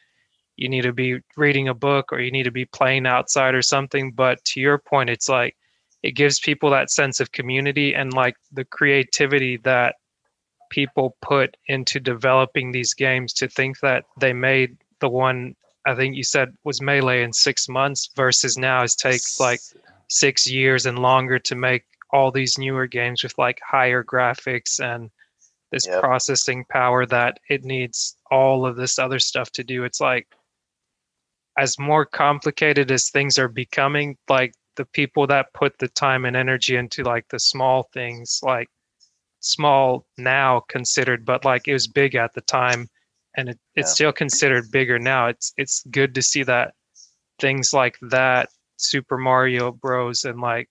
You 0.57 0.71
need 0.71 0.83
to 0.83 0.93
be 0.93 1.21
reading 1.37 1.69
a 1.69 1.75
book 1.75 2.13
or 2.13 2.21
you 2.21 2.31
need 2.31 2.45
to 2.45 2.51
be 2.51 2.65
playing 2.65 3.07
outside 3.07 3.55
or 3.55 3.61
something. 3.61 4.13
But 4.13 4.43
to 4.47 4.61
your 4.61 4.79
point 4.79 5.11
it's 5.11 5.29
like 5.29 5.55
it 6.03 6.13
gives 6.13 6.41
people 6.41 6.71
that 6.71 6.91
sense 6.91 7.21
of 7.21 7.33
community 7.33 7.95
and 7.95 8.15
like 8.15 8.37
the 8.53 8.65
creativity 8.65 9.59
that 9.59 9.97
people 10.71 11.17
put 11.21 11.57
into 11.69 12.01
developing 12.01 12.73
these 12.73 12.95
games 12.95 13.33
to 13.35 13.49
think 13.49 13.81
that 13.81 14.05
they 14.19 14.33
made 14.33 14.77
the 15.01 15.09
one 15.09 15.55
I 15.87 15.95
think 15.95 16.17
you 16.17 16.25
said 16.25 16.55
was 16.65 16.83
melee 16.83 17.23
in 17.23 17.33
six 17.33 17.69
months 17.69 18.11
versus 18.17 18.59
now 18.59 18.83
it 18.83 18.95
takes 18.99 19.39
like 19.39 19.61
six 20.09 20.47
years 20.47 20.87
and 20.87 20.99
longer 20.99 21.39
to 21.41 21.55
make 21.55 21.85
all 22.13 22.31
these 22.31 22.59
newer 22.59 22.87
games 22.87 23.23
with 23.23 23.37
like 23.39 23.61
higher 23.67 24.03
graphics 24.03 24.81
and 24.81 25.11
this 25.73 25.87
Yep. 25.87 26.01
processing 26.01 26.65
power 26.71 27.07
that 27.07 27.39
it 27.49 27.65
needs 27.65 28.17
all 28.31 28.67
of 28.67 28.77
this 28.77 28.99
other 28.99 29.19
stuff 29.19 29.51
to 29.53 29.65
do. 29.65 29.85
It's 29.85 30.01
like 30.01 30.27
as 31.59 31.79
more 31.79 32.05
complicated 32.05 32.91
as 32.91 33.11
things 33.11 33.39
are 33.39 33.49
becoming, 33.49 34.17
like 34.29 34.55
the 34.77 34.85
people 34.85 35.27
that 35.27 35.53
put 35.55 35.79
the 35.79 35.89
time 35.89 36.25
and 36.25 36.37
energy 36.37 36.77
into 36.77 37.03
like 37.03 37.27
the 37.29 37.39
small 37.39 37.89
things, 37.95 38.41
like 38.43 38.69
small 39.41 40.07
now 40.19 40.61
considered, 40.69 41.25
but 41.25 41.45
like 41.45 41.67
it 41.69 41.73
was 41.73 41.87
big 41.87 42.15
at 42.15 42.35
the 42.35 42.43
time 42.43 42.89
and 43.37 43.51
it, 43.51 43.59
it's 43.75 43.91
Yeah. 43.91 43.95
still 43.95 44.13
considered 44.13 44.71
bigger 44.71 44.99
now. 44.99 45.29
It's 45.29 45.53
it's 45.57 45.85
good 45.91 46.15
to 46.15 46.23
see 46.23 46.43
that 46.45 46.75
things 47.39 47.73
like 47.73 47.97
that, 48.03 48.49
Super 48.77 49.19
Mario 49.19 49.73
Bros. 49.73 50.25
and 50.25 50.41
like 50.41 50.69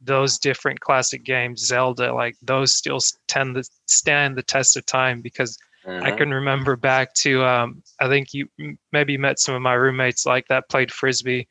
those 0.00 0.38
different 0.38 0.80
classic 0.80 1.24
games, 1.24 1.66
Zelda, 1.66 2.14
like 2.14 2.36
those 2.42 2.72
still 2.72 3.00
tend 3.26 3.56
to 3.56 3.64
stand 3.86 4.36
the 4.36 4.42
test 4.42 4.76
of 4.76 4.86
time 4.86 5.20
because 5.20 5.58
I 5.86 6.10
Mhm. 6.10 6.16
can 6.18 6.30
remember 6.34 6.76
back 6.76 7.14
to 7.14 7.44
um, 7.44 7.82
I 8.00 8.08
think 8.08 8.32
you 8.32 8.48
maybe 8.92 9.16
met 9.16 9.38
some 9.40 9.54
of 9.54 9.62
my 9.62 9.74
roommates 9.74 10.24
like 10.26 10.46
that 10.48 10.68
played 10.68 10.92
frisbee, 10.92 11.48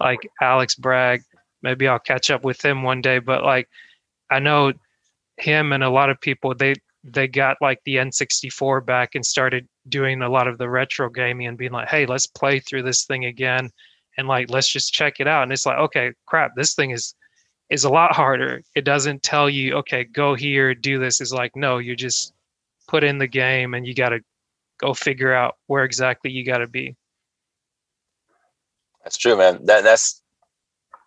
like 0.00 0.20
Alex 0.40 0.74
Bragg. 0.74 1.22
Maybe 1.62 1.86
I'll 1.86 1.98
catch 1.98 2.30
up 2.30 2.44
with 2.44 2.64
him 2.64 2.82
one 2.82 3.02
day. 3.02 3.18
But 3.18 3.44
like 3.44 3.68
I 4.30 4.38
know 4.38 4.72
him 5.36 5.72
and 5.72 5.84
a 5.84 5.90
lot 5.90 6.10
of 6.10 6.20
people 6.20 6.54
they 6.54 6.74
they 7.04 7.26
got 7.26 7.56
like 7.60 7.80
the 7.84 7.96
N64 7.96 8.84
back 8.84 9.14
and 9.14 9.24
started 9.24 9.68
doing 9.88 10.22
a 10.22 10.28
lot 10.28 10.46
of 10.46 10.58
the 10.58 10.68
retro 10.68 11.08
gaming 11.08 11.46
and 11.46 11.58
being 11.58 11.72
like, 11.72 11.88
hey, 11.88 12.06
let's 12.06 12.26
play 12.26 12.60
through 12.60 12.82
this 12.82 13.04
thing 13.04 13.24
again 13.24 13.70
and 14.18 14.28
like 14.28 14.50
let's 14.50 14.68
just 14.68 14.92
check 14.92 15.20
it 15.20 15.26
out. 15.26 15.42
And 15.42 15.52
it's 15.52 15.66
like, 15.66 15.78
okay, 15.78 16.12
crap, 16.26 16.52
this 16.56 16.74
thing 16.74 16.90
is 16.90 17.14
is 17.70 17.84
a 17.84 17.90
lot 17.90 18.14
harder. 18.14 18.62
It 18.74 18.84
doesn't 18.84 19.22
tell 19.22 19.48
you, 19.48 19.74
okay, 19.76 20.04
go 20.04 20.34
here, 20.34 20.74
do 20.74 20.98
this. 20.98 21.20
It's 21.22 21.32
like, 21.32 21.56
no, 21.56 21.78
you 21.78 21.96
just 21.96 22.34
put 22.86 23.02
in 23.02 23.16
the 23.16 23.26
game 23.26 23.72
and 23.72 23.86
you 23.86 23.94
got 23.94 24.10
to 24.10 24.20
go 24.78 24.92
figure 24.92 25.32
out 25.32 25.56
where 25.68 25.84
exactly 25.84 26.30
you 26.30 26.44
got 26.44 26.58
to 26.58 26.66
be. 26.66 26.94
That's 29.02 29.16
true, 29.16 29.36
man. 29.36 29.64
That 29.64 29.82
that's 29.82 30.22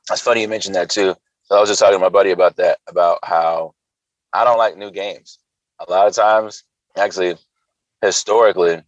that's 0.08 0.21
funny 0.21 0.41
you 0.41 0.47
mentioned 0.47 0.75
that 0.75 0.89
too. 0.89 1.15
So 1.43 1.55
I 1.55 1.60
was 1.60 1.69
just 1.69 1.79
talking 1.79 1.95
to 1.97 2.03
my 2.03 2.10
buddy 2.10 2.31
about 2.31 2.55
that, 2.58 2.79
about 2.88 3.19
how 3.23 3.75
I 4.34 4.43
don't 4.43 4.58
like 4.58 4.75
new 4.75 4.91
games. 4.91 5.39
A 5.79 5.91
lot 5.91 6.07
of 6.07 6.13
times, 6.13 6.63
actually, 6.97 7.35
historically, 8.01 8.81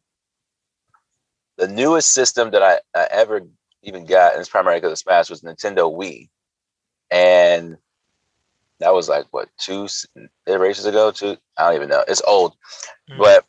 the 1.58 1.67
newest 1.67 2.13
system 2.13 2.52
that 2.52 2.63
I, 2.63 2.80
I 2.97 3.08
ever 3.12 3.41
even 3.84 4.06
got, 4.06 4.34
and 4.34 4.41
it's 4.41 4.50
primarily 4.50 4.80
because 4.80 4.93
of 4.93 5.00
Smash, 5.00 5.30
was 5.30 5.41
Nintendo 5.41 5.91
Wii, 5.93 6.30
and 7.12 7.78
that 8.80 8.93
was 8.93 9.10
like 9.10 9.26
what 9.32 9.50
two 9.58 9.88
iterations 10.45 10.86
ago. 10.86 11.12
Two, 11.12 11.38
I 11.58 11.65
don't 11.65 11.76
even 11.76 11.89
know. 11.89 12.04
It's 12.08 12.21
old, 12.26 12.56
Mm. 13.10 13.17
but 13.19 13.45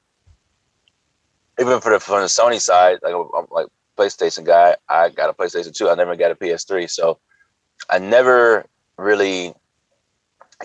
even 1.61 1.81
for 1.81 1.91
the 1.93 2.01
from 2.01 2.21
the 2.21 2.27
Sony 2.27 2.61
side, 2.61 2.99
like 3.03 3.15
I'm 3.15 3.47
like 3.51 3.67
PlayStation 3.97 4.45
guy, 4.45 4.77
I 4.89 5.09
got 5.11 5.31
a 5.31 5.33
PlayStation 5.33 5.75
2. 5.75 5.91
I 5.91 5.95
never 5.95 6.17
got 6.17 6.31
a 6.31 6.37
PS3. 6.37 6.87
So 6.87 7.19
I 7.91 7.99
never 7.99 8.65
really 8.97 9.55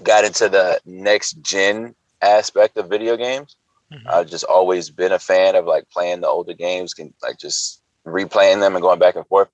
got 0.03 0.23
into 0.23 0.49
the 0.49 0.79
next 0.86 1.41
gen 1.41 1.95
aspect 2.23 2.77
of 2.77 2.89
video 2.89 3.17
games. 3.17 3.55
Mhm. 3.91 4.07
I've 4.09 4.29
just 4.29 4.43
always 4.43 4.89
been 4.89 5.12
a 5.12 5.19
fan 5.19 5.55
of 5.55 5.65
like 5.65 5.89
playing 5.89 6.21
the 6.21 6.27
older 6.27 6.53
games, 6.53 6.93
can 6.93 7.13
like 7.21 7.38
just 7.38 7.81
replaying 8.05 8.59
them 8.59 8.75
and 8.75 8.81
going 8.81 8.99
back 8.99 9.15
and 9.15 9.27
forth, 9.27 9.49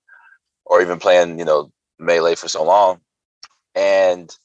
or 0.65 0.82
even 0.82 0.99
playing, 0.99 1.39
you 1.39 1.45
know, 1.45 1.71
Melee 1.97 2.36
for 2.36 2.47
so 2.47 2.63
long. 2.63 3.01
And 3.75 4.36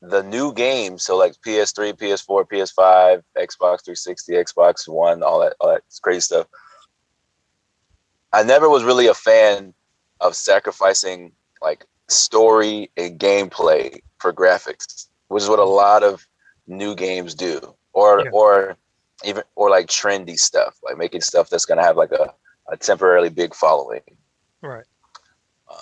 the 0.00 0.22
new 0.22 0.52
games, 0.52 1.04
so 1.04 1.16
like 1.16 1.34
PS3, 1.44 1.92
PS4, 1.92 2.44
PS5, 2.44 3.22
Xbox 3.36 3.84
360, 3.84 4.32
Xbox 4.32 4.88
One, 4.88 5.22
all 5.22 5.40
that, 5.40 5.54
all 5.60 5.68
that 5.68 5.82
crazy 6.02 6.20
stuff. 6.20 6.46
I 8.32 8.42
never 8.42 8.68
was 8.68 8.84
really 8.84 9.06
a 9.08 9.14
fan 9.14 9.74
of 10.20 10.36
sacrificing 10.36 11.32
like 11.60 11.84
story 12.08 12.90
and 12.96 13.18
gameplay 13.18 14.00
for 14.18 14.32
graphics, 14.32 15.08
which 15.28 15.42
is 15.42 15.48
what 15.48 15.58
a 15.58 15.64
lot 15.64 16.02
of 16.02 16.26
new 16.68 16.94
games 16.94 17.34
do, 17.34 17.74
or 17.92 18.20
Yeah. 18.24 18.30
or 18.32 18.76
even 19.24 19.42
or 19.56 19.70
like 19.70 19.88
trendy 19.88 20.38
stuff, 20.38 20.76
like 20.84 20.96
making 20.96 21.22
stuff 21.22 21.48
that's 21.50 21.64
gonna 21.64 21.82
have 21.82 21.96
like 21.96 22.12
a, 22.12 22.32
a 22.68 22.76
temporarily 22.76 23.30
big 23.30 23.54
following. 23.54 24.02
Right. 24.60 24.84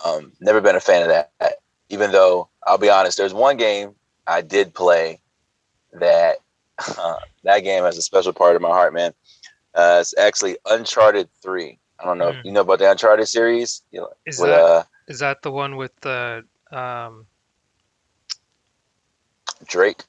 Um, 0.04 0.32
never 0.40 0.60
been 0.60 0.76
a 0.76 0.80
fan 0.80 1.02
of 1.02 1.08
that. 1.08 1.58
Even 1.88 2.10
though 2.12 2.48
I'll 2.66 2.78
be 2.78 2.90
honest, 2.90 3.18
there's 3.18 3.34
one 3.34 3.56
game 3.56 3.94
I 4.26 4.40
did 4.42 4.74
play 4.74 5.20
that 5.92 6.36
that 7.44 7.60
game 7.60 7.84
has 7.84 7.96
a 7.98 8.02
special 8.02 8.32
part 8.32 8.56
of 8.56 8.62
my 8.62 8.68
heart, 8.68 8.94
man. 8.94 9.12
Uh, 9.74 9.98
it's 10.00 10.16
actually 10.16 10.56
Uncharted 10.66 11.28
Three. 11.42 11.78
I 12.00 12.04
don't 12.04 12.18
know 12.18 12.28
if 12.28 12.36
Mm. 12.36 12.44
you 12.46 12.52
know 12.52 12.60
about 12.62 12.78
the 12.78 12.90
Uncharted 12.90 13.28
series. 13.28 13.82
You 13.90 14.00
know, 14.00 14.10
Is 14.26 14.38
with, 14.40 14.50
that- 14.50 14.60
uh, 14.64 14.82
Is 15.08 15.18
that 15.20 15.42
the 15.42 15.50
one 15.50 15.76
with 15.76 15.94
the 16.00 16.44
um 16.72 17.26
Drake? 19.66 20.02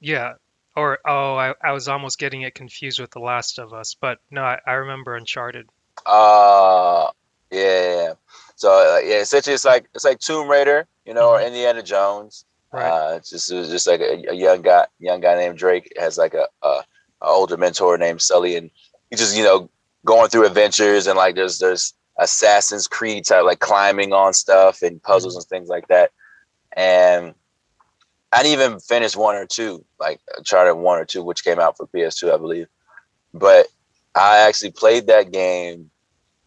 Yeah 0.00 0.34
or 0.76 0.98
oh 1.06 1.36
I, 1.36 1.54
I 1.62 1.72
was 1.72 1.88
almost 1.88 2.18
getting 2.18 2.42
it 2.42 2.54
confused 2.54 3.00
with 3.00 3.10
The 3.10 3.20
Last 3.20 3.58
of 3.58 3.72
Us, 3.72 3.94
but 3.94 4.18
no, 4.30 4.42
I, 4.42 4.58
I 4.66 4.72
remember 4.74 5.16
Uncharted. 5.16 5.68
Uh 6.04 7.10
yeah. 7.50 7.60
yeah. 7.60 8.12
So 8.56 8.70
uh, 8.70 8.98
yeah, 9.00 9.20
essentially 9.20 9.54
it's 9.54 9.64
like 9.64 9.86
it's 9.94 10.04
like 10.04 10.18
Tomb 10.18 10.48
Raider, 10.48 10.86
you 11.04 11.14
know, 11.14 11.30
or 11.30 11.38
Mhm. 11.38 11.46
Indiana 11.48 11.82
Jones. 11.82 12.44
Right. 12.72 12.90
Uh, 12.90 13.14
it's 13.16 13.30
just 13.30 13.50
it 13.50 13.56
was 13.56 13.68
just 13.70 13.86
like 13.86 14.00
a, 14.00 14.30
a 14.30 14.34
young 14.34 14.62
guy, 14.62 14.86
young 14.98 15.20
guy 15.20 15.36
named 15.36 15.58
Drake 15.58 15.92
has 15.98 16.18
like 16.18 16.34
a, 16.34 16.46
a, 16.62 16.68
a 17.22 17.26
older 17.26 17.56
mentor 17.56 17.96
named 17.98 18.20
Sully, 18.20 18.56
and 18.56 18.70
he 19.10 19.16
just 19.16 19.36
you 19.36 19.44
know 19.44 19.70
going 20.04 20.28
through 20.28 20.46
adventures 20.46 21.06
and 21.06 21.16
like 21.16 21.34
there's 21.36 21.58
there's 21.58 21.94
Assassin's 22.18 22.88
Creed 22.88 23.24
type 23.24 23.44
like 23.44 23.60
climbing 23.60 24.12
on 24.12 24.32
stuff 24.32 24.82
and 24.82 25.02
puzzles 25.02 25.36
and 25.36 25.44
things 25.46 25.68
like 25.68 25.88
that. 25.88 26.10
And 26.76 27.34
I 28.36 28.42
didn't 28.42 28.60
even 28.60 28.80
finish 28.80 29.16
one 29.16 29.34
or 29.34 29.46
two, 29.46 29.82
like 29.98 30.20
uh, 30.30 30.34
Uncharted 30.36 30.76
one 30.76 30.98
or 30.98 31.06
two, 31.06 31.24
which 31.24 31.42
came 31.42 31.58
out 31.58 31.78
for 31.78 31.86
PS2, 31.86 32.34
I 32.34 32.36
believe. 32.36 32.66
But 33.32 33.68
I 34.14 34.46
actually 34.46 34.72
played 34.72 35.06
that 35.06 35.32
game 35.32 35.90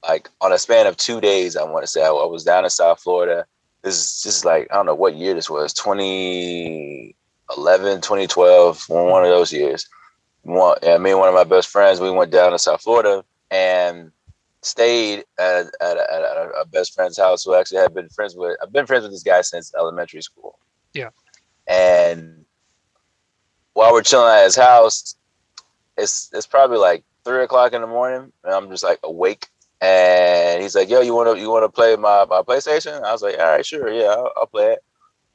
like 0.07 0.29
on 0.39 0.53
a 0.53 0.59
span 0.59 0.85
of 0.85 0.97
two 0.97 1.19
days. 1.19 1.57
I 1.57 1.63
want 1.63 1.81
to 1.81 1.87
say 1.87 2.05
I, 2.05 2.11
was 2.11 2.43
down 2.43 2.63
in 2.63 2.69
South 2.69 3.01
Florida. 3.01 3.47
This 3.81 3.95
is 3.95 4.21
just 4.21 4.45
like 4.45 4.67
I 4.69 4.75
don't 4.75 4.85
know 4.85 4.93
what 4.93 5.15
year 5.15 5.33
this 5.33 5.49
was 5.49 5.73
2011, 5.73 8.01
2012, 8.01 8.83
one 8.87 9.07
one 9.07 9.23
of 9.23 9.31
those 9.31 9.51
years. 9.51 9.89
One, 10.43 10.77
yeah, 10.83 10.99
me 10.99 11.09
and 11.09 11.19
one 11.19 11.29
of 11.29 11.33
my 11.33 11.43
best 11.43 11.69
friends, 11.69 11.99
we 11.99 12.11
went 12.11 12.31
down 12.31 12.51
to 12.51 12.59
South 12.59 12.83
Florida 12.83 13.25
and 13.49 14.11
stayed 14.61 15.25
at, 15.39 15.65
at, 15.81 15.97
a, 15.97 16.13
at 16.13 16.21
a, 16.21 16.51
a 16.61 16.67
best 16.67 16.93
friend's 16.93 17.17
house 17.17 17.43
who 17.43 17.55
actually 17.55 17.79
had 17.79 17.95
been 17.95 18.09
friends 18.09 18.35
with. 18.35 18.57
I've 18.61 18.71
been 18.71 18.85
friends 18.85 19.01
with 19.03 19.11
this 19.11 19.23
guy 19.23 19.41
since 19.41 19.73
elementary 19.75 20.21
school. 20.21 20.59
Yeah. 20.93 21.09
And 21.69 22.45
while 23.73 23.93
we're 23.93 24.01
chilling 24.01 24.33
at 24.33 24.43
his 24.43 24.55
house, 24.55 25.15
it's 25.97 26.29
it's 26.33 26.47
probably 26.47 26.77
like 26.77 27.03
three 27.23 27.43
o'clock 27.43 27.73
in 27.73 27.81
the 27.81 27.87
morning, 27.87 28.31
and 28.43 28.53
I'm 28.53 28.69
just 28.69 28.83
like 28.83 28.99
awake. 29.03 29.47
And 29.81 30.61
he's 30.61 30.75
like, 30.75 30.89
"Yo, 30.89 31.01
you 31.01 31.15
want 31.15 31.33
to 31.33 31.41
you 31.41 31.49
want 31.49 31.63
to 31.63 31.69
play 31.69 31.95
my, 31.95 32.25
my 32.25 32.41
PlayStation?" 32.41 33.03
I 33.03 33.11
was 33.11 33.21
like, 33.21 33.37
"All 33.39 33.45
right, 33.45 33.65
sure, 33.65 33.91
yeah, 33.91 34.07
I'll, 34.07 34.31
I'll 34.37 34.47
play 34.47 34.73
it." 34.73 34.83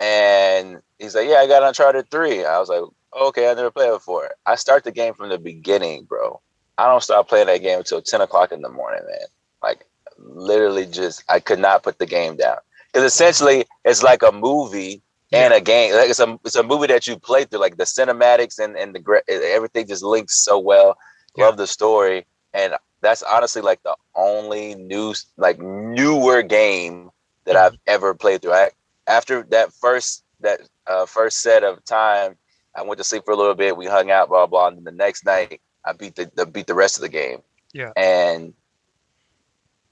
And 0.00 0.82
he's 0.98 1.14
like, 1.14 1.28
"Yeah, 1.28 1.36
I 1.36 1.46
got 1.46 1.62
Uncharted 1.62 2.10
3. 2.10 2.44
I 2.44 2.58
was 2.58 2.68
like, 2.68 2.82
"Okay, 3.18 3.48
I 3.50 3.54
never 3.54 3.70
played 3.70 3.90
before." 3.90 4.30
I 4.44 4.56
start 4.56 4.84
the 4.84 4.92
game 4.92 5.14
from 5.14 5.28
the 5.30 5.38
beginning, 5.38 6.04
bro. 6.04 6.40
I 6.76 6.86
don't 6.88 7.02
stop 7.02 7.28
playing 7.28 7.46
that 7.46 7.62
game 7.62 7.78
until 7.78 8.02
ten 8.02 8.20
o'clock 8.20 8.52
in 8.52 8.60
the 8.60 8.68
morning, 8.68 9.02
man. 9.06 9.28
Like, 9.62 9.86
literally, 10.18 10.86
just 10.86 11.22
I 11.28 11.40
could 11.40 11.60
not 11.60 11.82
put 11.84 11.98
the 11.98 12.06
game 12.06 12.36
down 12.36 12.58
because 12.92 13.04
essentially 13.10 13.64
it's 13.84 14.02
like 14.02 14.22
a 14.22 14.32
movie 14.32 15.02
and 15.32 15.52
a 15.52 15.60
game. 15.60 15.94
Like 15.94 16.10
it's 16.10 16.20
a 16.20 16.38
it's 16.44 16.56
a 16.56 16.62
movie 16.62 16.86
that 16.88 17.06
you 17.06 17.18
play 17.18 17.44
through. 17.44 17.60
Like 17.60 17.76
the 17.76 17.84
cinematics 17.84 18.58
and 18.58 18.76
and 18.76 18.94
the 18.94 19.22
everything 19.28 19.86
just 19.86 20.02
links 20.02 20.44
so 20.44 20.58
well. 20.58 20.96
Yeah. 21.36 21.46
Love 21.46 21.56
the 21.56 21.66
story, 21.66 22.26
and 22.52 22.74
that's 23.00 23.22
honestly 23.22 23.62
like 23.62 23.82
the 23.82 23.96
only 24.14 24.74
new 24.74 25.14
like 25.36 25.58
newer 25.60 26.42
game 26.42 27.10
that 27.44 27.56
I've 27.56 27.76
ever 27.86 28.14
played 28.14 28.42
through. 28.42 28.52
I, 28.52 28.70
after 29.06 29.42
that 29.50 29.72
first 29.72 30.24
that 30.40 30.60
uh, 30.86 31.06
first 31.06 31.40
set 31.40 31.64
of 31.64 31.84
time, 31.84 32.36
I 32.74 32.82
went 32.82 32.98
to 32.98 33.04
sleep 33.04 33.24
for 33.24 33.32
a 33.32 33.36
little 33.36 33.54
bit. 33.54 33.76
We 33.76 33.86
hung 33.86 34.10
out, 34.10 34.28
blah 34.28 34.46
blah, 34.46 34.68
and 34.68 34.76
then 34.78 34.84
the 34.84 34.92
next 34.92 35.24
night 35.24 35.60
I 35.84 35.92
beat 35.92 36.16
the, 36.16 36.30
the 36.34 36.46
beat 36.46 36.66
the 36.66 36.74
rest 36.74 36.96
of 36.96 37.02
the 37.02 37.08
game. 37.08 37.38
Yeah. 37.72 37.90
and 37.96 38.54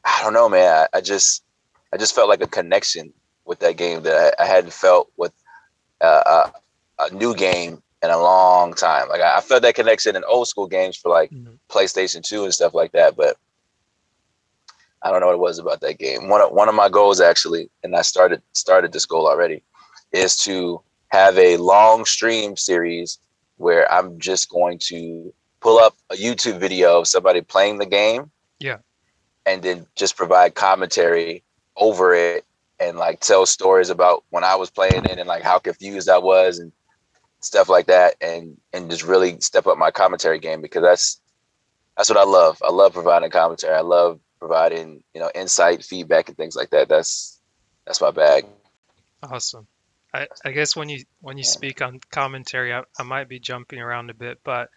I 0.04 0.22
don't 0.22 0.32
know, 0.32 0.48
man. 0.48 0.86
I, 0.92 0.98
I 0.98 1.00
just 1.00 1.44
I 1.92 1.96
just 1.96 2.14
felt 2.14 2.28
like 2.28 2.42
a 2.42 2.46
connection 2.46 3.12
with 3.44 3.58
that 3.60 3.76
game 3.76 4.02
that 4.02 4.34
I, 4.38 4.42
I 4.42 4.46
hadn't 4.46 4.72
felt 4.72 5.10
with 5.16 5.32
uh, 6.00 6.50
a, 6.98 7.04
a 7.04 7.14
new 7.14 7.34
game 7.34 7.82
in 8.02 8.10
a 8.10 8.18
long 8.18 8.74
time. 8.74 9.08
Like 9.08 9.20
I, 9.20 9.38
I 9.38 9.40
felt 9.40 9.62
that 9.62 9.74
connection 9.74 10.16
in 10.16 10.24
old 10.24 10.48
school 10.48 10.66
games 10.66 10.96
for 10.96 11.08
like 11.10 11.30
Mhm. 11.30 11.58
PlayStation 11.68 12.22
Two 12.22 12.44
and 12.44 12.52
stuff 12.54 12.74
like 12.74 12.92
that, 12.92 13.16
but 13.16 13.36
I 15.02 15.10
don't 15.10 15.20
know 15.20 15.26
what 15.26 15.34
it 15.34 15.38
was 15.40 15.58
about 15.58 15.80
that 15.80 15.98
game. 15.98 16.28
One 16.28 16.40
of 16.40 16.52
one 16.52 16.68
of 16.68 16.74
my 16.74 16.88
goals 16.88 17.20
actually, 17.20 17.70
and 17.82 17.96
I 17.96 18.02
started 18.02 18.42
started 18.52 18.92
this 18.92 19.06
goal 19.06 19.26
already, 19.26 19.62
is 20.12 20.36
to 20.38 20.80
have 21.08 21.36
a 21.38 21.56
long 21.56 22.04
stream 22.04 22.56
series 22.56 23.18
where 23.56 23.90
I'm 23.92 24.18
just 24.18 24.48
going 24.48 24.78
to 24.86 25.32
pull 25.60 25.78
up 25.78 25.94
a 26.10 26.14
YouTube 26.14 26.58
video 26.58 27.00
of 27.00 27.08
somebody 27.08 27.40
playing 27.40 27.78
the 27.78 27.86
game. 27.86 28.30
Yeah. 28.58 28.78
And 29.44 29.62
then 29.62 29.86
just 29.96 30.16
provide 30.16 30.54
commentary 30.54 31.42
over 31.76 32.14
it 32.14 32.44
and 32.82 32.98
like 32.98 33.20
tell 33.20 33.46
stories 33.46 33.90
about 33.90 34.24
when 34.30 34.44
I 34.44 34.56
was 34.56 34.70
playing 34.70 35.04
it 35.04 35.18
and 35.18 35.28
like 35.28 35.42
how 35.42 35.58
confused 35.58 36.08
I 36.08 36.18
was 36.18 36.58
and 36.58 36.72
stuff 37.40 37.68
like 37.68 37.86
that 37.86 38.14
and 38.20 38.56
and 38.72 38.90
just 38.90 39.04
really 39.04 39.40
step 39.40 39.66
up 39.66 39.78
my 39.78 39.90
commentary 39.90 40.38
game 40.38 40.62
because 40.62 40.82
that's 40.82 41.20
that's 41.96 42.08
what 42.08 42.18
I 42.18 42.24
love. 42.24 42.58
I 42.64 42.70
love 42.70 42.94
providing 42.94 43.30
commentary. 43.30 43.74
I 43.74 43.80
love 43.80 44.18
providing, 44.38 45.02
you 45.14 45.20
know, 45.20 45.30
insight, 45.34 45.84
feedback 45.84 46.28
and 46.28 46.36
things 46.36 46.56
like 46.56 46.70
that. 46.70 46.88
That's 46.88 47.40
that's 47.86 48.00
my 48.00 48.10
bag. 48.10 48.46
Awesome. 49.22 49.66
I, 50.14 50.28
I 50.44 50.50
guess 50.52 50.76
when 50.76 50.88
you 50.88 51.04
when 51.20 51.38
you 51.38 51.44
speak 51.44 51.80
on 51.80 52.00
commentary, 52.10 52.72
I, 52.72 52.82
I 52.98 53.02
might 53.02 53.28
be 53.28 53.38
jumping 53.38 53.80
around 53.80 54.10
a 54.10 54.14
bit, 54.14 54.38
but 54.44 54.68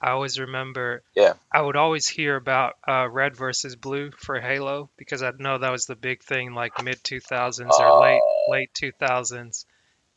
I 0.00 0.10
always 0.10 0.38
remember. 0.38 1.02
Yeah. 1.16 1.34
I 1.52 1.60
would 1.60 1.76
always 1.76 2.06
hear 2.08 2.36
about 2.36 2.74
uh, 2.86 3.08
red 3.08 3.36
versus 3.36 3.74
blue 3.74 4.10
for 4.12 4.40
Halo 4.40 4.90
because 4.96 5.22
I 5.22 5.32
know 5.38 5.58
that 5.58 5.72
was 5.72 5.86
the 5.86 5.96
big 5.96 6.22
thing, 6.22 6.54
like 6.54 6.84
mid 6.84 7.02
two 7.02 7.20
thousands 7.20 7.74
or 7.78 8.00
late 8.00 8.20
Oh. 8.22 8.50
late 8.50 8.70
two 8.74 8.92
thousands, 8.92 9.66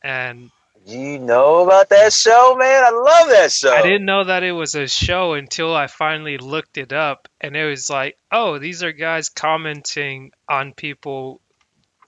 and 0.02 0.50
You 0.86 1.18
know 1.18 1.64
about 1.64 1.88
that 1.90 2.12
show, 2.12 2.56
man? 2.58 2.84
I 2.84 2.90
love 2.90 3.28
that 3.30 3.50
show. 3.52 3.72
I 3.72 3.82
didn't 3.82 4.04
know 4.04 4.24
that 4.24 4.42
it 4.42 4.52
was 4.52 4.74
a 4.74 4.86
show 4.88 5.34
until 5.34 5.74
I 5.74 5.86
finally 5.86 6.38
looked 6.38 6.78
it 6.78 6.92
up, 6.92 7.28
and 7.40 7.56
it 7.56 7.64
was 7.64 7.88
like, 7.90 8.16
oh, 8.30 8.58
these 8.58 8.82
are 8.82 8.92
guys 8.92 9.28
commenting 9.28 10.32
on 10.48 10.72
people 10.74 11.40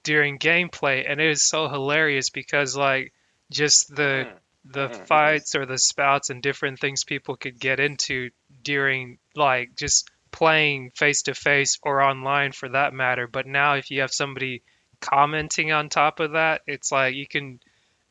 during 0.03 0.39
gameplay, 0.39 1.05
and 1.09 1.21
it 1.21 1.29
was 1.29 1.43
so 1.43 1.69
hilarious 1.69 2.31
because 2.31 2.77
like 2.77 3.13
just 3.51 3.95
the 3.95 4.29
the 4.65 4.89
Mhm. 4.89 5.07
fights 5.07 5.55
or 5.55 5.67
the 5.67 5.79
spouts 5.79 6.31
and 6.31 6.43
different 6.43 6.81
things 6.81 7.05
people 7.05 7.37
could 7.37 7.59
get 7.59 7.81
into 7.81 8.31
during 8.63 9.19
like 9.35 9.75
just 9.77 10.11
playing 10.31 10.91
face 10.91 11.23
to 11.23 11.35
face 11.35 11.79
or 11.83 12.01
online 12.01 12.53
for 12.53 12.69
that 12.71 12.93
matter. 12.93 13.27
But 13.27 13.47
now 13.47 13.75
if 13.75 13.91
you 13.91 14.01
have 14.01 14.13
somebody 14.13 14.63
commenting 15.01 15.71
on 15.71 15.89
top 15.89 16.21
of 16.21 16.33
that, 16.33 16.63
it's 16.67 16.91
like 16.91 17.15
you 17.15 17.27
can 17.27 17.61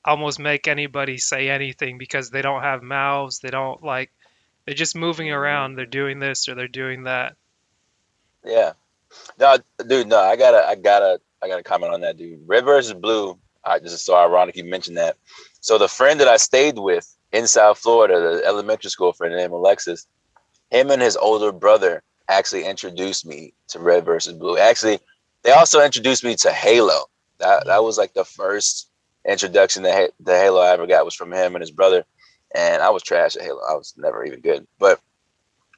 almost 0.05 0.39
make 0.39 0.67
anybody 0.67 1.17
say 1.17 1.49
anything 1.49 1.97
because 1.97 2.29
they 2.29 2.41
don't 2.41 2.61
have 2.61 2.83
mouths, 2.83 3.39
they 3.39 3.49
don't 3.49 3.83
like 3.83 4.11
they're 4.65 4.75
just 4.75 4.95
moving 4.95 5.31
around, 5.31 5.75
they're 5.75 5.85
doing 5.85 6.19
this 6.19 6.47
or 6.47 6.55
they're 6.55 6.67
doing 6.67 7.03
that. 7.03 7.35
Yeah. 8.45 8.73
No, 9.37 9.57
dude, 9.85 10.07
no, 10.07 10.19
I 10.19 10.35
gotta, 10.35 10.65
I 10.65 10.75
gotta, 10.75 11.19
I 11.41 11.47
gotta 11.47 11.63
comment 11.63 11.93
on 11.93 12.01
that, 12.01 12.17
dude. 12.17 12.47
Red 12.47 12.65
versus 12.65 12.93
blue. 12.93 13.37
I 13.63 13.79
just 13.79 14.05
so 14.05 14.15
ironic 14.15 14.55
you 14.55 14.63
mentioned 14.63 14.97
that. 14.97 15.17
So 15.63 15.78
the 15.78 15.88
friend 15.88 16.19
that 16.19 16.28
I 16.28 16.36
stayed 16.36 16.78
with 16.78 17.15
in 17.32 17.47
South 17.47 17.78
Florida, 17.78 18.19
the 18.19 18.45
elementary 18.45 18.89
school 18.89 19.13
friend 19.13 19.34
named 19.34 19.54
Alexis, 19.54 20.06
him 20.71 20.91
and 20.91 21.02
his 21.02 21.15
older 21.15 21.54
brother 21.54 22.04
actually 22.28 22.65
introduced 22.65 23.26
me 23.26 23.54
to 23.69 23.80
Red 23.80 24.04
versus 24.04 24.34
Blue. 24.34 24.58
Actually, 24.58 24.99
they 25.43 25.52
also 25.52 25.82
introduced 25.82 26.21
me 26.21 26.36
to 26.36 26.52
Halo. 26.52 27.06
That 27.38 27.65
that 27.67 27.82
was 27.82 27.97
like 27.97 28.13
the 28.13 28.26
first 28.26 28.89
introduction 29.26 29.84
that 29.84 30.12
the 30.19 30.38
Halo 30.38 30.60
I 30.60 30.73
ever 30.73 30.86
got 30.86 31.06
was 31.06 31.15
from 31.15 31.32
him 31.32 31.56
and 31.56 31.62
his 31.62 31.71
brother. 31.71 32.04
And 32.54 32.84
I 32.84 32.89
was 32.89 33.02
trash 33.02 33.38
at 33.38 33.43
Halo. 33.43 33.62
I 33.62 33.76
was 33.76 33.93
never 33.95 34.26
even 34.26 34.41
good. 34.41 34.67
But 34.80 34.99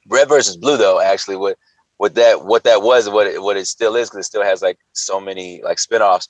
Red 0.08 0.28
versus 0.28 0.56
Blue 0.56 0.76
though, 0.76 1.00
actually 1.00 1.36
what 1.36 1.58
what 1.98 2.16
that 2.16 2.44
what 2.44 2.64
that 2.64 2.82
was 2.82 3.08
what 3.08 3.28
it, 3.28 3.40
what 3.40 3.56
it 3.56 3.66
still 3.66 3.94
is 3.94 4.10
because 4.10 4.26
it 4.26 4.28
still 4.28 4.42
has 4.42 4.62
like 4.62 4.80
so 4.94 5.20
many 5.20 5.62
like 5.62 5.78
spin-offs 5.78 6.28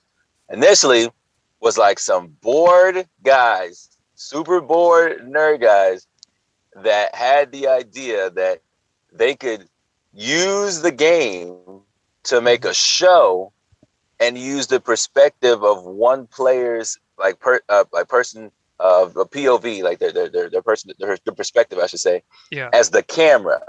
initially 0.50 1.08
was 1.60 1.78
like 1.78 1.98
some 1.98 2.36
bored 2.42 3.06
guys 3.22 3.90
super 4.14 4.60
bored 4.60 5.20
nerd 5.20 5.60
guys 5.60 6.06
that 6.82 7.14
had 7.14 7.52
the 7.52 7.68
idea 7.68 8.30
that 8.30 8.60
they 9.12 9.34
could 9.34 9.68
use 10.12 10.80
the 10.82 10.92
game 10.92 11.62
to 12.24 12.40
make 12.40 12.64
a 12.64 12.74
show 12.74 13.52
and 14.18 14.36
use 14.38 14.66
the 14.66 14.80
perspective 14.80 15.62
of 15.62 15.84
one 15.84 16.26
player's 16.26 16.98
like 17.18 17.38
per 17.40 17.60
uh, 17.68 17.84
like 17.92 18.08
person 18.08 18.50
of 18.78 19.16
a 19.16 19.24
POV 19.24 19.82
like 19.82 19.98
their 19.98 20.12
their 20.12 20.28
their, 20.28 20.48
their 20.50 20.62
person 20.62 20.92
their, 20.98 21.16
their 21.24 21.34
perspective 21.34 21.78
I 21.78 21.86
should 21.86 22.00
say 22.00 22.22
Yeah. 22.50 22.72
as 22.72 22.90
the 22.90 23.02
camera 23.02 23.60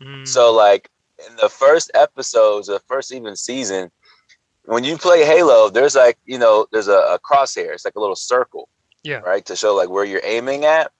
Mm, 0.00 0.26
so 0.26 0.52
like 0.52 0.90
in 1.28 1.36
the 1.36 1.48
first 1.48 1.90
episodes, 1.94 2.68
the 2.68 2.80
first 2.80 3.12
even 3.12 3.36
season, 3.36 3.90
when 4.70 4.84
you 4.84 4.96
play 4.96 5.24
Halo, 5.24 5.68
there's 5.68 5.96
like 5.96 6.16
you 6.26 6.38
know 6.38 6.66
there's 6.70 6.88
a, 6.88 6.98
a 7.14 7.18
crosshair. 7.18 7.72
It's 7.74 7.84
like 7.84 7.96
a 7.96 8.00
little 8.00 8.16
circle. 8.16 8.68
Yeah. 9.02 9.18
Right 9.18 9.44
to 9.46 9.56
show 9.56 9.74
like 9.74 9.88
where 9.88 10.04
you're 10.04 10.20
aiming 10.24 10.64
at. 10.64 10.92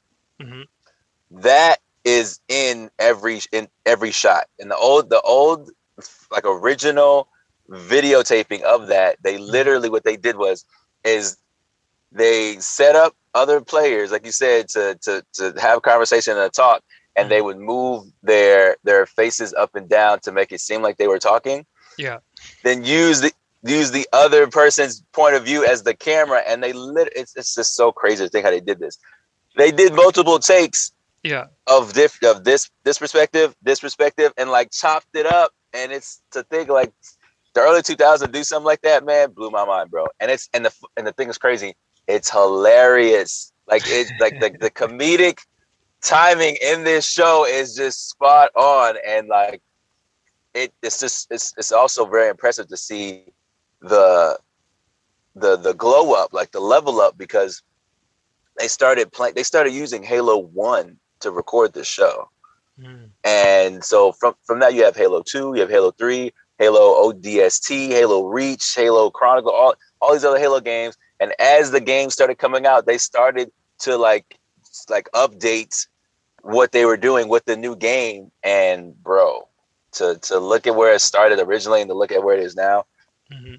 mhm. 0.42 0.64
That 1.30 1.78
is 2.04 2.40
in 2.48 2.90
every 2.98 3.40
in 3.52 3.68
every 3.86 4.10
shot. 4.10 4.46
In 4.58 4.68
the 4.68 4.76
old 4.76 5.08
the 5.10 5.20
old 5.20 5.70
like 6.32 6.44
original 6.44 7.28
videotaping 7.70 8.62
of 8.62 8.88
that, 8.88 9.18
they 9.22 9.38
literally 9.38 9.88
what 9.88 10.02
they 10.02 10.16
did 10.16 10.36
was 10.36 10.64
is 11.04 11.36
they 12.10 12.56
set 12.58 12.96
up 12.96 13.14
other 13.34 13.60
players, 13.60 14.10
like 14.10 14.26
you 14.26 14.32
said, 14.32 14.68
to 14.70 14.98
to 15.02 15.24
to 15.34 15.54
have 15.60 15.78
a 15.78 15.80
conversation 15.80 16.32
and 16.36 16.42
a 16.42 16.50
talk, 16.50 16.82
and 17.14 17.30
they 17.30 17.40
would 17.40 17.58
move 17.58 18.04
their 18.24 18.76
their 18.82 19.06
faces 19.06 19.54
up 19.54 19.76
and 19.76 19.88
down 19.88 20.18
to 20.20 20.32
make 20.32 20.50
it 20.50 20.60
seem 20.60 20.82
like 20.82 20.96
they 20.96 21.06
were 21.06 21.20
talking. 21.20 21.64
Yeah. 21.96 22.18
Then 22.64 22.82
use 22.84 23.20
the 23.20 23.32
use 23.62 23.90
the 23.90 24.08
other 24.12 24.46
person's 24.46 25.02
point 25.12 25.34
of 25.36 25.44
view 25.44 25.64
as 25.64 25.82
the 25.82 25.94
camera, 25.94 26.42
and 26.46 26.62
they 26.62 26.72
lit. 26.72 27.12
It's 27.14 27.36
it's 27.36 27.54
just 27.54 27.74
so 27.74 27.92
crazy 27.92 28.24
to 28.24 28.30
think 28.30 28.44
how 28.44 28.50
they 28.50 28.60
did 28.60 28.78
this. 28.78 28.98
They 29.56 29.70
did 29.70 29.94
multiple 29.94 30.38
takes 30.38 30.92
Yeah. 31.22 31.46
of 31.66 31.92
diff 31.92 32.18
of 32.24 32.44
this 32.44 32.70
this 32.84 32.98
perspective, 32.98 33.54
this 33.62 33.80
perspective, 33.80 34.32
and 34.36 34.50
like 34.50 34.70
chopped 34.70 35.14
it 35.14 35.26
up. 35.26 35.52
And 35.72 35.92
it's 35.92 36.22
to 36.32 36.42
think 36.44 36.68
like 36.68 36.92
the 37.54 37.60
early 37.60 37.82
2000s 37.82 38.32
do 38.32 38.42
something 38.44 38.66
like 38.66 38.82
that, 38.82 39.04
man, 39.04 39.32
blew 39.32 39.50
my 39.50 39.64
mind, 39.64 39.90
bro. 39.90 40.06
And 40.20 40.30
it's 40.30 40.48
and 40.54 40.64
the 40.64 40.72
and 40.96 41.06
the 41.06 41.12
thing 41.12 41.28
is 41.28 41.38
crazy. 41.38 41.74
It's 42.06 42.30
hilarious. 42.30 43.52
Like 43.68 43.84
it's 43.86 44.12
like 44.18 44.38
the, 44.38 44.50
the 44.58 44.70
comedic 44.70 45.38
timing 46.02 46.56
in 46.62 46.84
this 46.84 47.06
show 47.06 47.46
is 47.46 47.74
just 47.74 48.08
spot 48.10 48.50
on, 48.56 48.96
and 49.06 49.28
like 49.28 49.60
it 50.54 50.72
it's 50.82 51.00
just 51.00 51.28
it's 51.30 51.54
it's 51.56 51.72
also 51.72 52.06
very 52.06 52.28
impressive 52.30 52.68
to 52.68 52.76
see 52.76 53.24
the 53.80 54.38
the 55.34 55.56
the 55.56 55.74
glow 55.74 56.12
up, 56.14 56.32
like 56.32 56.50
the 56.52 56.60
level 56.60 57.00
up, 57.00 57.16
because 57.16 57.62
they 58.58 58.68
started 58.68 59.12
playing. 59.12 59.34
They 59.34 59.42
started 59.42 59.72
using 59.72 60.02
Halo 60.02 60.38
One 60.38 60.98
to 61.20 61.30
record 61.30 61.72
the 61.72 61.84
show. 61.84 62.28
Mm, 62.78 63.10
And 63.24 63.84
so 63.84 64.12
from 64.12 64.34
from 64.44 64.60
that 64.60 64.74
you 64.74 64.84
have 64.84 64.96
Halo 64.96 65.22
2, 65.22 65.54
you 65.54 65.60
have 65.60 65.70
Halo 65.70 65.90
3, 65.92 66.32
Halo 66.58 67.12
ODST, 67.12 67.88
Halo 67.88 68.26
Reach, 68.26 68.74
Halo 68.74 69.10
Chronicle, 69.10 69.52
all, 69.52 69.74
all 70.00 70.12
these 70.12 70.24
other 70.24 70.38
Halo 70.38 70.60
games. 70.60 70.96
And 71.20 71.32
as 71.38 71.70
the 71.70 71.80
games 71.80 72.14
started 72.14 72.38
coming 72.38 72.66
out, 72.66 72.86
they 72.86 72.98
started 72.98 73.50
to 73.80 73.96
like 73.96 74.38
like 74.88 75.08
update 75.14 75.74
what 76.42 76.72
they 76.72 76.84
were 76.84 76.96
doing 76.96 77.28
with 77.28 77.44
the 77.44 77.56
new 77.56 77.76
game. 77.76 78.30
And 78.42 78.94
bro, 79.02 79.48
to 79.92 80.18
to 80.22 80.38
look 80.38 80.66
at 80.66 80.74
where 80.76 80.94
it 80.94 81.00
started 81.00 81.38
originally 81.40 81.80
and 81.82 81.88
to 81.90 81.94
look 81.94 82.12
at 82.12 82.22
where 82.22 82.36
it 82.36 82.42
is 82.44 82.56
now, 82.56 82.84
hmm 83.30 83.56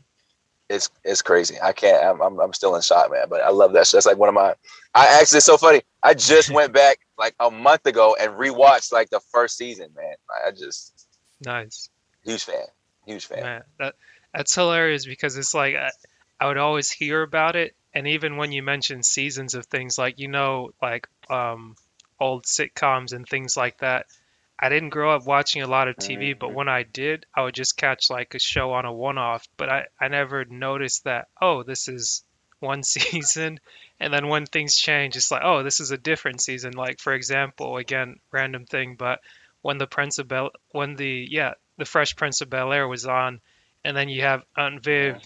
it's 0.71 0.89
it's 1.03 1.21
crazy. 1.21 1.57
I 1.61 1.73
can't. 1.73 2.03
I'm, 2.03 2.21
I'm 2.21 2.39
I'm 2.39 2.53
still 2.53 2.75
in 2.75 2.81
shock, 2.81 3.11
man. 3.11 3.25
But 3.29 3.41
I 3.41 3.49
love 3.49 3.73
that. 3.73 3.89
That's 3.91 4.05
like 4.05 4.17
one 4.17 4.29
of 4.29 4.35
my. 4.35 4.55
I 4.93 5.19
actually 5.19 5.37
it's 5.37 5.45
so 5.45 5.57
funny. 5.57 5.81
I 6.01 6.13
just 6.13 6.49
went 6.53 6.73
back 6.73 6.99
like 7.17 7.35
a 7.39 7.51
month 7.51 7.85
ago 7.85 8.15
and 8.19 8.31
rewatched 8.33 8.91
like 8.91 9.09
the 9.09 9.19
first 9.31 9.57
season, 9.57 9.89
man. 9.95 10.15
I 10.45 10.51
just 10.51 11.07
Nice. 11.43 11.89
huge 12.23 12.43
fan, 12.43 12.65
huge 13.05 13.25
fan. 13.25 13.41
Man, 13.41 13.63
that 13.79 13.95
that's 14.33 14.55
hilarious 14.55 15.05
because 15.05 15.37
it's 15.37 15.53
like 15.53 15.75
I, 15.75 15.89
I 16.39 16.47
would 16.47 16.57
always 16.57 16.89
hear 16.89 17.21
about 17.21 17.55
it, 17.55 17.75
and 17.93 18.07
even 18.07 18.37
when 18.37 18.51
you 18.51 18.63
mention 18.63 19.03
seasons 19.03 19.55
of 19.55 19.65
things 19.65 19.97
like 19.97 20.19
you 20.19 20.27
know 20.27 20.71
like 20.81 21.07
um, 21.29 21.75
old 22.19 22.45
sitcoms 22.45 23.13
and 23.13 23.27
things 23.27 23.57
like 23.57 23.79
that, 23.79 24.05
I 24.61 24.69
didn't 24.69 24.89
grow 24.89 25.15
up 25.15 25.25
watching 25.25 25.63
a 25.63 25.67
lot 25.67 25.87
of 25.87 25.95
TV, 25.95 26.37
but 26.37 26.53
when 26.53 26.69
I 26.69 26.83
did, 26.83 27.25
I 27.35 27.41
would 27.41 27.55
just 27.55 27.77
catch 27.77 28.11
like 28.11 28.35
a 28.35 28.39
show 28.39 28.73
on 28.73 28.85
a 28.85 28.93
one-off, 28.93 29.47
but 29.57 29.69
I 29.69 29.85
I 29.99 30.07
never 30.07 30.45
noticed 30.45 31.05
that 31.05 31.29
oh 31.41 31.63
this 31.63 31.87
is 31.87 32.23
one 32.59 32.83
season, 32.95 33.59
and 33.99 34.13
then 34.13 34.27
when 34.27 34.45
things 34.45 34.77
change, 34.77 35.15
it's 35.17 35.31
like 35.31 35.41
oh 35.43 35.63
this 35.63 35.79
is 35.79 35.89
a 35.89 35.97
different 35.97 36.41
season. 36.41 36.73
Like 36.73 36.99
for 36.99 37.13
example, 37.13 37.77
again 37.77 38.17
random 38.31 38.65
thing, 38.65 38.95
but 38.97 39.19
when 39.63 39.79
the 39.79 39.87
Prince 39.87 40.19
of 40.19 40.27
Bel 40.27 40.51
when 40.69 40.95
the 40.95 41.27
yeah 41.29 41.53
the 41.77 41.85
Fresh 41.85 42.15
Prince 42.15 42.41
of 42.41 42.49
Bel 42.51 42.71
Air 42.71 42.87
was 42.87 43.07
on, 43.07 43.41
and 43.83 43.97
then 43.97 44.09
you 44.09 44.21
have 44.21 44.43
Aunt 44.55 44.83
Viv 44.83 45.17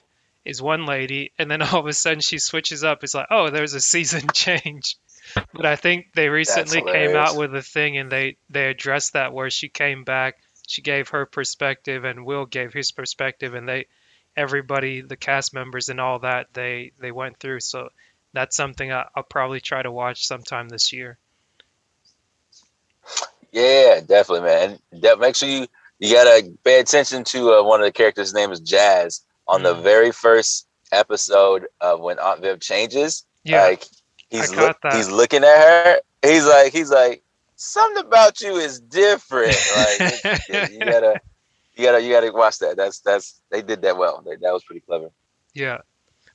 is 0.45 0.61
one 0.61 0.85
lady, 0.85 1.33
and 1.37 1.51
then 1.51 1.61
all 1.61 1.81
of 1.81 1.87
a 1.87 1.93
sudden 1.93 2.21
she 2.21 2.39
switches 2.39 2.85
up. 2.85 3.03
It's 3.03 3.13
like 3.13 3.27
oh 3.29 3.49
there's 3.49 3.73
a 3.73 3.81
season 3.81 4.29
change. 4.33 4.95
But 5.53 5.65
I 5.65 5.75
think 5.75 6.07
they 6.13 6.29
recently 6.29 6.81
came 6.81 7.15
out 7.15 7.35
with 7.37 7.53
a 7.55 7.61
thing, 7.61 7.97
and 7.97 8.11
they 8.11 8.37
they 8.49 8.69
addressed 8.69 9.13
that 9.13 9.33
where 9.33 9.49
she 9.49 9.69
came 9.69 10.03
back, 10.03 10.35
she 10.67 10.81
gave 10.81 11.09
her 11.09 11.25
perspective, 11.25 12.03
and 12.03 12.25
Will 12.25 12.45
gave 12.45 12.73
his 12.73 12.91
perspective, 12.91 13.53
and 13.53 13.67
they 13.67 13.87
everybody 14.37 15.01
the 15.01 15.15
cast 15.15 15.53
members 15.53 15.89
and 15.89 15.99
all 15.99 16.19
that 16.19 16.47
they 16.53 16.91
they 16.99 17.11
went 17.11 17.39
through. 17.39 17.61
So 17.61 17.89
that's 18.33 18.55
something 18.55 18.91
I, 18.91 19.05
I'll 19.15 19.23
probably 19.23 19.61
try 19.61 19.81
to 19.81 19.91
watch 19.91 20.27
sometime 20.27 20.69
this 20.69 20.91
year. 20.93 21.17
Yeah, 23.51 24.01
definitely, 24.05 24.41
man. 24.47 24.79
And 24.91 25.01
de- 25.01 25.17
make 25.17 25.35
sure 25.35 25.47
you 25.49 25.67
you 25.99 26.13
gotta 26.13 26.51
pay 26.63 26.79
attention 26.79 27.23
to 27.25 27.53
uh, 27.53 27.63
one 27.63 27.79
of 27.79 27.85
the 27.85 27.91
characters' 27.91 28.33
name 28.33 28.51
is 28.51 28.59
Jazz 28.59 29.21
on 29.47 29.63
the 29.63 29.73
Mm. 29.73 29.83
very 29.83 30.11
first 30.11 30.67
episode 30.91 31.67
of 31.79 31.99
when 32.01 32.19
Aunt 32.19 32.41
Viv 32.41 32.59
changes. 32.59 33.25
Yeah, 33.43 33.61
Like 33.63 33.85
he's 34.35 34.51
I 34.57 34.61
look, 34.61 34.77
he's 34.91 35.09
looking 35.09 35.43
at 35.43 35.57
her. 35.57 35.99
He's 36.23 36.45
like 36.45 36.71
he's 36.73 36.91
like 36.91 37.23
something 37.55 38.03
about 38.05 38.41
you 38.41 38.55
is 38.57 38.79
different. 38.79 39.55
Like 39.77 40.01
it's- 40.01 40.71
you 40.71 40.79
gotta 40.85 41.21
you 41.75 41.83
gotta 41.85 42.01
you 42.01 42.11
gotta 42.11 42.31
watch 42.31 42.59
that. 42.59 42.77
That's 42.77 42.99
that's 42.99 43.41
they 43.51 43.61
did 43.61 43.81
that 43.83 43.97
well. 43.97 44.21
They, 44.25 44.35
that 44.37 44.53
was 44.53 44.63
pretty 44.63 44.81
clever. 44.81 45.09
Yeah. 45.53 45.79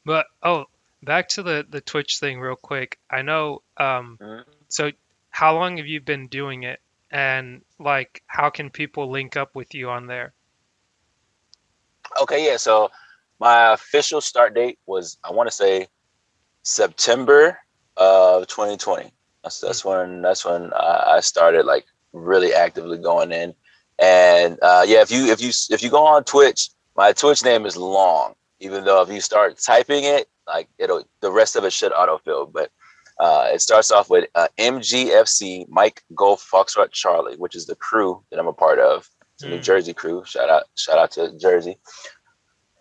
But 0.04 0.26
oh, 0.42 0.66
back 1.02 1.28
to 1.30 1.42
the 1.42 1.66
the 1.68 1.80
Twitch 1.80 2.18
thing 2.18 2.40
real 2.40 2.56
quick. 2.56 2.98
I 3.10 3.22
know 3.22 3.62
um 3.76 4.18
Mhm. 4.20 4.44
so 4.68 4.90
how 5.30 5.54
long 5.54 5.76
have 5.76 5.86
you 5.86 6.00
been 6.00 6.26
doing 6.28 6.64
it 6.64 6.80
and 7.10 7.62
like 7.78 8.22
how 8.26 8.50
can 8.50 8.70
people 8.70 9.10
link 9.10 9.36
up 9.36 9.54
with 9.54 9.74
you 9.74 9.88
on 9.90 10.06
there? 10.06 10.32
Okay, 12.22 12.44
yeah. 12.46 12.56
So 12.56 12.90
my 13.38 13.72
official 13.72 14.20
start 14.20 14.54
date 14.54 14.78
was 14.86 15.18
I 15.24 15.30
want 15.32 15.48
to 15.48 15.54
say 15.54 15.88
September 16.62 17.58
of 18.00 18.46
2020. 18.48 19.12
That's 19.44 19.60
that's 19.60 19.84
when 19.84 20.22
that's 20.22 20.44
when 20.44 20.72
I 20.74 21.14
I 21.16 21.20
started 21.20 21.64
like 21.66 21.84
really 22.12 22.52
actively 22.52 22.98
going 22.98 23.32
in. 23.32 23.54
And 23.98 24.58
uh, 24.62 24.84
yeah, 24.86 25.02
if 25.02 25.10
you 25.10 25.26
if 25.26 25.40
you 25.40 25.50
if 25.70 25.82
you 25.82 25.90
go 25.90 26.04
on 26.06 26.24
Twitch, 26.24 26.70
my 26.96 27.12
Twitch 27.12 27.44
name 27.44 27.66
is 27.66 27.76
long. 27.76 28.34
Even 28.60 28.84
though 28.84 29.00
if 29.02 29.08
you 29.10 29.20
start 29.20 29.58
typing 29.58 30.04
it, 30.04 30.28
like 30.46 30.68
it'll 30.78 31.04
the 31.20 31.30
rest 31.30 31.56
of 31.56 31.64
it 31.64 31.72
should 31.72 31.92
autofill. 31.92 32.52
But 32.52 32.70
uh, 33.18 33.50
it 33.52 33.60
starts 33.60 33.90
off 33.90 34.10
with 34.10 34.28
uh, 34.34 34.48
MGFC 34.58 35.66
Mike 35.68 36.02
Golf 36.14 36.46
Foxtrot 36.52 36.90
Charlie, 36.92 37.36
which 37.36 37.54
is 37.54 37.66
the 37.66 37.76
crew 37.76 38.22
that 38.30 38.38
I'm 38.40 38.46
a 38.48 38.52
part 38.52 38.78
of. 38.78 39.08
It's 39.34 39.44
a 39.44 39.48
New 39.48 39.58
Mm. 39.58 39.62
Jersey 39.62 39.94
crew. 39.94 40.22
Shout 40.26 40.50
out, 40.50 40.64
shout 40.74 40.98
out 40.98 41.10
to 41.12 41.36
Jersey. 41.38 41.78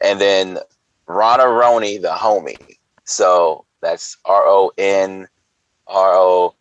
And 0.01 0.19
then 0.19 0.59
Rona 1.07 1.43
Roni, 1.43 2.01
the 2.01 2.09
homie. 2.09 2.57
So 3.05 3.65
that's 3.81 4.17
R 4.25 4.43
O 4.45 4.71
N 4.77 5.27
R 5.87 6.13
O 6.13 6.55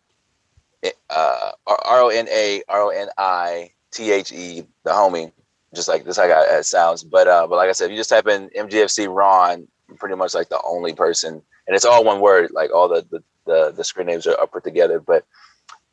uh, 1.09 1.51
R 1.67 2.01
O 2.01 2.09
N 2.09 2.27
A 2.29 2.63
R 2.67 2.81
O 2.81 2.89
N 2.89 3.07
I 3.17 3.71
T 3.91 4.11
H 4.11 4.31
E, 4.31 4.65
the 4.83 4.91
homie. 4.91 5.31
Just 5.73 5.87
like 5.87 6.03
this, 6.03 6.17
like 6.17 6.31
it 6.33 6.65
sounds. 6.65 7.03
But 7.03 7.27
uh, 7.27 7.45
but 7.47 7.57
like 7.57 7.69
I 7.69 7.73
said, 7.73 7.85
if 7.85 7.91
you 7.91 7.97
just 7.97 8.09
type 8.09 8.27
in 8.27 8.49
MGFC 8.49 9.13
Ron, 9.13 9.67
I'm 9.89 9.97
pretty 9.97 10.15
much 10.15 10.33
like 10.33 10.49
the 10.49 10.61
only 10.63 10.93
person, 10.93 11.33
and 11.33 11.75
it's 11.75 11.85
all 11.85 12.03
one 12.03 12.21
word. 12.21 12.49
Like 12.51 12.73
all 12.73 12.87
the 12.87 13.05
the 13.11 13.23
the, 13.45 13.71
the 13.71 13.83
screen 13.83 14.07
names 14.07 14.25
are, 14.25 14.39
are 14.39 14.47
put 14.47 14.63
together. 14.63 14.99
But 14.99 15.25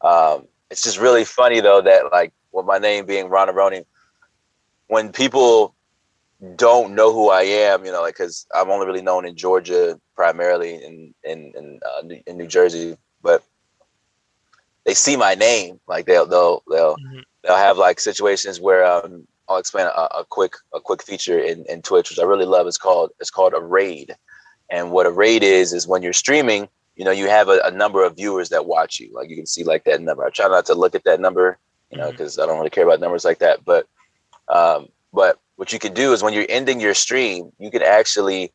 um, 0.00 0.46
it's 0.70 0.82
just 0.82 0.98
really 0.98 1.24
funny 1.24 1.60
though 1.60 1.82
that 1.82 2.10
like 2.10 2.32
with 2.52 2.64
my 2.64 2.78
name 2.78 3.04
being 3.04 3.28
Ron 3.28 3.48
Roni, 3.48 3.84
when 4.86 5.12
people 5.12 5.74
don't 6.56 6.94
know 6.94 7.12
who 7.12 7.30
I 7.30 7.42
am, 7.42 7.84
you 7.84 7.92
know, 7.92 8.02
like 8.02 8.14
because 8.14 8.46
I'm 8.54 8.70
only 8.70 8.86
really 8.86 9.02
known 9.02 9.26
in 9.26 9.36
Georgia 9.36 9.98
primarily 10.14 10.74
in 10.84 11.14
in 11.24 11.52
in, 11.56 11.80
uh, 11.84 12.02
New- 12.02 12.22
in 12.26 12.36
New 12.36 12.46
Jersey, 12.46 12.96
but 13.22 13.42
they 14.84 14.94
see 14.94 15.16
my 15.16 15.34
name, 15.34 15.80
like 15.88 16.06
they'll 16.06 16.26
they'll 16.26 16.62
they'll 16.70 16.96
Mhm. 16.96 17.22
they'll 17.42 17.56
have 17.56 17.78
like 17.78 18.00
situations 18.00 18.60
where 18.60 18.84
um, 18.84 19.26
I'll 19.48 19.58
explain 19.58 19.86
a, 19.86 20.08
a 20.18 20.24
quick 20.28 20.54
a 20.74 20.80
quick 20.80 21.02
feature 21.02 21.38
in, 21.38 21.64
in 21.66 21.82
Twitch, 21.82 22.10
which 22.10 22.18
I 22.18 22.24
really 22.24 22.44
love. 22.46 22.66
It's 22.66 22.78
called 22.78 23.10
it's 23.20 23.30
called 23.30 23.54
a 23.54 23.60
raid, 23.60 24.14
and 24.70 24.90
what 24.90 25.06
a 25.06 25.10
raid 25.10 25.42
is 25.42 25.72
is 25.72 25.88
when 25.88 26.02
you're 26.02 26.12
streaming, 26.12 26.68
you 26.96 27.04
know, 27.04 27.10
you 27.10 27.28
have 27.28 27.48
a, 27.48 27.60
a 27.64 27.70
number 27.70 28.04
of 28.04 28.16
viewers 28.16 28.50
that 28.50 28.66
watch 28.66 29.00
you. 29.00 29.10
Like 29.12 29.30
you 29.30 29.36
can 29.36 29.46
see 29.46 29.64
like 29.64 29.84
that 29.84 30.02
number. 30.02 30.24
I 30.24 30.30
try 30.30 30.48
not 30.48 30.66
to 30.66 30.74
look 30.74 30.94
at 30.94 31.04
that 31.04 31.20
number, 31.20 31.58
you 31.90 31.96
know, 31.98 32.10
because 32.12 32.38
I 32.38 32.46
don't 32.46 32.58
really 32.58 32.70
care 32.70 32.84
about 32.84 33.00
numbers 33.00 33.24
like 33.24 33.38
that. 33.38 33.64
But 33.64 33.86
um, 34.48 34.88
but 35.12 35.40
what 35.56 35.72
you 35.72 35.78
can 35.78 35.92
do 35.94 36.12
is 36.12 36.22
when 36.22 36.32
you're 36.32 36.46
ending 36.48 36.80
your 36.80 36.94
stream, 36.94 37.50
you 37.58 37.70
can 37.70 37.82
actually 37.82 38.52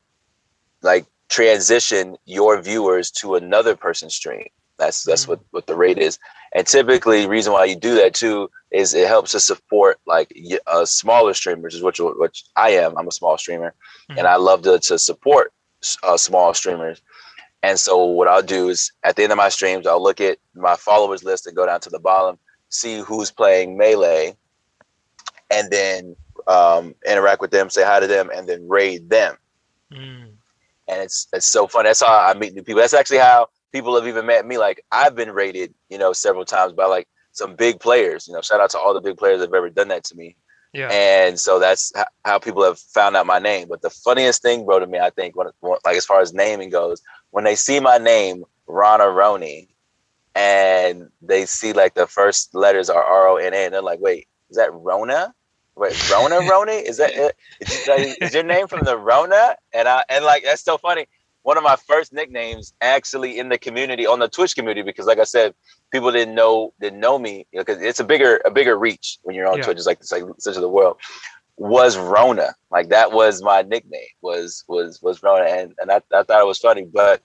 like 0.82 1.06
transition 1.30 2.18
your 2.26 2.62
viewers 2.62 3.12
to 3.12 3.36
another 3.36 3.76
person's 3.76 4.16
stream. 4.16 4.47
That's 4.78 5.04
that's 5.04 5.28
what 5.28 5.39
what 5.52 5.68
the 5.68 5.76
rate 5.76 5.99
is. 5.99 6.18
And 6.54 6.66
typically, 6.66 7.22
the 7.22 7.30
reason 7.30 7.54
why 7.54 7.66
you 7.66 7.76
do 7.76 7.95
that 7.95 8.14
too 8.16 8.49
is 8.72 8.93
it 8.93 9.08
helps 9.08 9.32
to 9.32 9.39
support 9.39 9.99
like 10.08 10.32
y- 10.36 10.58
uh, 10.68 10.86
smaller 10.86 11.34
streamers, 11.36 11.76
is 11.76 11.84
which 11.84 11.99
which 11.99 12.43
I 12.56 12.72
am. 12.72 12.97
I'm 12.97 13.08
a 13.08 13.12
small 13.12 13.38
streamer, 13.38 13.74
Mhm. 14.10 14.18
and 14.20 14.28
I 14.28 14.36
love 14.38 14.64
to 14.64 14.80
to 14.80 14.97
support 14.97 15.54
uh, 16.04 16.18
small 16.18 16.54
streamers. 16.54 17.02
And 17.64 17.80
so 17.80 18.04
what 18.06 18.28
I'll 18.28 18.41
do 18.41 18.70
is 18.70 18.91
at 19.04 19.16
the 19.16 19.24
end 19.24 19.32
of 19.32 19.38
my 19.38 19.49
streams, 19.49 19.86
I'll 19.86 20.02
look 20.02 20.20
at 20.20 20.39
my 20.56 20.76
followers 20.76 21.24
list 21.24 21.45
and 21.45 21.56
go 21.56 21.66
down 21.68 21.80
to 21.82 21.89
the 21.91 21.99
bottom, 21.99 22.39
see 22.70 22.99
who's 23.02 23.30
playing 23.30 23.78
melee, 23.78 24.36
and 25.52 25.70
then 25.70 26.16
um, 26.48 26.96
interact 27.06 27.42
with 27.42 27.52
them, 27.52 27.70
say 27.70 27.84
hi 27.84 28.00
to 28.00 28.08
them, 28.08 28.30
and 28.34 28.48
then 28.48 28.68
raid 28.68 29.10
them 29.10 29.36
Mm. 29.92 30.32
and 30.88 31.02
it's 31.02 31.28
it's 31.34 31.46
so 31.46 31.68
fun. 31.68 31.84
That's 31.84 32.02
how 32.02 32.18
I 32.18 32.34
meet 32.34 32.54
new 32.54 32.64
people. 32.64 32.82
That's 32.82 32.94
actually 32.94 33.18
how 33.18 33.48
people 33.74 33.94
have 33.96 34.08
even 34.08 34.26
met 34.26 34.46
me. 34.46 34.58
Like 34.58 34.84
I've 34.92 35.16
been 35.16 35.32
rated, 35.32 35.74
you 35.89 35.98
know, 35.98 36.14
several 36.14 36.46
times 36.46 36.74
by 36.74 36.86
like 36.86 37.08
some 37.34 37.56
big 37.56 37.80
players. 37.80 38.28
You 38.28 38.34
know, 38.34 38.42
shout 38.42 38.62
out 38.62 38.70
to 38.72 38.80
all 38.80 38.94
the 38.94 39.02
big 39.02 39.18
players 39.18 39.39
that 39.39 39.48
have 39.48 39.54
ever 39.54 39.70
done 39.70 39.89
that 39.89 40.06
to 40.06 40.16
me. 40.16 40.38
Yeah. 40.74 40.88
And 40.89 41.38
so 41.38 41.60
that's 41.60 41.92
how 42.24 42.39
people 42.39 42.64
have 42.64 42.80
found 42.80 43.18
out 43.18 43.26
my 43.26 43.39
name. 43.39 43.68
But 43.68 43.82
the 43.82 43.89
funniest 43.89 44.42
thing, 44.42 44.66
bro, 44.66 44.80
to 44.80 44.88
me, 44.88 45.00
I 45.00 45.10
think, 45.10 45.36
when, 45.36 45.48
like 45.86 45.98
as 45.98 46.06
far 46.06 46.22
as 46.22 46.34
naming 46.34 46.70
goes, 46.70 47.02
when 47.32 47.44
they 47.44 47.56
see 47.56 47.82
my 47.82 47.98
name, 47.98 48.46
Rona 48.68 49.04
Roni, 49.04 49.68
and 50.36 51.10
they 51.22 51.46
see 51.46 51.74
like 51.74 51.94
the 51.96 52.08
first 52.08 52.56
letters 52.56 52.89
are 52.89 53.04
R 53.04 53.28
O 53.28 53.36
N 53.36 53.54
A, 53.54 53.66
and 53.66 53.74
they're 53.74 53.82
like, 53.82 54.00
"Wait, 54.00 54.30
is 54.50 54.56
that 54.56 54.74
Rona? 54.74 55.34
Wait, 55.76 55.93
Rona 56.11 56.41
Roni? 56.41 56.84
Is 56.84 56.97
that 56.97 57.11
it? 57.15 57.36
Is, 58.22 58.34
your 58.34 58.43
name 58.43 58.67
from 58.67 58.84
the 58.84 58.97
Rona?" 58.97 59.55
And 59.74 59.88
I 59.88 60.03
and 60.09 60.26
like 60.26 60.43
that's 60.43 60.63
so 60.63 60.78
funny. 60.78 61.07
One 61.43 61.57
of 61.57 61.63
my 61.63 61.76
first 61.76 62.13
nicknames 62.13 62.74
actually 62.82 63.39
in 63.39 63.49
the 63.49 63.57
community 63.57 64.05
on 64.05 64.19
the 64.19 64.28
Twitch 64.28 64.55
community 64.55 64.84
because, 64.84 65.07
like 65.07 65.17
I 65.17 65.24
said, 65.24 65.55
people 65.91 66.11
didn't 66.11 66.36
know 66.36 66.74
didn't 66.80 66.99
know 66.99 67.17
me 67.17 67.47
because 67.51 67.82
it's 67.82 67.99
a 67.99 68.03
bigger 68.03 68.41
a 68.45 68.51
bigger 68.51 68.78
reach 68.78 69.17
when 69.24 69.36
you're 69.36 69.47
on 69.47 69.57
Yeah. 69.57 69.63
Twitch. 69.63 69.78
It's 69.78 69.88
like 69.88 69.99
it's 69.99 70.11
like 70.11 70.24
such 70.39 70.55
of 70.55 70.61
the 70.61 70.69
world 70.69 70.97
was 71.57 71.97
Rona. 71.97 72.53
Like 72.72 72.89
that 72.89 73.11
was 73.11 73.41
my 73.41 73.61
nickname 73.61 74.01
was 74.22 74.63
was 74.67 74.99
was 75.01 75.22
Rona, 75.24 75.45
and 75.45 75.74
and 75.80 75.91
I, 75.91 76.01
I 76.13 76.24
thought 76.24 76.41
it 76.41 76.47
was 76.47 76.59
funny. 76.59 76.86
But 76.91 77.22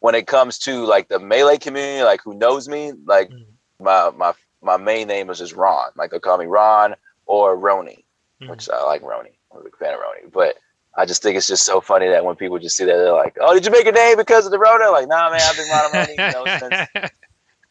when 0.00 0.14
it 0.14 0.26
comes 0.26 0.58
to 0.60 0.84
like 0.84 1.08
the 1.08 1.18
melee 1.18 1.58
community, 1.58 2.02
like 2.04 2.20
who 2.24 2.34
knows 2.34 2.68
me, 2.68 2.92
like 3.06 3.30
Mhm. 3.30 3.46
my 3.80 4.10
my 4.16 4.32
my 4.62 4.76
main 4.76 5.08
name 5.08 5.30
is 5.30 5.38
just 5.38 5.54
Ron. 5.54 5.90
Like 5.96 6.10
they 6.10 6.18
call 6.18 6.38
me 6.38 6.46
Ron 6.46 6.94
or 7.30 7.56
Roni, 7.56 8.04
Mhm. 8.42 8.48
which 8.50 8.68
I 8.68 8.82
like 8.82 9.02
Roni. 9.02 9.32
I'm 9.52 9.60
a 9.60 9.64
big 9.64 9.76
fan 9.78 9.94
of 9.94 10.00
Roni, 10.00 10.32
but. 10.32 10.56
I 10.92 11.06
just 11.06 11.22
think 11.22 11.36
it's 11.36 11.46
just 11.46 11.64
so 11.64 11.80
funny 11.80 12.08
that 12.08 12.24
when 12.24 12.34
people 12.34 12.58
just 12.58 12.76
see 12.76 12.84
that 12.84 12.96
they're 12.96 13.12
like, 13.12 13.36
"Oh, 13.40 13.54
did 13.54 13.64
you 13.64 13.70
make 13.70 13.86
a 13.86 13.92
name 13.92 14.16
because 14.16 14.44
of 14.44 14.50
the 14.50 14.58
Rona?" 14.58 14.90
Like, 14.90 15.06
nah, 15.06 15.30
man, 15.30 15.40
I've 15.40 15.56
been 15.56 15.68
Ron 15.68 15.92
Roni, 15.92 16.14
you 16.16 16.32
know, 16.32 16.44
since 16.58 16.88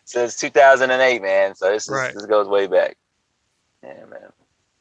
since 0.06 0.36
2008, 0.38 1.22
man. 1.22 1.54
So 1.54 1.70
this 1.70 1.84
is, 1.84 1.92
Right. 1.92 2.14
this 2.14 2.26
goes 2.28 2.48
way 2.48 2.68
back. 2.68 2.96
Yeah, 3.84 4.06
man. 4.06 4.30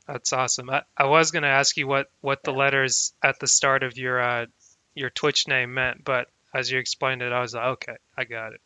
That's 0.06 0.32
awesome. 0.32 0.70
I, 0.70 0.82
I 0.96 1.06
was 1.06 1.32
gonna 1.32 1.48
ask 1.48 1.76
you 1.76 1.88
what 1.88 2.06
what 2.20 2.44
the 2.44 2.52
letters 2.52 3.12
at 3.24 3.40
the 3.40 3.48
start 3.48 3.82
of 3.82 3.98
your 3.98 4.22
uh 4.22 4.46
your 4.94 5.10
Twitch 5.10 5.48
name 5.48 5.74
meant, 5.74 6.04
but 6.04 6.28
as 6.54 6.70
you 6.70 6.78
explained 6.78 7.22
it, 7.22 7.32
I 7.32 7.40
was 7.40 7.54
like, 7.54 7.64
okay, 7.64 7.96
I 8.16 8.22
got 8.22 8.52
it. 8.52 8.60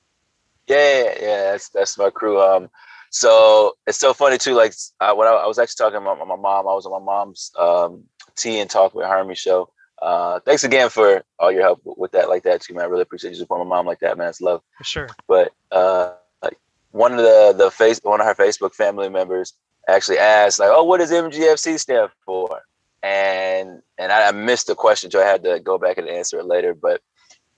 Yeah, 0.68 0.76
yeah, 1.04 1.14
yeah, 1.20 1.42
that's 1.52 1.70
that's 1.70 1.96
my 1.96 2.10
crew. 2.10 2.38
Um, 2.42 2.68
so 3.12 3.76
it's 3.86 3.98
so 3.98 4.14
funny 4.14 4.38
too. 4.38 4.54
Like 4.54 4.72
uh, 5.00 5.14
when 5.14 5.28
I, 5.28 5.32
I 5.32 5.46
was 5.46 5.58
actually 5.58 5.84
talking 5.84 5.98
about 5.98 6.18
my 6.26 6.34
mom, 6.34 6.66
I 6.66 6.72
was 6.72 6.86
on 6.86 6.92
my 6.92 7.12
mom's 7.12 7.52
um, 7.58 8.04
tea 8.36 8.58
and 8.58 8.68
talk 8.68 8.94
with 8.94 9.06
Harmony 9.06 9.34
show. 9.34 9.68
Uh, 10.00 10.40
thanks 10.40 10.64
again 10.64 10.88
for 10.88 11.22
all 11.38 11.52
your 11.52 11.60
help 11.60 11.80
with 11.84 12.10
that, 12.12 12.30
like 12.30 12.42
that 12.42 12.62
too, 12.62 12.72
man. 12.72 12.84
I 12.84 12.86
really 12.86 13.02
appreciate 13.02 13.30
you 13.30 13.36
supporting 13.36 13.68
my 13.68 13.76
mom 13.76 13.86
like 13.86 14.00
that, 14.00 14.16
man. 14.16 14.28
It's 14.28 14.40
love. 14.40 14.62
For 14.78 14.84
sure. 14.84 15.08
But 15.28 15.52
uh, 15.70 16.14
like 16.42 16.56
one 16.92 17.12
of 17.12 17.18
the 17.18 17.54
the 17.56 17.70
face 17.70 18.00
one 18.02 18.20
of 18.20 18.26
her 18.26 18.34
Facebook 18.34 18.74
family 18.74 19.10
members 19.10 19.52
actually 19.88 20.18
asked, 20.18 20.58
like, 20.58 20.70
"Oh, 20.72 20.82
what 20.82 20.98
does 20.98 21.12
MGFC 21.12 21.78
stand 21.78 22.10
for?" 22.24 22.62
And 23.02 23.82
and 23.98 24.10
I, 24.10 24.28
I 24.28 24.32
missed 24.32 24.68
the 24.68 24.74
question, 24.74 25.10
so 25.10 25.20
I 25.20 25.26
had 25.26 25.44
to 25.44 25.60
go 25.60 25.76
back 25.76 25.98
and 25.98 26.08
answer 26.08 26.38
it 26.38 26.46
later. 26.46 26.72
But 26.72 27.02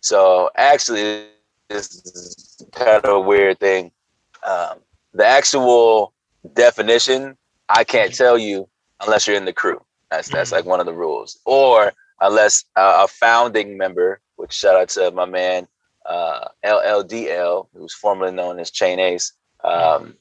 so 0.01 0.51
actually, 0.57 1.27
this 1.69 1.95
is 1.95 2.61
kind 2.73 3.05
of 3.05 3.09
a 3.09 3.21
weird 3.21 3.61
thing. 3.61 3.93
Um, 4.45 4.81
the 5.15 5.27
actual 5.27 6.13
definition 6.55 7.37
I 7.69 7.85
can't 7.85 8.15
tell 8.15 8.37
you 8.39 8.69
unless 9.01 9.27
you're 9.27 9.37
in 9.37 9.47
the 9.47 9.53
crew. 9.53 9.81
That's 10.11 10.29
that's 10.29 10.51
Mhm. 10.51 10.55
like 10.57 10.65
one 10.67 10.81
of 10.81 10.87
the 10.87 10.93
rules, 10.93 11.39
or 11.47 11.93
unless 12.21 12.65
uh, 12.77 13.03
a 13.05 13.09
founding 13.09 13.79
member. 13.79 14.21
Which 14.37 14.53
shout 14.53 14.77
out 14.77 14.89
to 14.91 15.11
my 15.13 15.25
man 15.27 15.69
uh, 16.07 16.49
LLDL, 16.65 17.69
who's 17.75 17.95
formerly 17.95 18.33
known 18.33 18.59
as 18.59 18.71
Chain 18.71 18.99
Ace, 18.99 19.33
um, 19.63 20.17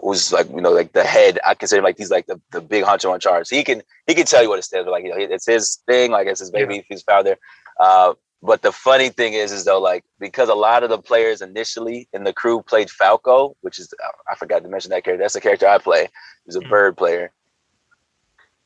who's 0.00 0.32
like 0.32 0.48
you 0.50 0.60
know 0.60 0.70
like 0.72 0.92
the 0.92 1.04
head. 1.04 1.38
I 1.44 1.54
consider 1.54 1.80
him 1.80 1.84
like 1.84 1.98
he's 1.98 2.10
like 2.10 2.26
the, 2.26 2.40
the 2.52 2.60
big 2.60 2.84
honcho 2.84 3.14
in 3.14 3.20
charge. 3.20 3.48
He 3.48 3.64
can 3.64 3.82
he 4.06 4.14
can 4.14 4.26
tell 4.26 4.42
you 4.42 4.48
what 4.50 4.58
it 4.58 4.64
stands 4.64 4.86
for. 4.86 4.90
Like 4.92 5.04
you 5.04 5.10
know, 5.10 5.16
it's 5.18 5.46
his 5.46 5.82
thing. 5.86 6.10
Like 6.12 6.26
it's 6.28 6.40
his 6.40 6.50
baby. 6.50 6.78
If 6.78 6.86
he's 6.88 7.02
founder. 7.02 7.36
Uh, 7.80 8.14
but 8.44 8.62
the 8.62 8.72
funny 8.72 9.10
thing 9.10 9.34
is, 9.34 9.52
is 9.52 9.64
though, 9.64 9.80
like 9.80 10.04
because 10.20 10.48
a 10.50 10.54
lot 10.54 10.84
of 10.84 10.90
the 10.90 10.98
players 10.98 11.42
initially 11.42 12.08
in 12.12 12.24
the 12.24 12.34
crew 12.34 12.62
played 12.62 12.90
Falco, 12.90 13.56
which 13.62 13.78
is 13.80 13.92
I 14.30 14.36
forgot 14.36 14.62
to 14.64 14.68
mention 14.70 14.90
that 14.90 15.04
character. 15.04 15.22
That's 15.24 15.34
the 15.34 15.40
character 15.40 15.68
I 15.68 15.78
play. 15.78 16.08
He's 16.46 16.56
a 16.56 16.62
Mhm. 16.62 16.74
bird 16.74 16.96
player 16.98 17.32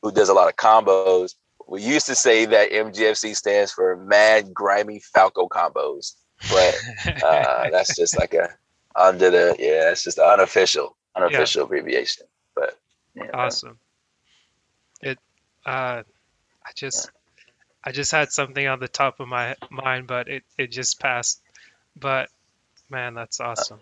who 0.03 0.11
does 0.11 0.29
a 0.29 0.33
lot 0.33 0.49
of 0.49 0.57
combos. 0.57 1.35
We 1.67 1.81
used 1.83 2.07
to 2.07 2.15
say 2.15 2.45
that 2.45 2.71
MGFC 2.71 3.33
stands 3.33 3.71
for 3.71 3.95
Mad 3.97 4.53
Grimy 4.53 4.99
Falco 4.99 5.47
combos, 5.47 6.13
but 6.47 6.75
uh, 7.21 7.69
that's 7.71 7.95
just 7.95 8.15
like 8.15 8.33
a 8.33 8.49
under 8.95 9.29
the 9.31 9.55
yeah, 9.59 9.91
it's 9.91 10.03
just 10.03 10.17
an 10.17 10.25
unofficial 10.25 10.97
unofficial 11.15 11.63
abbreviation. 11.65 12.25
But 12.55 12.75
yeah, 13.15 13.33
awesome. 13.33 13.79
It 15.01 15.19
uh 15.65 16.03
I 16.65 16.71
just 16.75 17.11
I 17.83 17.91
just 17.91 18.11
had 18.11 18.31
something 18.31 18.67
on 18.67 18.79
the 18.79 18.87
top 18.87 19.19
of 19.19 19.27
my 19.27 19.55
mind, 19.69 20.07
but 20.07 20.27
it, 20.27 20.43
it 20.57 20.71
just 20.71 20.99
passed. 20.99 21.41
But 21.95 22.29
man, 22.89 23.13
that's 23.13 23.39
awesome. 23.39 23.79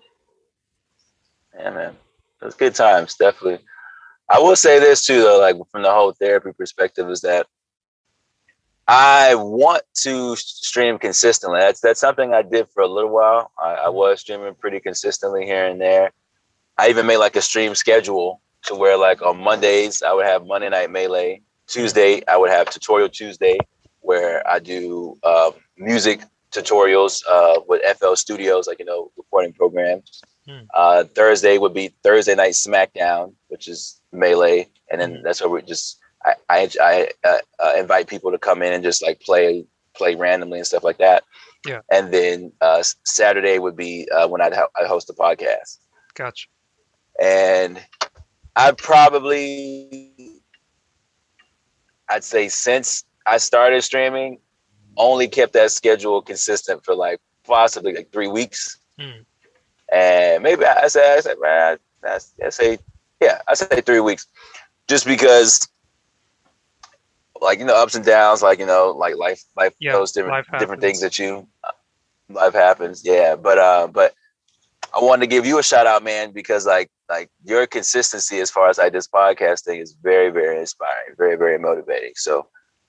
Yeah, 1.58 1.72
man. 1.72 1.96
It's 2.42 2.56
good 2.56 2.76
times, 2.76 3.16
definitely. 3.16 3.60
I 4.30 4.40
will 4.40 4.56
say 4.56 4.80
this 4.80 5.06
too, 5.06 5.22
though, 5.22 5.40
like 5.40 5.56
from 5.72 5.84
the 5.84 5.92
whole 5.92 6.12
therapy 6.12 6.52
perspective, 6.52 7.10
is 7.10 7.22
that 7.22 7.48
I 8.88 9.36
want 9.36 9.84
to 10.04 10.36
stream 10.36 10.98
consistently. 10.98 11.60
That's 11.60 11.82
that's 11.82 12.00
something 12.00 12.34
I 12.34 12.42
did 12.42 12.70
for 12.70 12.84
a 12.84 12.88
little 12.88 13.10
while. 13.10 13.52
I, 13.62 13.74
I 13.74 13.90
was 13.90 14.22
streaming 14.22 14.54
pretty 14.56 14.80
consistently 14.80 15.46
here 15.46 15.66
and 15.66 15.80
there. 15.80 16.12
I 16.78 16.90
even 16.90 17.06
made 17.06 17.18
like 17.18 17.36
a 17.36 17.42
stream 17.42 17.74
schedule 17.76 18.42
to 18.64 18.76
where 18.76 18.98
like 18.98 19.22
on 19.22 19.38
Mondays 19.42 20.04
I 20.04 20.14
would 20.14 20.26
have 20.26 20.46
Monday 20.46 20.70
Night 20.70 20.92
Melee. 20.92 21.42
Tuesday 21.68 22.22
I 22.28 22.38
would 22.38 22.50
have 22.50 22.70
Tutorial 22.70 23.10
Tuesday, 23.10 23.58
where 24.08 24.36
I 24.56 24.58
do 24.60 25.18
um, 25.32 25.52
music 25.78 26.22
tutorials 26.56 27.14
uh, 27.30 27.60
with 27.70 27.82
FL 28.00 28.16
Studios, 28.16 28.68
like 28.68 28.80
you 28.80 28.86
know, 28.86 29.12
recording 29.18 29.54
programs. 29.54 30.22
Hmm. 30.48 30.64
Uh, 30.74 31.04
Thursday 31.18 31.58
would 31.58 31.74
be 31.74 31.94
Thursday 32.04 32.36
Night 32.36 32.54
SmackDown, 32.54 33.34
which 33.50 33.68
is 33.68 34.02
Melee, 34.14 34.70
and 34.90 35.00
then 35.02 35.12
Mhm. 35.12 35.24
that's 35.24 35.42
where 35.42 35.50
we 35.50 35.62
just 35.62 36.00
I 36.26 36.34
I, 36.58 36.60
I 36.92 36.94
uh, 37.30 37.42
uh, 37.64 37.74
invite 37.84 38.08
people 38.08 38.32
to 38.32 38.38
come 38.48 38.62
in 38.66 38.72
and 38.74 38.84
just 38.90 39.02
like 39.06 39.20
play 39.20 39.66
play 40.00 40.16
randomly 40.16 40.60
and 40.60 40.68
stuff 40.68 40.84
like 40.90 41.00
that. 41.00 41.24
Yeah. 41.66 41.82
And 41.92 42.14
then 42.14 42.52
uh, 42.62 42.82
Saturday 43.04 43.60
would 43.60 43.76
be 43.76 44.08
uh, 44.16 44.28
when 44.32 44.42
I'd 44.42 44.54
ho- 44.60 44.74
I 44.82 44.86
host 44.88 45.08
the 45.08 45.14
podcast, 45.26 45.80
Gotcha. 46.16 46.48
and 47.20 47.74
I 48.56 48.72
probably 48.72 50.42
I'd 52.10 52.24
say 52.24 52.48
since 52.48 53.04
I 53.28 53.38
started 53.38 53.82
streaming, 53.84 54.40
only 54.96 55.28
kept 55.28 55.54
that 55.54 55.72
schedule 55.72 56.22
consistent 56.22 56.84
for 56.86 56.96
like 56.96 57.20
possibly 57.46 57.94
like 57.94 58.12
three 58.12 58.28
weeks. 58.28 58.78
Hmm. 59.00 59.22
And 59.92 60.44
maybe 60.44 60.66
I 60.66 60.84
I 60.84 60.88
say 60.88 61.16
I 61.16 61.20
said, 61.20 61.38
man, 61.40 61.78
I, 62.04 62.20
I 62.46 62.50
say 62.50 62.80
yeah, 63.22 63.42
I 63.48 63.54
say 63.54 63.82
three 63.82 64.00
weeks, 64.00 64.28
just 64.88 65.06
because 65.06 65.68
like 67.42 67.60
you 67.60 67.66
know 67.66 67.76
ups 67.76 67.96
and 67.96 68.06
downs, 68.06 68.42
like 68.42 68.60
you 68.60 68.66
know 68.66 68.94
like 68.98 69.16
life 69.16 69.44
life 69.56 69.74
Yeah, 69.80 69.94
those 69.94 70.12
different 70.12 70.48
different 70.60 70.82
things 70.82 71.02
that 71.02 71.20
you 71.20 71.48
life 72.30 72.54
happens. 72.54 73.04
Yeah, 73.06 73.36
but 73.36 73.58
uh, 73.58 73.88
but 73.88 74.14
I 74.96 75.04
wanted 75.04 75.22
to 75.22 75.28
give 75.28 75.46
you 75.46 75.60
a 75.60 75.64
shout 75.64 75.88
out, 75.88 76.04
man, 76.04 76.32
because 76.32 76.66
like 76.66 76.90
like 77.10 77.30
your 77.44 77.68
consistency 77.68 78.40
as 78.40 78.52
far 78.52 78.70
as 78.70 78.78
like 78.78 78.94
this 78.94 79.08
podcasting 79.08 79.82
is 79.82 79.94
very 80.02 80.30
very 80.30 80.60
inspiring, 80.60 81.16
very 81.18 81.36
very 81.36 81.58
motivating. 81.58 82.14
So 82.16 82.48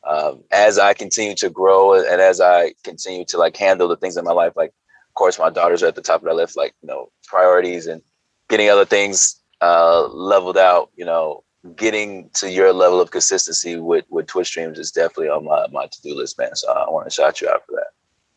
um, 0.08 0.42
as 0.50 0.78
I 0.78 0.94
continue 0.94 1.34
to 1.36 1.50
grow 1.50 1.92
and 1.92 2.20
as 2.20 2.40
I 2.40 2.72
continue 2.82 3.26
to 3.26 3.36
like 3.36 3.56
handle 3.56 3.88
the 3.88 3.96
things 3.96 4.16
in 4.16 4.24
my 4.24 4.32
life, 4.32 4.54
like 4.56 4.70
of 4.70 5.14
course 5.14 5.38
my 5.38 5.50
daughters 5.50 5.82
are 5.82 5.88
at 5.88 5.94
the 5.94 6.00
top 6.00 6.22
of 6.22 6.28
that 6.28 6.34
list, 6.34 6.56
like 6.56 6.74
you 6.80 6.88
know 6.88 7.10
priorities 7.26 7.86
and 7.86 8.00
getting 8.48 8.70
other 8.70 8.86
things 8.86 9.38
uh, 9.60 10.06
leveled 10.08 10.56
out. 10.56 10.90
You 10.96 11.04
know, 11.04 11.44
getting 11.76 12.30
to 12.36 12.50
your 12.50 12.72
level 12.72 13.02
of 13.02 13.10
consistency 13.10 13.76
with 13.76 14.06
with 14.08 14.26
Twitch 14.26 14.48
streams 14.48 14.78
is 14.78 14.92
definitely 14.92 15.28
on 15.28 15.44
my 15.44 15.66
my 15.70 15.86
to 15.86 16.02
do 16.02 16.14
list, 16.14 16.38
man. 16.38 16.56
So 16.56 16.72
I 16.72 16.88
want 16.88 17.06
to 17.06 17.14
shout 17.14 17.42
you 17.42 17.50
out 17.50 17.66
for 17.66 17.72
that. 17.72 17.88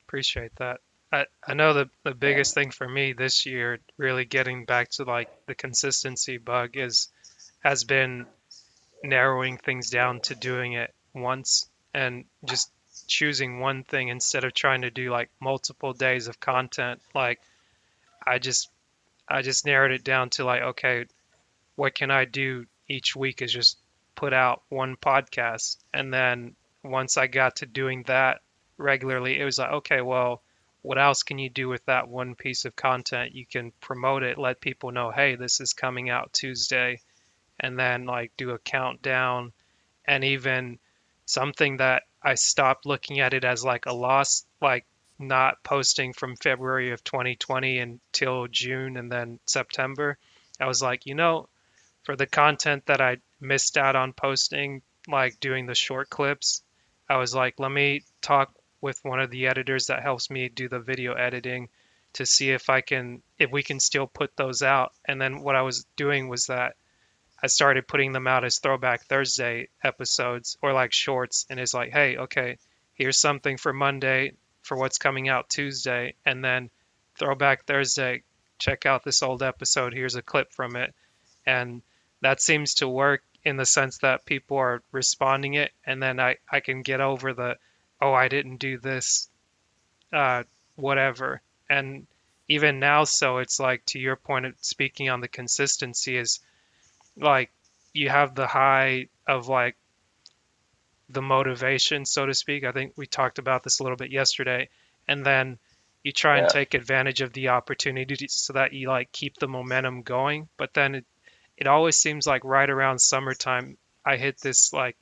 Appreciate 0.08 0.54
that. 0.58 0.82
I, 1.14 1.26
I 1.46 1.54
know 1.54 1.74
the, 1.74 1.90
the 2.04 2.14
biggest 2.14 2.54
thing 2.54 2.72
for 2.72 2.88
me 2.88 3.12
this 3.14 3.46
year, 3.46 3.80
really 3.98 4.24
getting 4.24 4.64
back 4.66 4.90
to 4.92 5.04
like 5.04 5.30
the 5.46 5.56
consistency 5.56 6.38
bug 6.38 6.76
is 6.76 7.08
has 7.64 7.86
been 7.86 8.26
narrowing 9.04 9.58
things 9.58 9.90
down 9.90 10.20
to 10.22 10.36
doing 10.36 10.74
it 10.74 10.94
once 11.14 11.70
and 11.94 12.26
just 12.46 12.72
choosing 13.08 13.60
one 13.60 13.84
thing 13.84 14.10
instead 14.10 14.44
of 14.44 14.54
trying 14.54 14.82
to 14.82 14.92
do 14.92 15.12
like 15.12 15.30
multiple 15.40 15.94
days 15.94 16.28
of 16.28 16.40
content. 16.40 17.02
Like 17.14 17.40
I 18.26 18.40
just 18.40 18.70
I 19.28 19.42
just 19.42 19.66
narrowed 19.66 19.92
it 19.92 20.04
down 20.04 20.30
to 20.32 20.46
like, 20.46 20.62
okay, 20.62 21.06
what 21.76 21.96
can 21.96 22.12
I 22.12 22.26
do 22.26 22.66
each 22.88 23.16
week 23.16 23.42
is 23.42 23.54
just 23.54 23.78
put 24.16 24.34
out 24.34 24.62
one 24.70 24.96
podcast. 24.96 25.78
And 25.94 26.14
then 26.14 26.56
once 26.84 27.18
I 27.18 27.28
got 27.28 27.58
to 27.58 27.66
doing 27.66 28.04
that 28.04 28.42
regularly, 28.78 29.40
it 29.40 29.46
was 29.46 29.58
like, 29.58 29.72
okay, 29.72 30.02
well, 30.02 30.42
what 30.82 30.98
else 30.98 31.24
can 31.24 31.38
you 31.38 31.50
do 31.50 31.70
with 31.70 31.86
that 31.86 32.08
one 32.08 32.36
piece 32.36 32.66
of 32.66 32.76
content? 32.76 33.36
You 33.36 33.46
can 33.46 33.72
promote 33.82 34.24
it, 34.24 34.38
let 34.38 34.62
people 34.62 34.92
know, 34.92 35.12
hey, 35.12 35.36
this 35.36 35.62
is 35.62 35.74
coming 35.74 36.10
out 36.10 36.34
Tuesday, 36.34 37.00
and 37.60 37.78
then 37.78 38.06
like 38.06 38.32
do 38.36 38.52
a 38.52 38.60
countdown, 38.60 39.54
and 40.06 40.24
even 40.24 40.80
something 41.26 41.78
that 41.78 42.04
I 42.22 42.36
stopped 42.36 42.86
looking 42.86 43.20
at 43.20 43.34
it 43.34 43.44
as 43.44 43.64
like 43.64 43.86
a 43.86 43.94
loss, 43.94 44.46
like 44.62 44.86
not 45.18 45.64
posting 45.64 46.14
from 46.14 46.36
February 46.36 46.92
of 46.92 47.04
2020 47.04 47.80
until 47.80 48.48
June 48.48 48.98
and 48.98 49.12
then 49.12 49.40
September. 49.46 50.18
I 50.60 50.68
was 50.68 50.82
like, 50.82 51.06
you 51.06 51.16
know, 51.16 51.48
for 52.04 52.16
the 52.16 52.28
content 52.28 52.86
that 52.88 53.02
I 53.02 53.18
missed 53.40 53.78
out 53.78 53.96
on 53.96 54.14
posting, 54.14 54.82
like 55.08 55.40
doing 55.40 55.66
the 55.66 55.76
short 55.76 56.10
clips, 56.10 56.64
I 57.10 57.18
was 57.18 57.34
like, 57.36 57.60
let 57.60 57.72
me 57.72 58.04
talk 58.22 58.54
with 58.80 59.04
one 59.04 59.20
of 59.20 59.30
the 59.30 59.48
editors 59.48 59.88
that 59.88 60.02
helps 60.02 60.30
me 60.30 60.50
do 60.50 60.68
the 60.68 60.80
video 60.80 61.14
editing 61.14 61.70
to 62.14 62.26
see 62.26 62.52
if 62.52 62.70
I 62.70 62.82
can 62.82 63.22
if 63.40 63.52
we 63.52 63.64
can 63.64 63.80
still 63.80 64.08
put 64.08 64.36
those 64.36 64.62
out. 64.62 64.94
And 65.06 65.22
then 65.22 65.42
what 65.42 65.56
I 65.56 65.62
was 65.62 65.86
doing 65.96 66.28
was 66.28 66.48
that 66.48 66.76
I 67.44 67.48
started 67.48 67.88
putting 67.88 68.14
them 68.14 68.28
out 68.28 68.44
as 68.44 68.60
throwback 68.60 69.06
Thursday 69.06 69.70
episodes 69.84 70.58
or 70.62 70.74
like 70.74 70.94
shorts 70.94 71.46
and 71.50 71.60
it's 71.60 71.74
like, 71.74 71.92
hey, 71.92 72.18
okay, 72.18 72.58
here's 72.94 73.20
something 73.20 73.58
for 73.58 73.74
Monday 73.74 74.34
for 74.62 74.78
what's 74.78 75.00
coming 75.00 75.28
out 75.28 75.50
Tuesday 75.50 76.16
and 76.26 76.44
then 76.44 76.70
throwback 77.18 77.66
Thursday, 77.66 78.24
check 78.60 78.86
out 78.86 79.04
this 79.04 79.24
old 79.24 79.42
episode, 79.42 79.94
here's 79.94 80.16
a 80.16 80.22
clip 80.22 80.54
from 80.54 80.76
it. 80.76 80.94
And 81.46 81.82
that 82.22 82.42
seems 82.42 82.76
to 82.76 82.88
work 82.88 83.24
in 83.44 83.58
the 83.58 83.66
sense 83.66 83.98
that 84.00 84.26
people 84.26 84.58
are 84.58 84.84
responding 84.92 85.56
it 85.56 85.72
and 85.86 86.02
then 86.02 86.20
I, 86.20 86.38
I 86.50 86.60
can 86.60 86.84
get 86.84 87.02
over 87.02 87.34
the 87.34 87.58
oh 88.00 88.14
I 88.14 88.28
didn't 88.28 88.58
do 88.58 88.78
this 88.78 89.30
uh, 90.14 90.44
whatever 90.76 91.42
and 91.70 92.06
even 92.48 92.80
now 92.80 93.06
so 93.06 93.38
it's 93.38 93.60
like 93.60 93.84
to 93.88 94.00
your 94.00 94.16
point 94.16 94.46
of 94.46 94.54
speaking 94.62 95.10
on 95.10 95.22
the 95.22 95.28
consistency 95.28 96.18
is 96.18 96.40
like 97.22 97.52
you 97.94 98.10
have 98.10 98.36
the 98.36 98.48
high 98.48 99.08
of 99.28 99.48
like 99.48 99.76
the 101.10 101.22
motivation 101.22 102.06
so 102.06 102.26
to 102.26 102.34
speak. 102.34 102.64
I 102.64 102.72
think 102.72 102.94
we 102.96 103.06
talked 103.06 103.40
about 103.40 103.64
this 103.64 103.80
a 103.80 103.84
little 103.84 103.98
bit 103.98 104.12
yesterday. 104.12 104.70
And 105.08 105.26
then 105.26 105.60
you 106.04 106.12
try 106.12 106.40
and 106.40 106.50
take 106.50 106.74
advantage 106.74 107.22
of 107.22 107.34
the 107.34 107.50
opportunity 107.50 108.28
so 108.28 108.54
that 108.54 108.74
you 108.74 108.88
like 108.88 109.12
keep 109.12 109.38
the 109.38 109.48
momentum 109.48 110.02
going. 110.04 110.48
But 110.58 110.74
then 110.74 110.96
it, 110.96 111.06
it 111.58 111.68
always 111.68 111.98
seems 111.98 112.26
like 112.26 112.44
right 112.44 112.70
around 112.70 113.00
summertime 113.00 113.78
i 114.06 114.18
hit 114.18 114.40
this 114.42 114.74
like 114.74 114.98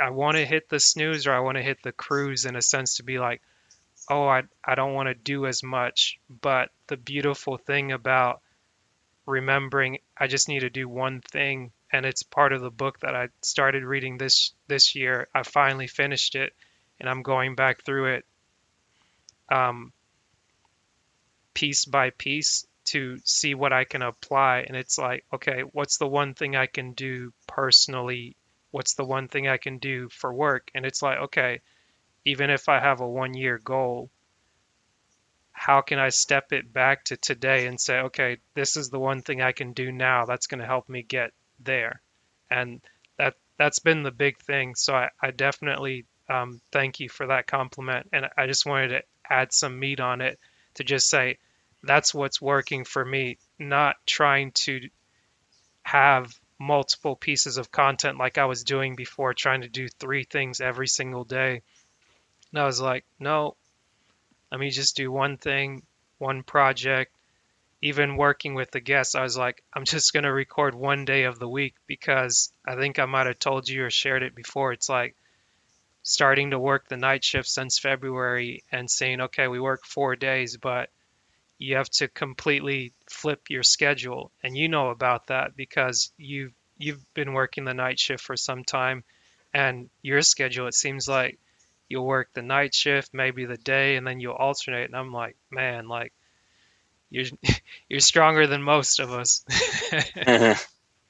I 0.00 0.10
want 0.10 0.36
to 0.36 0.46
hit 0.46 0.68
the 0.68 0.78
snooze 0.78 1.26
or 1.26 1.32
i 1.32 1.40
want 1.40 1.56
to 1.56 1.62
hit 1.62 1.82
the 1.82 1.92
cruise 1.92 2.44
in 2.44 2.54
a 2.54 2.62
sense 2.62 2.96
to 2.96 3.02
be 3.02 3.18
like 3.18 3.42
oh 4.08 4.26
i, 4.26 4.44
I 4.64 4.76
don't 4.76 4.94
want 4.94 5.08
to 5.08 5.14
do 5.14 5.46
as 5.46 5.62
much. 5.62 6.18
But 6.28 6.70
the 6.86 6.96
beautiful 6.96 7.56
thing 7.56 7.92
about 7.92 8.40
remembering 9.26 9.98
i 10.16 10.26
just 10.26 10.48
need 10.48 10.60
to 10.60 10.70
do 10.70 10.88
one 10.88 11.20
thing 11.20 11.72
and 11.92 12.04
it's 12.04 12.22
part 12.22 12.52
of 12.52 12.60
the 12.60 12.70
book 12.70 13.00
that 13.00 13.14
i 13.14 13.28
started 13.42 13.84
reading 13.84 14.18
this 14.18 14.52
this 14.68 14.94
year 14.94 15.28
i 15.34 15.42
finally 15.42 15.86
finished 15.86 16.34
it 16.34 16.52
and 17.00 17.08
i'm 17.08 17.22
going 17.22 17.54
back 17.54 17.82
through 17.84 18.06
it 18.14 18.24
um, 19.50 19.92
piece 21.52 21.84
by 21.84 22.10
piece 22.10 22.66
to 22.84 23.16
see 23.24 23.54
what 23.54 23.72
I 23.72 23.84
can 23.84 24.02
apply. 24.02 24.64
And 24.66 24.76
it's 24.76 24.98
like, 24.98 25.24
okay, 25.32 25.62
what's 25.72 25.98
the 25.98 26.06
one 26.06 26.34
thing 26.34 26.56
I 26.56 26.66
can 26.66 26.92
do 26.92 27.32
personally? 27.46 28.36
What's 28.70 28.94
the 28.94 29.04
one 29.04 29.28
thing 29.28 29.48
I 29.48 29.56
can 29.56 29.78
do 29.78 30.08
for 30.10 30.32
work? 30.32 30.70
And 30.74 30.84
it's 30.84 31.02
like, 31.02 31.18
okay, 31.18 31.60
even 32.24 32.50
if 32.50 32.68
I 32.68 32.80
have 32.80 33.00
a 33.00 33.08
one 33.08 33.34
year 33.34 33.58
goal, 33.58 34.10
how 35.54 35.80
can 35.80 35.98
I 36.00 36.08
step 36.10 36.52
it 36.52 36.72
back 36.72 37.04
to 37.04 37.16
today 37.16 37.66
and 37.66 37.80
say, 37.80 38.00
okay, 38.00 38.38
this 38.54 38.76
is 38.76 38.90
the 38.90 38.98
one 38.98 39.22
thing 39.22 39.40
I 39.40 39.52
can 39.52 39.72
do 39.72 39.92
now 39.92 40.26
that's 40.26 40.48
going 40.48 40.60
to 40.60 40.66
help 40.66 40.88
me 40.88 41.02
get 41.02 41.32
there. 41.60 42.02
And 42.50 42.80
that 43.16 43.34
that's 43.56 43.78
been 43.78 44.02
the 44.02 44.10
big 44.10 44.38
thing. 44.40 44.74
So 44.74 44.94
I, 44.94 45.10
I 45.22 45.30
definitely 45.30 46.06
um, 46.28 46.60
thank 46.72 46.98
you 46.98 47.08
for 47.08 47.28
that 47.28 47.46
compliment. 47.46 48.08
And 48.12 48.26
I 48.36 48.46
just 48.46 48.66
wanted 48.66 48.88
to 48.88 49.02
add 49.30 49.52
some 49.52 49.78
meat 49.78 50.00
on 50.00 50.20
it 50.20 50.40
to 50.74 50.84
just 50.84 51.08
say 51.08 51.38
that's 51.84 52.12
what's 52.12 52.42
working 52.42 52.84
for 52.84 53.04
me, 53.04 53.38
not 53.56 53.96
trying 54.06 54.50
to 54.52 54.88
have 55.84 56.34
multiple 56.58 57.14
pieces 57.14 57.58
of 57.58 57.70
content 57.70 58.18
like 58.18 58.38
I 58.38 58.46
was 58.46 58.64
doing 58.64 58.96
before, 58.96 59.34
trying 59.34 59.60
to 59.60 59.68
do 59.68 59.86
three 59.86 60.24
things 60.24 60.60
every 60.60 60.88
single 60.88 61.24
day. 61.24 61.62
And 62.50 62.60
I 62.60 62.64
was 62.66 62.80
like, 62.80 63.04
no, 63.20 63.56
let 64.54 64.60
me 64.60 64.70
just 64.70 64.94
do 64.94 65.10
one 65.10 65.36
thing, 65.36 65.82
one 66.18 66.44
project. 66.44 67.12
Even 67.82 68.16
working 68.16 68.54
with 68.54 68.70
the 68.70 68.78
guests, 68.78 69.16
I 69.16 69.22
was 69.24 69.36
like, 69.36 69.64
I'm 69.72 69.84
just 69.84 70.12
going 70.12 70.22
to 70.22 70.32
record 70.32 70.76
one 70.76 71.04
day 71.04 71.24
of 71.24 71.40
the 71.40 71.48
week 71.48 71.74
because 71.88 72.52
I 72.64 72.76
think 72.76 73.00
I 73.00 73.06
might 73.06 73.26
have 73.26 73.40
told 73.40 73.68
you 73.68 73.84
or 73.84 73.90
shared 73.90 74.22
it 74.22 74.36
before. 74.36 74.72
It's 74.72 74.88
like 74.88 75.16
starting 76.04 76.52
to 76.52 76.58
work 76.60 76.86
the 76.86 76.96
night 76.96 77.24
shift 77.24 77.48
since 77.48 77.80
February 77.80 78.62
and 78.70 78.88
saying, 78.88 79.22
okay, 79.22 79.48
we 79.48 79.58
work 79.58 79.84
four 79.84 80.14
days, 80.14 80.56
but 80.56 80.88
you 81.58 81.74
have 81.74 81.90
to 81.90 82.06
completely 82.06 82.92
flip 83.10 83.50
your 83.50 83.64
schedule. 83.64 84.30
And 84.44 84.56
you 84.56 84.68
know 84.68 84.90
about 84.90 85.26
that 85.26 85.56
because 85.56 86.12
you've 86.16 86.52
you've 86.78 87.04
been 87.12 87.32
working 87.32 87.64
the 87.64 87.74
night 87.74 87.98
shift 87.98 88.22
for 88.22 88.36
some 88.36 88.62
time 88.62 89.02
and 89.52 89.90
your 90.00 90.22
schedule 90.22 90.68
it 90.68 90.74
seems 90.74 91.08
like 91.08 91.40
you'll 91.88 92.06
work 92.06 92.30
the 92.32 92.42
night 92.42 92.74
shift, 92.74 93.12
maybe 93.12 93.44
the 93.44 93.56
day, 93.56 93.96
and 93.96 94.06
then 94.06 94.20
you'll 94.20 94.34
alternate. 94.34 94.86
And 94.86 94.96
I'm 94.96 95.12
like, 95.12 95.36
man, 95.50 95.88
like 95.88 96.12
you're 97.10 97.26
you're 97.88 98.00
stronger 98.00 98.46
than 98.46 98.62
most 98.62 99.00
of 99.00 99.12
us. 99.12 99.44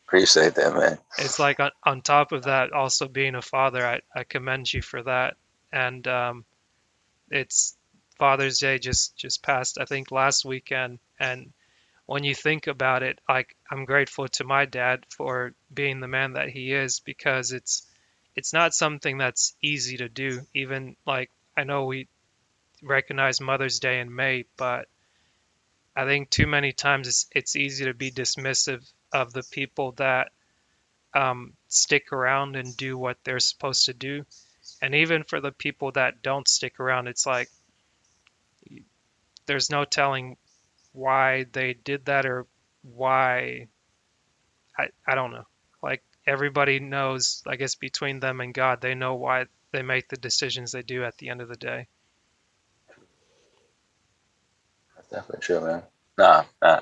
Appreciate 0.07 0.55
that, 0.57 0.75
man. 0.75 0.99
it's 1.19 1.39
like 1.39 1.61
on, 1.61 1.71
on 1.83 2.03
top 2.03 2.33
of 2.33 2.45
that, 2.45 2.73
also 2.73 3.09
being 3.09 3.35
a 3.35 3.43
father, 3.43 3.85
I, 3.85 4.01
I 4.15 4.25
commend 4.25 4.73
you 4.73 4.83
for 4.83 5.03
that. 5.03 5.37
And 5.73 6.07
um, 6.07 6.45
it's 7.31 7.77
Father's 8.19 8.59
Day 8.59 8.79
just 8.79 9.17
just 9.17 9.43
passed, 9.43 9.79
I 9.81 9.87
think, 9.87 10.13
last 10.13 10.45
weekend. 10.45 10.99
And 11.19 11.53
when 12.07 12.23
you 12.23 12.35
think 12.35 12.67
about 12.67 13.03
it, 13.03 13.19
like 13.29 13.57
I'm 13.71 13.87
grateful 13.87 14.29
to 14.29 14.45
my 14.45 14.67
dad 14.67 15.05
for 15.09 15.55
being 15.73 16.01
the 16.01 16.09
man 16.09 16.35
that 16.35 16.51
he 16.51 16.73
is 16.73 17.01
because 17.01 17.53
it's 17.53 17.87
it's 18.37 18.53
not 18.53 18.75
something 18.75 19.19
that's 19.19 19.55
easy 19.63 19.99
to 19.99 20.09
do. 20.09 20.41
Even 20.55 20.97
like 21.07 21.31
I 21.57 21.65
know 21.65 21.85
we 21.85 22.09
recognize 22.83 23.41
Mother's 23.41 23.79
Day 23.79 24.01
in 24.01 24.15
May, 24.15 24.45
but 24.57 24.89
I 25.97 26.05
think 26.05 26.31
too 26.31 26.47
many 26.47 26.73
times 26.73 27.09
it's 27.09 27.27
it's 27.33 27.57
easy 27.57 27.85
to 27.87 27.95
be 27.95 28.11
dismissive 28.11 28.85
of 29.13 29.33
the 29.33 29.45
people 29.45 29.93
that 29.93 30.33
um, 31.15 31.55
stick 31.69 32.13
around 32.13 32.57
and 32.57 32.77
do 32.77 32.99
what 32.99 33.19
they're 33.25 33.39
supposed 33.39 33.87
to 33.87 33.95
do. 33.95 34.25
And 34.83 34.95
even 34.97 35.23
for 35.23 35.41
the 35.41 35.53
people 35.53 35.93
that 35.93 36.23
don't 36.23 36.49
stick 36.49 36.81
around, 36.81 37.07
it's 37.07 37.27
like 37.27 37.49
there's 39.47 39.71
no 39.71 39.85
telling 39.85 40.37
why 40.93 41.45
they 41.53 41.75
did 41.75 42.07
that 42.07 42.27
or 42.27 42.47
why. 42.83 43.69
I, 44.77 44.89
I 45.07 45.15
don't 45.15 45.33
know. 45.33 45.47
Everybody 46.27 46.81
knows, 46.81 47.43
I 47.47 47.57
guess, 47.57 47.75
between 47.75 48.21
them 48.21 48.41
and 48.41 48.55
God, 48.55 48.81
they 48.81 48.95
know 48.95 49.15
why 49.15 49.47
they 49.73 49.83
make 49.83 50.09
the 50.09 50.17
decisions 50.17 50.73
they 50.73 50.83
do 50.83 51.05
at 51.05 51.19
the 51.19 51.29
end 51.29 51.41
of 51.41 51.49
the 51.49 51.57
day. 51.57 51.87
That's 54.97 55.09
definitely 55.09 55.43
true, 55.43 55.61
man. 55.61 55.83
Nah, 56.17 56.45
nah. 56.63 56.81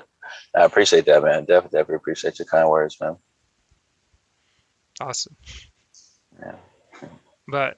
I 0.55 0.63
appreciate 0.63 1.05
that, 1.05 1.23
man. 1.23 1.45
Definitely, 1.45 1.77
definitely 1.77 1.95
appreciate 1.95 2.39
your 2.39 2.45
kind 2.45 2.69
words, 2.69 2.99
man. 3.01 3.17
Awesome. 5.01 5.35
Yeah. 6.39 6.55
But 7.47 7.77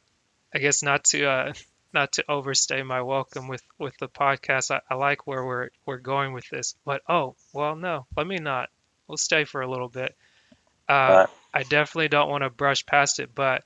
I 0.54 0.60
guess 0.60 0.84
not 0.84 1.06
to 1.06 1.26
uh, 1.26 1.54
not 1.94 2.14
to 2.14 2.26
overstay 2.30 2.84
my 2.84 3.02
welcome 3.02 3.48
with 3.48 3.64
with 3.80 3.98
the 3.98 4.08
podcast. 4.08 4.70
I, 4.70 4.82
I 4.90 4.96
like 4.96 5.26
where 5.26 5.44
we're 5.44 5.70
we're 5.86 5.98
going 5.98 6.34
with 6.34 6.48
this. 6.50 6.76
But 6.86 7.02
oh 7.10 7.36
well, 7.54 7.76
no, 7.76 8.06
let 8.16 8.28
me 8.28 8.38
not. 8.38 8.70
We'll 9.08 9.18
stay 9.18 9.46
for 9.46 9.62
a 9.62 9.70
little 9.70 9.90
bit. 9.90 10.16
Uh. 10.88 11.28
I 11.54 11.64
definitely 11.64 12.10
don't 12.10 12.30
want 12.30 12.44
to 12.44 12.50
brush 12.50 12.86
past 12.86 13.20
it, 13.20 13.34
but 13.34 13.64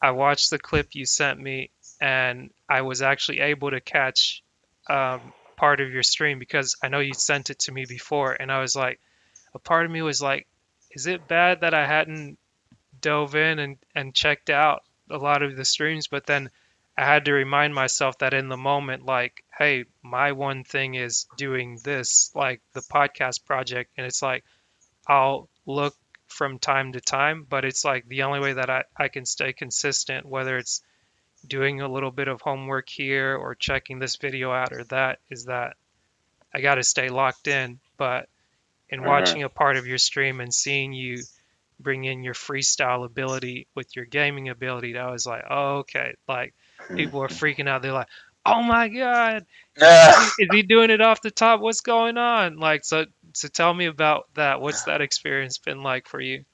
I 0.00 0.12
watched 0.12 0.50
the 0.50 0.58
clip 0.58 0.94
you 0.94 1.04
sent 1.04 1.40
me, 1.40 1.70
and 2.00 2.50
I 2.68 2.82
was 2.82 3.02
actually 3.02 3.40
able 3.40 3.72
to 3.72 3.80
catch 3.80 4.44
um, 4.88 5.32
part 5.56 5.80
of 5.80 5.90
your 5.90 6.04
stream 6.04 6.38
because 6.38 6.76
I 6.80 6.88
know 6.88 7.00
you 7.00 7.14
sent 7.14 7.50
it 7.50 7.58
to 7.60 7.72
me 7.72 7.86
before, 7.86 8.32
and 8.32 8.52
I 8.52 8.60
was 8.60 8.76
like, 8.76 9.00
a 9.52 9.58
part 9.58 9.84
of 9.84 9.90
me 9.90 10.00
was 10.00 10.22
like, 10.22 10.46
is 10.92 11.06
it 11.06 11.26
bad 11.26 11.62
that 11.62 11.74
I 11.74 11.86
hadn't 11.86 12.38
dove 13.00 13.34
in 13.34 13.58
and, 13.58 13.76
and 13.94 14.14
checked 14.14 14.48
out 14.48 14.82
a 15.10 15.18
lot 15.18 15.42
of 15.42 15.56
the 15.56 15.64
streams, 15.64 16.06
but 16.06 16.26
then 16.26 16.50
I 16.96 17.04
had 17.04 17.24
to 17.24 17.32
remind 17.32 17.74
myself 17.74 18.18
that 18.18 18.34
in 18.34 18.48
the 18.48 18.56
moment, 18.56 19.04
like, 19.04 19.44
hey, 19.56 19.86
my 20.02 20.32
one 20.32 20.64
thing 20.64 20.94
is 20.94 21.26
doing 21.36 21.80
this, 21.82 22.30
like 22.34 22.60
the 22.74 22.80
podcast 22.80 23.44
project, 23.44 23.90
and 23.96 24.06
it's 24.06 24.22
like 24.22 24.44
I'll 25.06 25.48
look 25.66 25.96
from 26.28 26.58
time 26.58 26.92
to 26.92 27.00
time, 27.00 27.46
but 27.48 27.64
it's 27.64 27.84
like 27.84 28.06
the 28.08 28.22
only 28.24 28.40
way 28.40 28.54
that 28.54 28.70
I, 28.70 28.84
I 28.96 29.08
can 29.08 29.26
stay 29.26 29.52
consistent, 29.52 30.26
whether 30.26 30.58
it's 30.58 30.82
doing 31.46 31.80
a 31.80 31.88
little 31.88 32.10
bit 32.10 32.28
of 32.28 32.40
homework 32.42 32.88
here 32.88 33.36
or 33.36 33.54
checking 33.54 33.98
this 33.98 34.16
video 34.16 34.52
out 34.52 34.72
or 34.72 34.84
that, 34.84 35.20
is 35.30 35.46
that 35.46 35.76
I 36.54 36.60
got 36.60 36.76
to 36.76 36.82
stay 36.82 37.08
locked 37.08 37.48
in. 37.48 37.80
But 37.98 38.28
in 38.90 39.00
Mhm. 39.00 39.04
watching 39.04 39.42
a 39.42 39.48
part 39.48 39.76
of 39.76 39.86
your 39.86 39.98
stream 39.98 40.40
and 40.40 40.52
seeing 40.54 40.92
you 40.92 41.26
bring 41.80 42.04
in 42.04 42.22
your 42.24 42.34
freestyle 42.34 43.04
ability 43.04 43.68
with 43.74 43.94
your 43.96 44.04
gaming 44.06 44.48
ability, 44.48 44.96
I 44.98 45.10
was 45.10 45.26
like, 45.26 45.44
oh, 45.48 45.78
okay. 45.78 46.14
Like 46.28 46.54
people 46.94 47.22
are 47.22 47.28
freaking 47.28 47.68
out. 47.68 47.82
They're 47.82 47.92
like, 47.92 48.08
oh 48.46 48.62
my 48.62 48.88
God, 48.88 49.46
is 50.38 50.48
he 50.50 50.62
doing 50.62 50.90
it 50.90 51.00
off 51.00 51.22
the 51.22 51.30
top? 51.30 51.60
What's 51.60 51.80
going 51.80 52.16
on? 52.18 52.56
Like, 52.58 52.84
so, 52.84 53.06
so 53.38 53.48
tell 53.48 53.72
me 53.72 53.86
about 53.86 54.24
that. 54.34 54.60
What's 54.60 54.82
that 54.84 55.00
experience 55.02 55.58
been 55.58 55.82
like 55.82 56.08
for 56.08 56.20
you? 56.20 56.44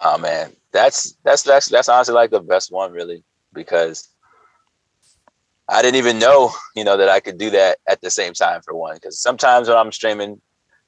Oh 0.00 0.18
man, 0.18 0.52
that's 0.72 1.14
that's 1.24 1.42
that's 1.42 1.68
that's 1.68 1.88
honestly 1.88 2.14
like 2.14 2.30
the 2.30 2.40
best 2.40 2.72
one, 2.72 2.92
really, 2.92 3.22
because 3.52 4.08
I 5.68 5.80
didn't 5.82 5.96
even 5.96 6.18
know, 6.18 6.52
you 6.74 6.84
know, 6.84 6.96
that 6.96 7.08
I 7.08 7.20
could 7.20 7.38
do 7.38 7.50
that 7.50 7.78
at 7.88 8.00
the 8.00 8.10
same 8.10 8.32
time 8.34 8.62
for 8.62 8.74
one. 8.74 8.94
Because 8.96 9.20
sometimes 9.20 9.68
when 9.68 9.76
I'm 9.78 9.92
streaming, 9.92 10.40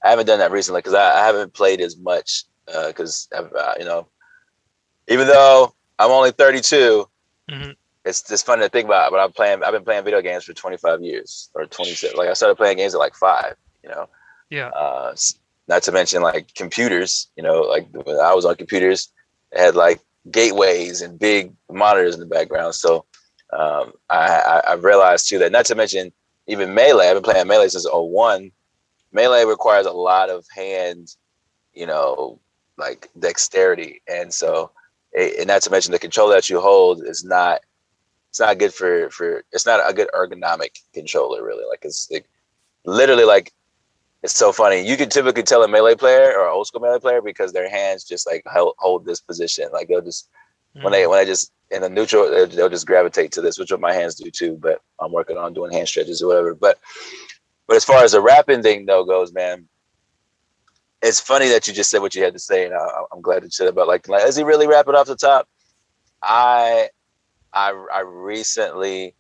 I 0.05 0.11
haven't 0.11 0.27
done 0.27 0.41
that 0.41 0.51
recently 0.51 0.81
because 0.81 0.95
I, 0.95 1.23
I 1.23 1.27
haven't 1.27 1.55
played 1.55 1.81
as 1.81 1.97
much. 1.97 2.45
Because 2.67 3.29
uh, 3.35 3.75
you 3.79 3.85
know, 3.85 4.09
even 5.09 5.27
though 5.29 5.75
I'm 5.99 6.11
only 6.11 6.33
32, 6.33 7.09
Mhm. 7.51 7.77
it's 8.05 8.23
just 8.23 8.47
funny 8.47 8.63
to 8.63 8.69
think 8.69 8.87
about. 8.87 9.11
But 9.13 9.21
I'm 9.21 9.33
playing. 9.33 9.63
I've 9.63 9.73
been 9.73 9.85
playing 9.85 10.05
video 10.05 10.23
games 10.23 10.45
for 10.45 10.55
25 10.55 11.03
years 11.03 11.51
or 11.55 11.67
26. 11.67 12.15
Like 12.15 12.29
I 12.29 12.33
started 12.35 12.57
playing 12.57 12.79
games 12.79 12.95
at 12.95 12.99
like 12.99 13.15
five. 13.15 13.55
You 13.83 13.91
know. 13.91 14.09
Yeah. 14.55 14.69
Uh, 14.69 15.17
not 15.67 15.83
to 15.83 15.93
mention 15.93 16.23
like 16.23 16.55
computers. 16.55 17.29
You 17.37 17.43
know, 17.43 17.63
like 17.63 17.89
when 17.91 18.21
I 18.21 18.33
was 18.35 18.45
on 18.45 18.55
computers, 18.55 19.13
had 19.53 19.75
like 19.75 20.01
gateways 20.31 21.03
and 21.03 21.19
big 21.19 21.53
monitors 21.69 22.15
in 22.15 22.21
the 22.21 22.27
background. 22.27 22.77
So 22.77 23.05
um, 23.53 23.93
I, 24.11 24.27
I, 24.29 24.63
I 24.69 24.75
realized 24.75 25.29
too 25.29 25.39
that 25.41 25.51
not 25.51 25.67
to 25.67 25.75
mention 25.75 26.13
even 26.47 26.73
melee. 26.73 27.09
I've 27.09 27.15
been 27.15 27.25
playing 27.25 27.49
melee 27.49 27.69
since 27.69 27.87
01. 27.91 28.53
Melee 29.11 29.45
requires 29.45 29.87
a 29.87 29.93
lot 29.93 30.31
of 30.31 30.47
hand, 30.55 31.17
you 31.73 31.87
know, 31.87 32.39
like 32.79 33.11
dexterity, 33.19 34.03
and 34.09 34.33
so 34.33 34.71
and 35.17 35.49
not 35.49 35.63
to 35.63 35.71
mention 35.71 35.91
the 35.91 35.99
controller 35.99 36.37
that 36.37 36.49
you 36.49 36.61
hold 36.61 37.05
is 37.05 37.25
not 37.25 37.61
it's 38.31 38.41
not 38.41 38.59
good 38.59 38.75
for 38.75 39.11
for 39.11 39.45
it's 39.53 39.67
not 39.67 39.81
a 39.89 39.93
good 39.93 40.09
ergonomic 40.13 40.81
controller 40.93 41.45
really 41.45 41.65
like 41.69 41.85
it's 41.85 42.11
like 42.11 42.27
literally 42.85 43.25
like 43.25 43.53
it's 44.25 44.37
so 44.37 44.51
funny 44.51 44.81
you 44.87 44.97
can 44.97 45.09
typically 45.09 45.43
tell 45.43 45.63
a 45.63 45.69
melee 45.69 45.95
player 45.95 46.33
or 46.37 46.49
old 46.49 46.67
school 46.67 46.81
melee 46.81 46.99
player 46.99 47.23
because 47.23 47.53
their 47.53 47.71
hands 47.71 48.03
just 48.03 48.27
like 48.27 48.43
hold, 48.47 48.75
hold 48.79 49.07
this 49.07 49.21
position 49.21 49.69
like 49.73 49.87
they'll 49.87 50.01
just 50.01 50.29
mm. 50.77 50.83
when 50.83 50.93
they 50.93 51.07
when 51.07 51.21
I 51.21 51.25
just 51.25 51.53
in 51.71 51.83
the 51.83 51.89
neutral 51.89 52.29
they'll, 52.29 52.49
they'll 52.49 52.69
just 52.69 52.87
gravitate 52.87 53.31
to 53.33 53.41
this 53.41 53.59
which 53.59 53.71
what 53.71 53.81
my 53.81 53.93
hands 53.93 54.17
do 54.17 54.31
too 54.31 54.59
but 54.61 54.81
i'm 55.01 55.13
working 55.13 55.37
on 55.37 55.53
doing 55.53 55.73
hand 55.73 55.89
stretches 55.89 56.23
or 56.23 56.29
whatever 56.29 56.55
but 56.55 56.79
but 57.67 57.77
as 57.77 57.85
far 57.85 58.03
as 58.03 58.13
the 58.13 58.21
rapping 58.21 58.63
thing 58.63 58.87
though 58.87 59.05
goes 59.05 59.33
man 59.33 59.69
it's 61.05 61.21
funny 61.21 61.49
that 61.49 61.69
you 61.69 61.75
just 61.75 61.91
said 61.91 62.01
what 62.01 62.15
you 62.15 62.25
had 62.25 62.33
to 62.33 62.39
say, 62.39 62.65
and 62.65 62.75
I, 62.75 63.03
am 63.13 63.21
glad 63.21 63.45
you 63.45 63.51
said 63.51 63.69
about 63.69 63.87
like, 63.87 64.09
like, 64.09 64.27
is 64.27 64.37
he 64.37 64.43
really 64.43 64.67
rapping 64.67 64.95
off 64.95 65.07
the 65.07 65.17
top? 65.17 65.47
I, 66.23 66.89
I, 67.53 67.73
I 67.93 68.01
recently 68.01 69.15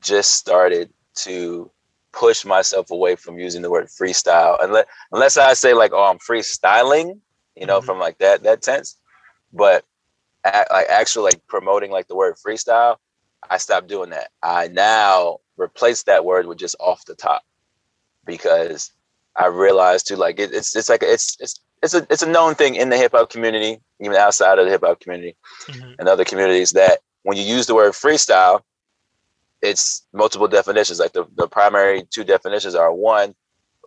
just 0.00 0.34
started 0.34 0.92
to 1.16 1.70
push 2.12 2.44
myself 2.44 2.90
away 2.90 3.16
from 3.16 3.38
using 3.38 3.62
the 3.62 3.70
word 3.70 3.86
freestyle, 3.86 4.56
unless 4.60 4.86
unless 5.12 5.36
I 5.36 5.54
say 5.54 5.74
like, 5.74 5.92
oh, 5.92 6.04
I'm 6.04 6.18
freestyling, 6.18 7.18
you 7.56 7.66
know, 7.66 7.78
mm-hmm. 7.78 7.86
from 7.86 7.98
like 7.98 8.18
that 8.18 8.42
that 8.42 8.62
tense. 8.62 8.96
But 9.52 9.84
like 10.44 10.86
actually 10.88 11.24
like 11.24 11.46
promoting 11.46 11.90
like 11.90 12.08
the 12.08 12.16
word 12.16 12.36
freestyle, 12.36 12.96
I 13.48 13.58
stopped 13.58 13.88
doing 13.88 14.10
that. 14.10 14.30
I 14.42 14.68
now 14.68 15.38
replace 15.56 16.04
that 16.04 16.24
word 16.24 16.46
with 16.46 16.58
just 16.58 16.76
off 16.80 17.04
the 17.04 17.14
top 17.14 17.42
because 18.24 18.92
I 19.36 19.46
realized 19.46 20.08
too, 20.08 20.16
like 20.16 20.38
it, 20.38 20.52
it's 20.52 20.74
it's 20.76 20.88
like 20.88 21.02
it's 21.02 21.36
it's 21.40 21.60
it's 21.82 21.94
a 21.94 22.06
it's 22.10 22.22
a 22.22 22.28
known 22.28 22.54
thing 22.54 22.74
in 22.74 22.90
the 22.90 22.96
hip 22.96 23.12
hop 23.12 23.30
community, 23.30 23.80
even 24.00 24.16
outside 24.16 24.58
of 24.58 24.66
the 24.66 24.70
hip 24.70 24.82
hop 24.84 25.00
community 25.00 25.36
mm-hmm. 25.66 25.92
and 25.98 26.08
other 26.08 26.24
communities 26.24 26.72
that 26.72 27.00
when 27.22 27.36
you 27.36 27.44
use 27.44 27.66
the 27.66 27.74
word 27.74 27.92
freestyle, 27.92 28.62
it's 29.62 30.06
multiple 30.12 30.48
definitions. 30.48 30.98
Like 30.98 31.12
the, 31.12 31.26
the 31.36 31.48
primary 31.48 32.04
two 32.10 32.24
definitions 32.24 32.74
are 32.74 32.92
one, 32.92 33.34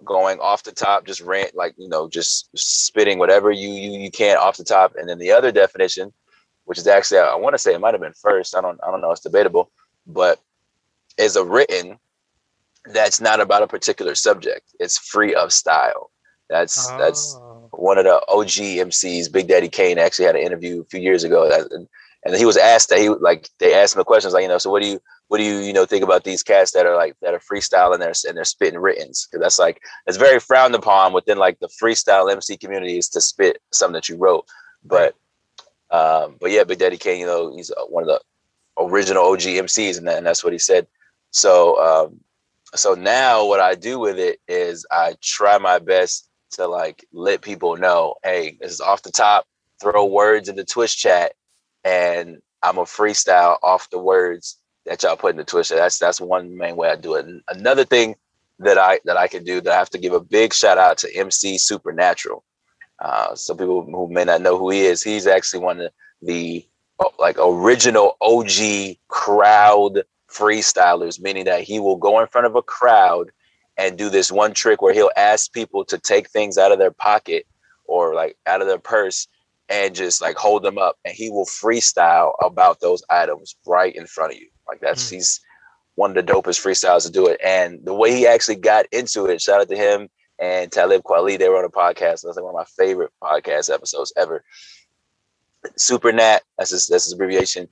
going 0.06 0.40
off 0.40 0.64
the 0.64 0.72
top, 0.72 1.06
just 1.06 1.22
rant 1.22 1.56
like 1.56 1.74
you 1.78 1.88
know, 1.88 2.10
just 2.10 2.50
spitting 2.56 3.20
whatever 3.20 3.52
you 3.52 3.70
you 3.70 4.00
you 4.00 4.12
can 4.12 4.38
off 4.38 4.58
the 4.58 4.64
top, 4.64 4.94
and 4.98 5.08
then 5.08 5.20
the 5.20 5.32
other 5.32 5.52
definition, 5.52 6.14
which 6.66 6.78
is 6.78 6.88
actually 6.88 7.20
I 7.20 7.36
want 7.36 7.54
to 7.54 7.60
say 7.60 7.74
it 7.74 7.80
might 7.80 7.94
have 7.94 8.02
been 8.02 8.14
first. 8.14 8.56
I 8.56 8.62
don't 8.62 8.80
I 8.86 8.92
don't 8.92 9.02
know. 9.02 9.12
It's 9.12 9.22
debatable, 9.22 9.72
but 10.06 10.40
is 11.18 11.36
a 11.36 11.44
written 11.44 12.00
that's 12.86 13.22
not 13.22 13.40
about 13.40 13.64
a 13.64 13.68
particular 13.68 14.16
subject. 14.16 14.76
It's 14.80 14.98
free 14.98 15.34
of 15.36 15.54
style. 15.54 16.12
That's 16.50 16.90
oh. 16.92 16.98
that's 16.98 17.38
one 17.72 17.98
of 17.98 18.04
the 18.04 18.22
OG 18.28 18.90
MCs. 18.90 19.32
Big 19.32 19.48
Daddy 19.48 19.70
Kane 19.70 19.98
actually 19.98 20.26
had 20.26 20.36
an 20.36 20.44
interview 20.44 20.82
a 20.82 20.86
few 20.86 21.00
years 21.00 21.24
ago, 21.24 21.48
that, 21.50 21.88
and, 22.26 22.36
he 22.36 22.46
was 22.46 22.58
asked 22.58 22.90
that 22.90 23.00
he 23.00 23.10
like 23.10 23.50
they 23.60 23.74
asked 23.74 23.96
him 23.96 24.00
the 24.00 24.06
questions 24.06 24.34
like 24.34 24.44
you 24.44 24.48
know 24.48 24.58
so 24.58 24.70
what 24.70 24.82
do 24.82 24.88
you 24.88 25.00
what 25.28 25.38
do 25.38 25.44
you 25.44 25.60
you 25.60 25.74
know 25.74 25.86
think 25.86 26.04
about 26.04 26.24
these 26.24 26.44
cats 26.44 26.72
that 26.72 26.86
are 26.86 26.96
like 26.96 27.16
that 27.22 27.34
are 27.34 27.40
freestyle 27.40 27.94
and 27.94 28.02
they're 28.02 28.14
and 28.28 28.38
they're 28.38 28.44
spitting 28.44 28.80
writtens 28.80 29.28
because 29.28 29.42
that's 29.42 29.60
like 29.60 29.82
it's 30.08 30.18
very 30.18 30.40
frowned 30.40 30.76
upon 30.76 31.14
within 31.14 31.38
like 31.38 31.60
the 31.60 31.70
freestyle 31.82 32.32
MC 32.32 32.58
community 32.58 32.98
is 32.98 33.10
to 33.10 33.22
spit 33.22 33.62
something 33.72 33.94
that 33.94 34.10
you 34.10 34.18
wrote, 34.18 34.46
but 34.84 35.16
um, 35.94 36.38
but 36.42 36.50
yeah, 36.50 36.64
Big 36.64 36.80
Daddy 36.80 36.98
Kane, 36.98 37.20
you 37.20 37.28
know, 37.28 37.56
he's 37.56 37.72
one 37.88 38.04
of 38.04 38.10
the 38.10 38.20
original 38.80 39.26
OG 39.26 39.42
MCs, 39.42 40.00
and, 40.00 40.08
that, 40.08 40.18
and 40.18 40.26
that's 40.26 40.44
what 40.44 40.52
he 40.52 40.58
said. 40.60 40.88
So 41.30 41.80
um, 41.80 42.20
so 42.76 42.96
now 42.96 43.46
what 43.46 43.60
I 43.60 43.76
do 43.76 44.00
with 44.00 44.18
it 44.18 44.40
is 44.48 44.86
I 44.92 45.16
try 45.22 45.58
my 45.60 45.78
best 45.80 46.30
to 46.52 46.68
like 46.68 47.06
let 47.14 47.42
people 47.42 47.78
know, 47.78 48.16
hey, 48.24 48.58
this 48.60 48.72
is 48.72 48.82
off 48.82 49.04
the 49.04 49.12
top. 49.12 49.46
Throw 49.80 50.06
words 50.06 50.50
in 50.50 50.56
the 50.56 50.64
Twitch 50.64 50.98
chat, 50.98 51.34
and 51.84 52.42
I'm 52.62 52.78
a 52.78 52.84
freestyle 52.84 53.58
off 53.62 53.90
the 53.90 54.00
words 54.00 54.58
that 54.86 55.04
y'all 55.04 55.16
put 55.16 55.32
in 55.32 55.38
the 55.38 55.44
Twitch. 55.44 55.70
That's 55.70 56.00
that's 56.00 56.22
one 56.22 56.58
main 56.58 56.76
way 56.76 56.90
I 56.90 56.96
do 56.96 57.16
it. 57.16 57.26
Another 57.50 57.86
thing 57.86 58.16
that 58.60 58.78
I 58.78 59.00
that 59.06 59.18
I 59.18 59.28
can 59.28 59.44
do 59.44 59.62
that 59.62 59.74
I 59.74 59.78
have 59.78 59.90
to 59.92 59.98
give 59.98 60.14
a 60.14 60.20
big 60.20 60.54
shout 60.54 60.78
out 60.78 60.98
to 61.00 61.16
MC 61.16 61.58
Supernatural. 61.58 62.44
Uh, 63.00 63.36
some 63.36 63.58
people 63.58 63.84
who 63.84 64.08
may 64.10 64.24
not 64.24 64.42
know 64.42 64.58
who 64.58 64.70
he 64.70 64.82
is, 64.82 65.04
he's 65.04 65.28
actually 65.28 65.64
one 65.64 65.82
of 65.82 65.92
the 66.22 66.66
like 67.20 67.38
original 67.40 68.16
OG 68.22 68.98
crowd 69.08 70.04
freestylers, 70.32 71.20
meaning 71.20 71.46
that 71.46 71.62
he 71.62 71.80
will 71.80 71.98
go 71.98 72.20
in 72.20 72.28
front 72.28 72.48
of 72.48 72.56
a 72.56 72.62
crowd 72.62 73.32
and 73.78 73.98
do 73.98 74.10
this 74.10 74.32
one 74.32 74.54
trick 74.54 74.82
where 74.82 74.94
he'll 74.94 75.12
ask 75.18 75.52
people 75.52 75.84
to 75.86 75.98
take 75.98 76.30
things 76.30 76.58
out 76.58 76.72
of 76.72 76.80
their 76.80 76.92
pocket 76.92 77.46
or 77.86 78.14
like 78.14 78.38
out 78.46 78.62
of 78.62 78.68
their 78.68 78.80
purse 78.80 79.28
and 79.74 79.96
just 79.96 80.22
like 80.22 80.38
hold 80.38 80.64
them 80.64 80.78
up 80.78 80.98
and 81.04 81.16
he 81.16 81.32
will 81.32 81.46
freestyle 81.46 82.34
about 82.44 82.80
those 82.80 83.04
items 83.10 83.56
right 83.66 83.96
in 83.96 84.06
front 84.06 84.34
of 84.34 84.40
you. 84.40 84.48
Like 84.68 84.80
that's 84.80 85.08
mm. 85.08 85.16
he's 85.16 85.42
one 85.96 86.16
of 86.16 86.26
the 86.26 86.32
dopest 86.32 86.62
freestyles 86.62 87.06
to 87.06 87.12
do 87.12 87.28
it. 87.28 87.40
And 87.44 87.80
the 87.84 87.94
way 87.94 88.14
he 88.14 88.28
actually 88.28 88.58
got 88.58 88.86
into 88.92 89.26
it, 89.26 89.42
shout 89.42 89.62
out 89.62 89.70
to 89.70 89.76
him 89.76 90.10
and 90.40 90.72
Talib 90.72 91.04
Kweli, 91.04 91.40
they 91.40 91.50
were 91.50 91.58
on 91.58 91.66
a 91.66 91.70
podcast. 91.70 92.22
That's 92.22 92.36
like 92.36 92.44
one 92.44 92.56
of 92.56 92.56
my 92.56 92.86
favorite 92.86 93.12
podcast 93.22 93.74
episodes 93.74 94.14
ever. 94.16 94.44
Super 95.76 96.12
Nat, 96.12 96.40
that's 96.58 96.72
his, 96.72 96.88
that's 96.88 97.06
his 97.06 97.14
abbreviation 97.14 97.68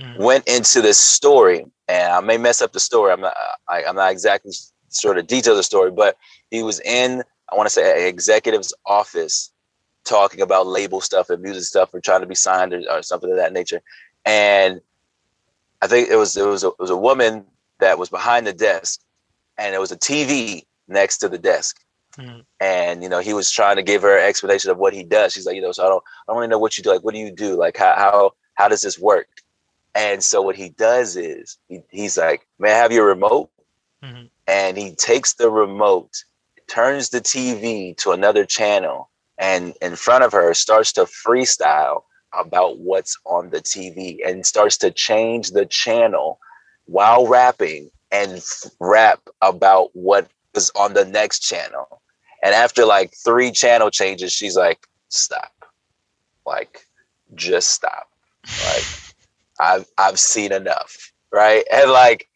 mm. 0.00 0.18
went 0.18 0.46
into 0.48 0.80
this 0.80 0.98
story, 0.98 1.66
and 1.88 2.12
I 2.12 2.20
may 2.20 2.38
mess 2.38 2.62
up 2.62 2.72
the 2.72 2.80
story. 2.80 3.12
I'm 3.12 3.20
not, 3.20 3.34
I, 3.68 3.82
am 3.82 3.96
not 3.96 4.12
exactly 4.12 4.52
sure 4.92 5.14
the 5.14 5.22
detail 5.22 5.54
of 5.54 5.58
the 5.58 5.62
story, 5.62 5.90
but 5.90 6.16
he 6.50 6.62
was 6.62 6.80
in, 6.80 7.22
I 7.50 7.56
want 7.56 7.66
to 7.66 7.70
say, 7.70 8.02
an 8.02 8.08
executive's 8.08 8.74
office 8.86 9.52
talking 10.04 10.40
about 10.40 10.66
label 10.66 11.00
stuff 11.00 11.30
and 11.30 11.42
music 11.42 11.64
stuff 11.64 11.92
or 11.92 12.00
trying 12.00 12.20
to 12.20 12.26
be 12.26 12.34
signed 12.34 12.72
or, 12.72 12.82
or 12.90 13.02
something 13.02 13.30
of 13.30 13.36
that 13.36 13.52
nature. 13.52 13.80
And 14.24 14.80
I 15.80 15.86
think 15.86 16.08
it 16.08 16.16
was 16.16 16.36
it 16.36 16.46
was 16.46 16.64
a, 16.64 16.68
it 16.68 16.78
was 16.78 16.90
a 16.90 16.96
woman 16.96 17.44
that 17.80 17.98
was 17.98 18.08
behind 18.08 18.46
the 18.46 18.52
desk, 18.52 19.00
and 19.58 19.72
there 19.72 19.80
was 19.80 19.92
a 19.92 19.98
TV 19.98 20.64
next 20.88 21.18
to 21.18 21.28
the 21.28 21.38
desk. 21.38 21.80
Mm. 22.16 22.44
And 22.60 23.02
you 23.02 23.08
know, 23.08 23.20
he 23.20 23.34
was 23.34 23.50
trying 23.50 23.76
to 23.76 23.82
give 23.82 24.02
her 24.02 24.16
an 24.16 24.28
explanation 24.28 24.70
of 24.70 24.78
what 24.78 24.94
he 24.94 25.02
does. 25.02 25.32
She's 25.32 25.46
like, 25.46 25.56
you 25.56 25.62
know, 25.62 25.72
so 25.72 25.84
I 25.84 25.88
don't, 25.88 26.04
I 26.28 26.32
don't 26.32 26.36
really 26.38 26.48
know 26.48 26.58
what 26.58 26.76
you 26.78 26.84
do. 26.84 26.90
Like, 26.90 27.02
what 27.02 27.14
do 27.14 27.20
you 27.20 27.32
do? 27.32 27.56
Like, 27.56 27.76
how 27.76 27.94
how 27.96 28.34
how 28.54 28.68
does 28.68 28.82
this 28.82 28.98
work? 28.98 29.28
And 29.94 30.22
so 30.22 30.40
what 30.40 30.56
he 30.56 30.70
does 30.70 31.16
is 31.16 31.58
he, 31.68 31.82
he's 31.90 32.16
like, 32.16 32.46
"May 32.58 32.72
I 32.72 32.76
have 32.76 32.92
your 32.92 33.06
remote?" 33.06 33.50
Mm-hmm. 34.02 34.26
And 34.46 34.76
he 34.76 34.94
takes 34.94 35.34
the 35.34 35.50
remote, 35.50 36.24
turns 36.68 37.10
the 37.10 37.20
TV 37.20 37.96
to 37.98 38.10
another 38.10 38.44
channel, 38.44 39.10
and 39.38 39.74
in 39.80 39.96
front 39.96 40.24
of 40.24 40.32
her 40.32 40.54
starts 40.54 40.92
to 40.92 41.02
freestyle 41.02 42.02
about 42.34 42.78
what's 42.78 43.16
on 43.26 43.50
the 43.50 43.60
TV 43.60 44.18
and 44.26 44.46
starts 44.46 44.76
to 44.78 44.90
change 44.90 45.50
the 45.50 45.66
channel 45.66 46.38
while 46.86 47.26
rapping 47.26 47.90
and 48.10 48.44
rap 48.80 49.20
about 49.40 49.90
what 49.94 50.28
is 50.54 50.70
on 50.76 50.94
the 50.94 51.04
next 51.04 51.40
channel. 51.40 52.00
And 52.42 52.54
after 52.54 52.84
like 52.84 53.14
three 53.24 53.50
channel 53.52 53.90
changes, 53.90 54.32
she's 54.32 54.56
like, 54.56 54.86
"Stop!" 55.08 55.52
Like, 56.44 56.86
just 57.34 57.70
stop. 57.70 58.08
Like 58.66 58.84
I've 59.60 59.86
I've 59.98 60.18
seen 60.18 60.52
enough, 60.52 61.12
right? 61.32 61.64
And 61.72 61.90
like 61.90 62.28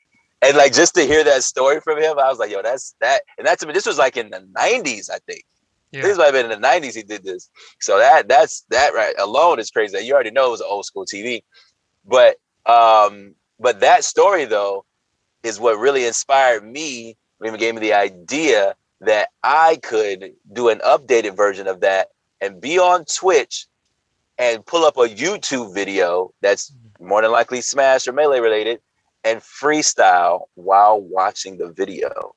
and 0.43 0.57
like 0.57 0.73
just 0.73 0.95
to 0.95 1.03
hear 1.03 1.25
that 1.25 1.43
story 1.43 1.81
from 1.81 1.99
him, 2.01 2.19
I 2.19 2.29
was 2.29 2.39
like, 2.39 2.51
yo, 2.51 2.63
that's 2.63 2.95
that. 3.01 3.23
And 3.39 3.47
that's 3.47 3.63
I 3.63 3.67
mean, 3.67 3.75
this 3.75 3.87
was 3.87 3.99
like 3.99 4.17
in 4.17 4.31
the 4.31 4.47
'90s, 4.57 5.11
I 5.11 5.19
think. 5.27 5.45
Yeah. 5.93 6.03
This 6.03 6.19
might 6.19 6.25
have 6.25 6.35
been 6.35 6.51
in 6.51 6.61
the 6.61 6.67
'90s 6.67 6.95
he 6.95 7.03
did 7.03 7.25
this. 7.25 7.49
So 7.81 7.99
that 7.99 8.29
that's 8.29 8.63
that 8.71 8.95
right 8.95 9.15
alone 9.19 9.59
is 9.59 9.71
crazy. 9.71 9.99
You 9.99 10.15
already 10.15 10.31
know 10.31 10.49
it 10.49 10.51
was 10.51 10.61
an 10.61 10.67
old 10.69 10.85
school 10.85 11.07
TV, 11.07 11.43
but 12.05 12.37
um, 12.67 13.35
but 13.59 13.81
that 13.81 14.05
story 14.05 14.45
though 14.45 14.85
is 15.43 15.61
what 15.61 15.79
really 15.79 16.05
inspired 16.05 16.65
me. 16.65 17.17
Even 17.45 17.59
gave 17.61 17.75
me 17.75 17.81
the 17.81 17.93
idea 17.93 18.75
that 19.01 19.29
I 19.43 19.79
could 19.83 20.33
do 20.53 20.69
an 20.69 20.81
updated 20.81 21.37
version 21.37 21.69
of 21.69 21.81
that 21.81 22.09
and 22.41 22.61
be 22.61 22.79
on 22.79 23.05
Twitch 23.05 23.67
and 24.39 24.65
pull 24.65 24.85
up 24.85 24.97
a 24.97 25.09
YouTube 25.09 25.75
video 25.75 26.33
that's 26.41 26.73
more 27.01 27.23
than 27.23 27.31
likely 27.31 27.61
Smash 27.61 28.07
or 28.07 28.13
Melee 28.13 28.41
related, 28.41 28.81
and 29.25 29.41
freestyle 29.41 30.43
while 30.55 31.01
watching 31.01 31.59
the 31.59 31.69
video. 31.69 32.35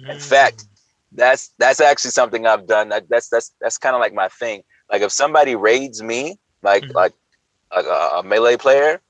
Mm. 0.00 0.14
In 0.14 0.18
fact, 0.18 0.66
that's 1.12 1.52
that's 1.58 1.80
actually 1.80 2.10
something 2.10 2.46
I've 2.46 2.66
done. 2.66 2.90
That, 2.90 3.08
that's 3.08 3.28
that's 3.28 3.54
that's 3.60 3.78
kind 3.78 3.94
of 3.94 4.00
like 4.00 4.14
my 4.14 4.28
thing. 4.28 4.62
Like 4.90 5.02
if 5.02 5.12
somebody 5.12 5.54
raids 5.54 6.02
me, 6.02 6.38
like 6.62 6.84
mm. 6.84 6.94
like, 6.94 7.12
like 7.74 7.86
a, 7.86 8.18
a, 8.18 8.22
melee 8.22 8.56
player, 8.56 9.00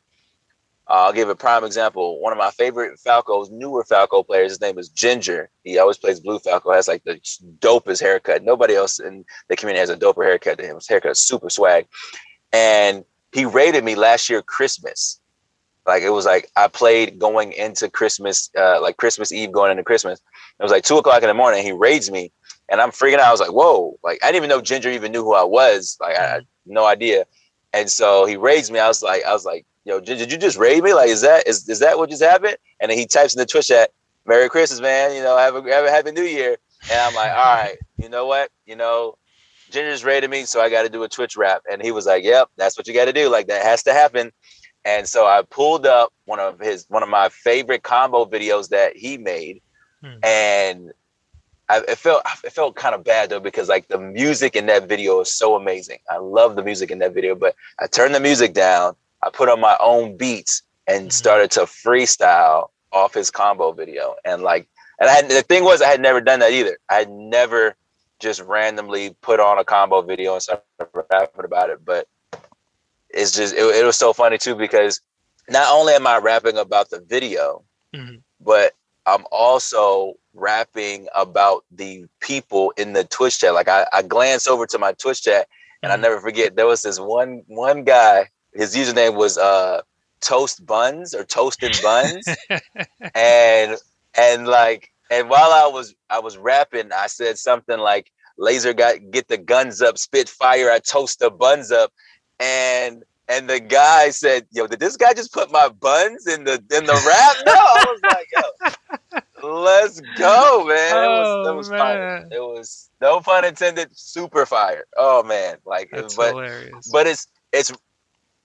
I'll 0.86 1.12
give 1.12 1.28
a 1.28 1.34
prime 1.34 1.64
example. 1.64 2.20
One 2.20 2.32
of 2.32 2.38
my 2.38 2.50
favorite 2.50 2.98
Falco's 3.00 3.50
newer 3.50 3.84
Falco 3.84 4.22
players, 4.22 4.52
his 4.52 4.60
name 4.60 4.78
is 4.78 4.88
Ginger. 4.88 5.50
He 5.64 5.78
always 5.78 5.98
plays 5.98 6.20
Blue 6.20 6.38
Falco. 6.38 6.72
Has 6.72 6.88
like 6.88 7.04
the 7.04 7.20
dopest 7.58 8.00
haircut. 8.00 8.42
Nobody 8.42 8.74
else 8.74 8.98
in 8.98 9.24
the 9.48 9.56
community 9.56 9.80
has 9.80 9.90
a 9.90 9.96
doper 9.96 10.24
haircut 10.24 10.58
than 10.58 10.66
him. 10.66 10.76
His 10.76 10.88
haircut 10.88 11.12
is 11.12 11.20
super 11.20 11.50
swag, 11.50 11.86
and 12.52 13.04
he 13.32 13.44
raided 13.44 13.84
me 13.84 13.94
last 13.94 14.30
year 14.30 14.42
Christmas. 14.42 15.20
Like 15.88 16.02
it 16.02 16.10
was 16.10 16.26
like 16.26 16.50
I 16.54 16.68
played 16.68 17.18
going 17.18 17.52
into 17.52 17.88
Christmas, 17.88 18.50
uh, 18.56 18.80
like 18.80 18.98
Christmas 18.98 19.32
Eve 19.32 19.50
going 19.50 19.70
into 19.70 19.82
Christmas. 19.82 20.20
It 20.60 20.62
was 20.62 20.70
like 20.70 20.84
two 20.84 20.98
o'clock 20.98 21.22
in 21.22 21.28
the 21.28 21.34
morning. 21.34 21.64
He 21.64 21.72
raids 21.72 22.10
me, 22.10 22.30
and 22.68 22.80
I'm 22.80 22.90
freaking 22.90 23.14
out. 23.14 23.28
I 23.28 23.30
was 23.30 23.40
like, 23.40 23.52
"Whoa!" 23.52 23.98
Like 24.04 24.18
I 24.22 24.26
didn't 24.26 24.36
even 24.36 24.50
know 24.50 24.60
Ginger 24.60 24.90
even 24.90 25.12
knew 25.12 25.24
who 25.24 25.34
I 25.34 25.44
was. 25.44 25.96
Like 25.98 26.16
I 26.16 26.22
had 26.22 26.46
no 26.66 26.84
idea. 26.84 27.24
And 27.72 27.90
so 27.90 28.26
he 28.26 28.36
raids 28.36 28.70
me. 28.70 28.78
I 28.78 28.88
was 28.88 29.02
like, 29.02 29.24
I 29.24 29.32
was 29.32 29.46
like, 29.46 29.64
"Yo, 29.84 29.98
Ginger, 30.00 30.26
did 30.26 30.32
you 30.32 30.38
just 30.38 30.58
raid 30.58 30.84
me? 30.84 30.92
Like, 30.92 31.08
is 31.08 31.22
that 31.22 31.48
is 31.48 31.66
is 31.68 31.78
that 31.78 31.96
what 31.96 32.10
just 32.10 32.22
happened?" 32.22 32.58
And 32.80 32.90
then 32.90 32.98
he 32.98 33.06
types 33.06 33.34
in 33.34 33.38
the 33.38 33.46
Twitch 33.46 33.68
chat, 33.68 33.90
"Merry 34.26 34.50
Christmas, 34.50 34.82
man. 34.82 35.16
You 35.16 35.22
know, 35.22 35.38
have 35.38 35.56
a 35.56 35.62
have 35.72 35.86
a 35.86 35.90
happy 35.90 36.12
New 36.12 36.22
Year." 36.22 36.58
And 36.90 37.00
I'm 37.00 37.14
like, 37.14 37.30
"All 37.30 37.54
right, 37.54 37.78
you 37.96 38.10
know 38.10 38.26
what? 38.26 38.50
You 38.66 38.76
know, 38.76 39.16
Ginger's 39.70 40.04
raided 40.04 40.28
me, 40.28 40.44
so 40.44 40.60
I 40.60 40.68
got 40.68 40.82
to 40.82 40.90
do 40.90 41.02
a 41.02 41.08
Twitch 41.08 41.34
rap." 41.34 41.62
And 41.70 41.80
he 41.80 41.92
was 41.92 42.04
like, 42.04 42.24
"Yep, 42.24 42.50
that's 42.58 42.76
what 42.76 42.86
you 42.86 42.92
got 42.92 43.06
to 43.06 43.12
do. 43.14 43.30
Like 43.30 43.46
that 43.46 43.62
has 43.62 43.82
to 43.84 43.94
happen." 43.94 44.32
And 44.88 45.06
so 45.06 45.26
I 45.26 45.42
pulled 45.42 45.86
up 45.86 46.12
one 46.24 46.40
of 46.40 46.58
his 46.58 46.86
one 46.88 47.02
of 47.02 47.10
my 47.10 47.28
favorite 47.28 47.82
combo 47.82 48.24
videos 48.24 48.70
that 48.70 48.96
he 48.96 49.18
made, 49.18 49.60
Hmm. 50.02 50.18
and 50.22 50.92
I, 51.68 51.78
it 51.86 51.98
felt 51.98 52.22
it 52.44 52.52
felt 52.52 52.76
kind 52.76 52.94
of 52.94 53.04
bad 53.04 53.28
though 53.28 53.40
because 53.40 53.68
like 53.68 53.88
the 53.88 53.98
music 53.98 54.56
in 54.56 54.66
that 54.66 54.88
video 54.88 55.20
is 55.20 55.30
so 55.32 55.56
amazing. 55.56 55.98
I 56.08 56.16
love 56.16 56.56
the 56.56 56.62
music 56.62 56.90
in 56.90 56.98
that 57.00 57.12
video, 57.12 57.34
but 57.34 57.54
I 57.78 57.86
turned 57.86 58.14
the 58.14 58.20
music 58.20 58.54
down. 58.54 58.96
I 59.22 59.28
put 59.30 59.50
on 59.50 59.60
my 59.60 59.76
own 59.78 60.16
beats 60.16 60.62
and 60.86 61.08
Mhm. 61.08 61.12
started 61.12 61.50
to 61.52 61.60
freestyle 61.62 62.70
off 62.92 63.12
his 63.12 63.30
combo 63.30 63.72
video. 63.72 64.16
And 64.24 64.42
like, 64.42 64.66
and 64.98 65.10
I 65.10 65.12
had, 65.12 65.28
the 65.28 65.42
thing 65.42 65.64
was, 65.64 65.82
I 65.82 65.88
had 65.88 66.00
never 66.00 66.22
done 66.22 66.40
that 66.40 66.52
either. 66.52 66.78
I 66.88 66.94
had 66.94 67.10
never 67.10 67.76
just 68.20 68.40
randomly 68.40 69.14
put 69.20 69.38
on 69.38 69.58
a 69.58 69.64
combo 69.64 70.00
video 70.00 70.32
and 70.34 70.42
started 70.42 70.62
rapping 71.12 71.44
about 71.44 71.68
it. 71.68 71.84
But 71.84 72.06
it's 73.10 73.32
just 73.34 73.54
it, 73.54 73.60
it 73.64 73.84
was 73.84 73.96
so 73.96 74.12
funny 74.12 74.38
too 74.38 74.54
because 74.54 75.00
not 75.48 75.72
only 75.72 75.94
am 75.94 76.06
I 76.06 76.18
rapping 76.18 76.56
about 76.58 76.90
the 76.90 77.00
video, 77.00 77.64
Mhm. 77.94 78.22
but 78.40 78.74
I'm 79.06 79.24
also 79.32 80.14
rapping 80.34 81.08
about 81.14 81.64
the 81.70 82.06
people 82.20 82.72
in 82.76 82.92
the 82.92 83.04
Twitch 83.04 83.38
chat. 83.40 83.54
Like 83.54 83.68
I, 83.68 83.86
I 83.92 84.02
glance 84.02 84.46
over 84.46 84.66
to 84.66 84.78
my 84.78 84.92
Twitch 84.92 85.22
chat 85.22 85.48
and 85.82 85.92
I 85.92 85.96
Mhm. 85.96 86.00
never 86.02 86.20
forget 86.20 86.56
there 86.56 86.66
was 86.66 86.82
this 86.82 87.00
one 87.00 87.42
one 87.46 87.84
guy, 87.84 88.28
his 88.54 88.74
username 88.76 89.14
was 89.16 89.38
uh 89.38 89.82
toast 90.20 90.66
buns 90.66 91.14
or 91.14 91.24
toasted 91.24 91.72
buns. 91.82 92.38
and 93.14 93.76
and 94.16 94.46
like 94.48 94.90
and 95.10 95.30
while 95.30 95.50
I 95.52 95.68
was 95.72 95.94
I 96.10 96.20
was 96.20 96.36
rapping, 96.36 96.92
I 96.92 97.06
said 97.06 97.38
something 97.38 97.78
like 97.78 98.10
laser 98.38 98.72
got 98.74 99.10
get 99.10 99.28
the 99.28 99.38
guns 99.38 99.80
up, 99.82 99.98
spit 99.98 100.28
fire, 100.28 100.70
I 100.70 100.78
toast 100.80 101.20
the 101.20 101.30
buns 101.30 101.70
up. 101.72 101.92
And 102.40 103.04
and 103.28 103.48
the 103.48 103.60
guy 103.60 104.10
said, 104.10 104.46
Yo, 104.50 104.66
did 104.66 104.80
this 104.80 104.96
guy 104.96 105.12
just 105.12 105.32
put 105.32 105.50
my 105.52 105.68
buns 105.68 106.26
in 106.26 106.44
the 106.44 106.54
in 106.54 106.84
the 106.86 106.92
rap? 107.06 107.36
No, 107.46 107.52
I 107.52 107.84
was 107.86 108.00
like, 108.02 108.28
yo, 109.42 109.52
let's 109.62 110.00
go, 110.16 110.64
man. 110.66 111.04
It 111.04 111.08
was 111.08 111.46
it 111.46 111.50
Oh, 111.50 111.56
was 111.56 111.68
fire. 111.68 112.28
It 112.30 112.40
was 112.40 112.90
no 113.00 113.20
pun 113.20 113.44
intended, 113.44 113.96
super 113.96 114.46
fire. 114.46 114.84
Oh 114.96 115.22
man. 115.22 115.56
Like 115.64 115.90
That's 115.92 116.14
but 116.16 116.30
hilarious. 116.30 116.88
but 116.90 117.06
it's 117.06 117.26
it's 117.52 117.72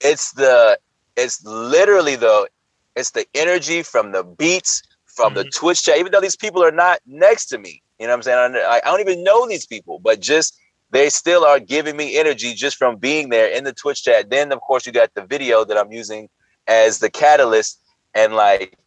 it's 0.02 0.32
the 0.34 0.78
it's 1.16 1.44
literally 1.46 2.16
the 2.16 2.48
it's 2.96 3.12
the 3.12 3.26
energy 3.34 3.84
from 3.84 4.12
the 4.12 4.24
beats 4.24 4.84
from 5.06 5.34
the 5.34 5.42
mm-hmm. 5.42 5.50
twitch 5.60 5.84
chat 5.84 5.98
even 5.98 6.12
though 6.12 6.22
these 6.22 6.36
people 6.36 6.64
are 6.64 6.72
not 6.72 7.00
next 7.06 7.46
to 7.48 7.58
me 7.58 7.82
you 8.00 8.08
know 8.08 8.14
what 8.14 8.18
i'm 8.18 8.24
saying 8.24 8.56
I, 8.56 8.82
I 8.84 8.90
don't 8.90 9.00
even 9.00 9.24
know 9.24 9.48
these 9.48 9.66
people 9.66 10.00
but 10.00 10.20
just 10.20 10.58
they 10.94 11.10
still 11.10 11.46
are 11.46 11.60
giving 11.60 11.98
me 11.98 12.18
energy 12.18 12.54
just 12.56 12.78
from 12.78 12.98
being 12.98 13.30
there 13.30 13.50
in 13.50 13.66
the 13.66 13.74
twitch 13.74 14.04
chat 14.04 14.30
then 14.30 14.52
of 14.54 14.62
course 14.62 14.86
you 14.88 14.94
got 14.94 15.14
the 15.16 15.26
video 15.26 15.66
that 15.66 15.78
i'm 15.78 15.92
using 15.92 16.30
as 16.68 17.00
the 17.00 17.12
catalyst 17.12 17.82
and 18.16 18.36
like 18.36 18.78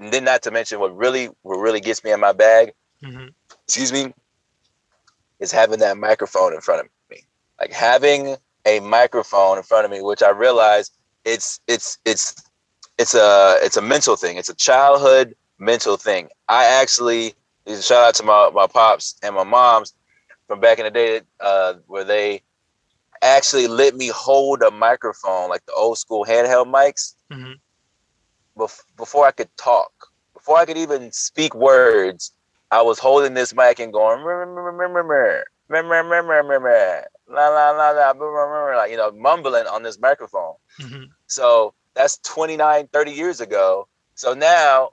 and 0.00 0.12
then 0.12 0.24
not 0.24 0.42
to 0.42 0.52
mention 0.52 0.80
what 0.80 0.96
really 0.96 1.26
what 1.42 1.58
really 1.58 1.80
gets 1.80 2.04
me 2.04 2.12
in 2.12 2.20
my 2.20 2.32
bag 2.32 2.72
Mhm. 3.02 3.34
excuse 3.66 3.92
me, 3.92 4.14
is 5.40 5.52
having 5.52 5.80
that 5.80 5.96
microphone 5.98 6.54
in 6.54 6.60
front 6.60 6.82
of 6.82 6.88
me. 7.10 7.22
Like 7.60 7.72
having 7.72 8.36
a 8.64 8.80
microphone 8.80 9.58
in 9.58 9.64
front 9.64 9.84
of 9.84 9.90
me, 9.90 10.02
which 10.02 10.22
I 10.22 10.30
realize 10.30 10.90
it's 11.24 11.60
it's 11.68 11.98
it's 12.04 12.34
it's 12.98 13.14
a 13.14 13.58
it's 13.62 13.76
a 13.76 13.82
mental 13.82 14.16
thing. 14.16 14.38
It's 14.38 14.48
a 14.48 14.54
childhood 14.54 15.34
mental 15.58 15.96
thing. 15.96 16.28
I 16.48 16.64
actually 16.66 17.34
shout 17.68 18.08
out 18.08 18.14
to 18.16 18.22
my, 18.24 18.50
my 18.54 18.66
pops 18.66 19.16
and 19.22 19.34
my 19.34 19.44
moms 19.44 19.94
from 20.46 20.60
back 20.60 20.78
in 20.78 20.84
the 20.84 20.90
day 20.90 21.20
uh, 21.40 21.74
where 21.86 22.04
they 22.04 22.42
actually 23.22 23.66
let 23.66 23.94
me 23.96 24.08
hold 24.08 24.62
a 24.62 24.70
microphone 24.70 25.48
like 25.48 25.64
the 25.66 25.72
old 25.72 25.98
school 25.98 26.24
handheld 26.24 26.66
mics 26.66 27.14
mm-hmm. 27.32 27.52
bef- 28.60 28.84
before 28.96 29.26
I 29.26 29.32
could 29.32 29.54
talk, 29.56 29.90
before 30.34 30.58
I 30.58 30.64
could 30.64 30.78
even 30.78 31.10
speak 31.12 31.54
words. 31.54 32.32
I 32.70 32.82
was 32.82 32.98
holding 32.98 33.34
this 33.34 33.54
mic 33.54 33.78
and 33.78 33.92
going, 33.92 34.24
la 37.28 37.48
la 37.48 37.70
la 37.70 37.90
la, 37.90 38.76
like 38.76 38.90
you 38.90 38.96
know, 38.96 39.12
mumbling 39.12 39.66
on 39.66 39.82
this 39.84 40.00
microphone. 40.00 40.54
Mm-hmm. 40.80 41.04
So 41.28 41.74
that's 41.94 42.18
29, 42.18 42.88
30 42.92 43.10
years 43.12 43.40
ago. 43.40 43.88
So 44.14 44.34
now 44.34 44.90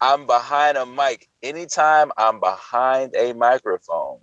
I'm 0.00 0.26
behind 0.26 0.76
a 0.76 0.86
mic. 0.86 1.28
Anytime 1.42 2.12
I'm 2.16 2.40
behind 2.40 3.14
a 3.16 3.32
microphone, 3.32 4.18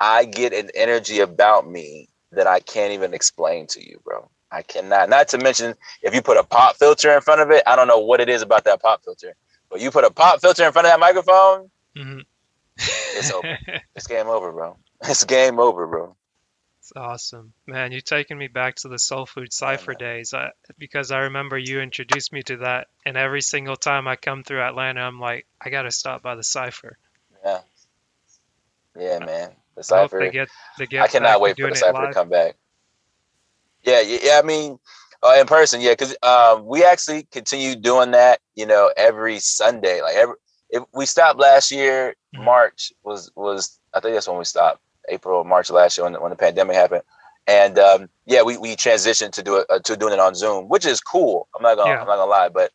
I 0.00 0.24
get 0.24 0.52
an 0.52 0.70
energy 0.74 1.20
about 1.20 1.68
me 1.68 2.08
that 2.32 2.46
I 2.46 2.60
can't 2.60 2.92
even 2.92 3.12
explain 3.12 3.66
to 3.68 3.86
you, 3.86 4.00
bro. 4.04 4.30
I 4.50 4.62
cannot. 4.62 5.08
Not 5.08 5.28
to 5.28 5.38
mention, 5.38 5.74
if 6.02 6.14
you 6.14 6.22
put 6.22 6.36
a 6.36 6.42
pop 6.42 6.76
filter 6.76 7.14
in 7.14 7.20
front 7.20 7.40
of 7.40 7.50
it, 7.50 7.62
I 7.66 7.76
don't 7.76 7.86
know 7.86 7.98
what 7.98 8.20
it 8.20 8.28
is 8.28 8.42
about 8.42 8.64
that 8.64 8.80
pop 8.82 9.04
filter, 9.04 9.34
but 9.68 9.80
you 9.80 9.90
put 9.90 10.04
a 10.04 10.10
pop 10.10 10.40
filter 10.40 10.64
in 10.64 10.72
front 10.72 10.86
of 10.86 10.92
that 10.92 11.00
microphone, 11.00 11.70
Mhm. 11.96 12.24
It's 13.14 13.30
over. 13.32 13.58
it's 13.96 14.06
game 14.06 14.28
over, 14.28 14.52
bro. 14.52 14.76
It's 15.02 15.24
game 15.24 15.58
over, 15.58 15.86
bro. 15.86 16.16
It's 16.80 16.92
awesome, 16.96 17.52
man. 17.66 17.92
You're 17.92 18.00
taking 18.00 18.38
me 18.38 18.48
back 18.48 18.76
to 18.76 18.88
the 18.88 18.98
Soul 18.98 19.26
Food 19.26 19.52
Cipher 19.52 19.92
man. 19.92 19.98
days 19.98 20.32
I, 20.32 20.50
because 20.78 21.10
I 21.10 21.18
remember 21.20 21.58
you 21.58 21.80
introduced 21.80 22.32
me 22.32 22.42
to 22.44 22.58
that, 22.58 22.88
and 23.04 23.16
every 23.16 23.42
single 23.42 23.76
time 23.76 24.08
I 24.08 24.16
come 24.16 24.42
through 24.44 24.62
Atlanta, 24.62 25.00
I'm 25.00 25.20
like, 25.20 25.46
I 25.60 25.68
gotta 25.68 25.90
stop 25.90 26.22
by 26.22 26.36
the 26.36 26.42
Cipher. 26.44 26.96
Yeah. 27.44 27.60
Yeah, 28.98 29.18
man. 29.18 29.50
The 29.76 29.82
I 29.82 29.84
cipher. 29.84 30.20
they 30.20 30.30
get 30.30 30.48
they 30.78 30.86
get 30.86 31.02
I 31.02 31.08
cannot 31.08 31.40
wait 31.40 31.58
for 31.60 31.68
the 31.68 31.76
cipher 31.76 32.06
to 32.06 32.12
come 32.14 32.28
back. 32.28 32.56
Yeah, 33.82 34.00
yeah, 34.00 34.18
yeah 34.22 34.40
I 34.42 34.46
mean, 34.46 34.78
uh, 35.22 35.34
in 35.38 35.46
person, 35.46 35.80
yeah, 35.80 35.92
because 35.92 36.16
um, 36.22 36.66
we 36.66 36.84
actually 36.84 37.24
continue 37.30 37.76
doing 37.76 38.10
that. 38.12 38.40
You 38.54 38.66
know, 38.66 38.90
every 38.96 39.38
Sunday. 39.38 40.02
Like 40.02 40.16
every, 40.16 40.34
if 40.70 40.82
we 40.94 41.06
stopped 41.06 41.38
last 41.38 41.70
year, 41.70 42.14
Mhm. 42.36 42.44
March 42.44 42.92
was 43.02 43.30
was 43.34 43.78
I 43.94 44.00
think 44.00 44.14
that's 44.14 44.28
when 44.28 44.38
we 44.38 44.44
stopped. 44.44 44.80
April 45.08 45.38
or 45.38 45.44
March 45.44 45.70
last 45.70 45.96
year 45.98 46.04
when, 46.04 46.12
the- 46.12 46.20
when 46.20 46.30
the 46.30 46.36
pandemic 46.36 46.76
happened. 46.76 47.02
And 47.46 47.78
um, 47.78 48.08
yeah, 48.26 48.42
we, 48.42 48.56
we 48.58 48.76
transitioned 48.76 49.32
to 49.32 49.42
do 49.42 49.56
it 49.56 49.66
uh, 49.70 49.80
to 49.80 49.96
doing 49.96 50.12
it 50.12 50.20
on 50.20 50.34
Zoom, 50.34 50.68
which 50.68 50.86
is 50.86 51.00
cool. 51.00 51.48
I'm 51.56 51.62
not 51.62 51.76
gonna 51.76 51.90
Yeah. 51.90 52.00
I'm 52.00 52.06
not 52.06 52.16
gonna 52.16 52.30
lie, 52.30 52.48
but 52.48 52.70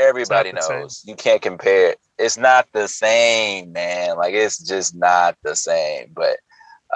everybody 0.00 0.52
knows 0.52 1.02
you 1.04 1.14
can't 1.16 1.42
compare 1.42 1.90
it. 1.90 1.98
It's 2.18 2.38
not 2.38 2.66
the 2.72 2.88
same, 2.88 3.72
man. 3.72 4.16
Like 4.16 4.34
it's 4.34 4.58
just 4.58 4.94
not 4.94 5.36
the 5.44 5.54
same. 5.56 6.12
But 6.14 6.38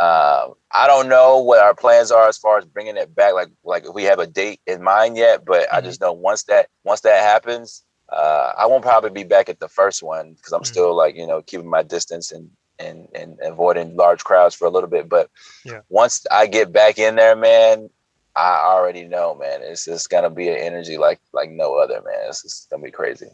um, 0.01 0.55
I 0.73 0.87
don't 0.87 1.09
know 1.09 1.39
what 1.39 1.61
our 1.61 1.75
plans 1.75 2.11
are 2.11 2.29
as 2.29 2.39
far 2.39 2.59
as 2.59 2.65
bringing 2.65 2.97
it 2.97 3.15
back. 3.15 3.35
Like 3.35 3.51
like 3.65 3.85
if 3.87 3.95
we 3.95 4.05
have 4.05 4.19
a 4.19 4.27
date 4.27 4.61
in 4.67 4.83
mind 4.83 5.17
yet, 5.17 5.45
but 5.45 5.67
I 5.73 5.81
Mhm. 5.81 5.85
just 5.85 6.01
know 6.01 6.13
once 6.13 6.45
that 6.45 6.69
once 6.85 7.01
that 7.03 7.23
happens, 7.23 7.85
uh, 8.11 8.53
I 8.59 8.67
won't 8.67 8.83
probably 8.85 9.11
be 9.11 9.25
back 9.25 9.49
at 9.49 9.61
the 9.61 9.69
first 9.69 10.03
one 10.03 10.35
because 10.35 10.53
I'm 10.53 10.65
Mhm. 10.65 10.65
still 10.65 10.95
like 10.97 11.17
you 11.17 11.27
know 11.27 11.43
keeping 11.43 11.71
my 11.71 11.83
distance 11.83 12.33
and 12.33 12.51
and 12.79 13.09
and 13.15 13.39
avoiding 13.43 13.97
large 13.97 14.25
crowds 14.25 14.55
for 14.55 14.67
a 14.67 14.71
little 14.71 14.91
bit. 14.91 15.09
But 15.09 15.31
Yeah. 15.65 15.81
once 15.89 16.27
I 16.31 16.47
get 16.47 16.73
back 16.73 16.99
in 16.99 17.17
there, 17.17 17.37
man, 17.37 17.91
I 18.37 18.65
already 18.65 19.05
know, 19.05 19.35
man. 19.35 19.61
It's 19.63 19.85
just 19.85 20.11
gonna 20.11 20.31
be 20.31 20.49
an 20.49 20.57
energy 20.57 20.99
like 20.99 21.21
like 21.33 21.51
no 21.51 21.77
other, 21.77 22.03
man. 22.03 22.29
It's 22.29 22.43
just 22.43 22.71
gonna 22.71 22.83
be 22.83 22.91
crazy. 22.91 23.31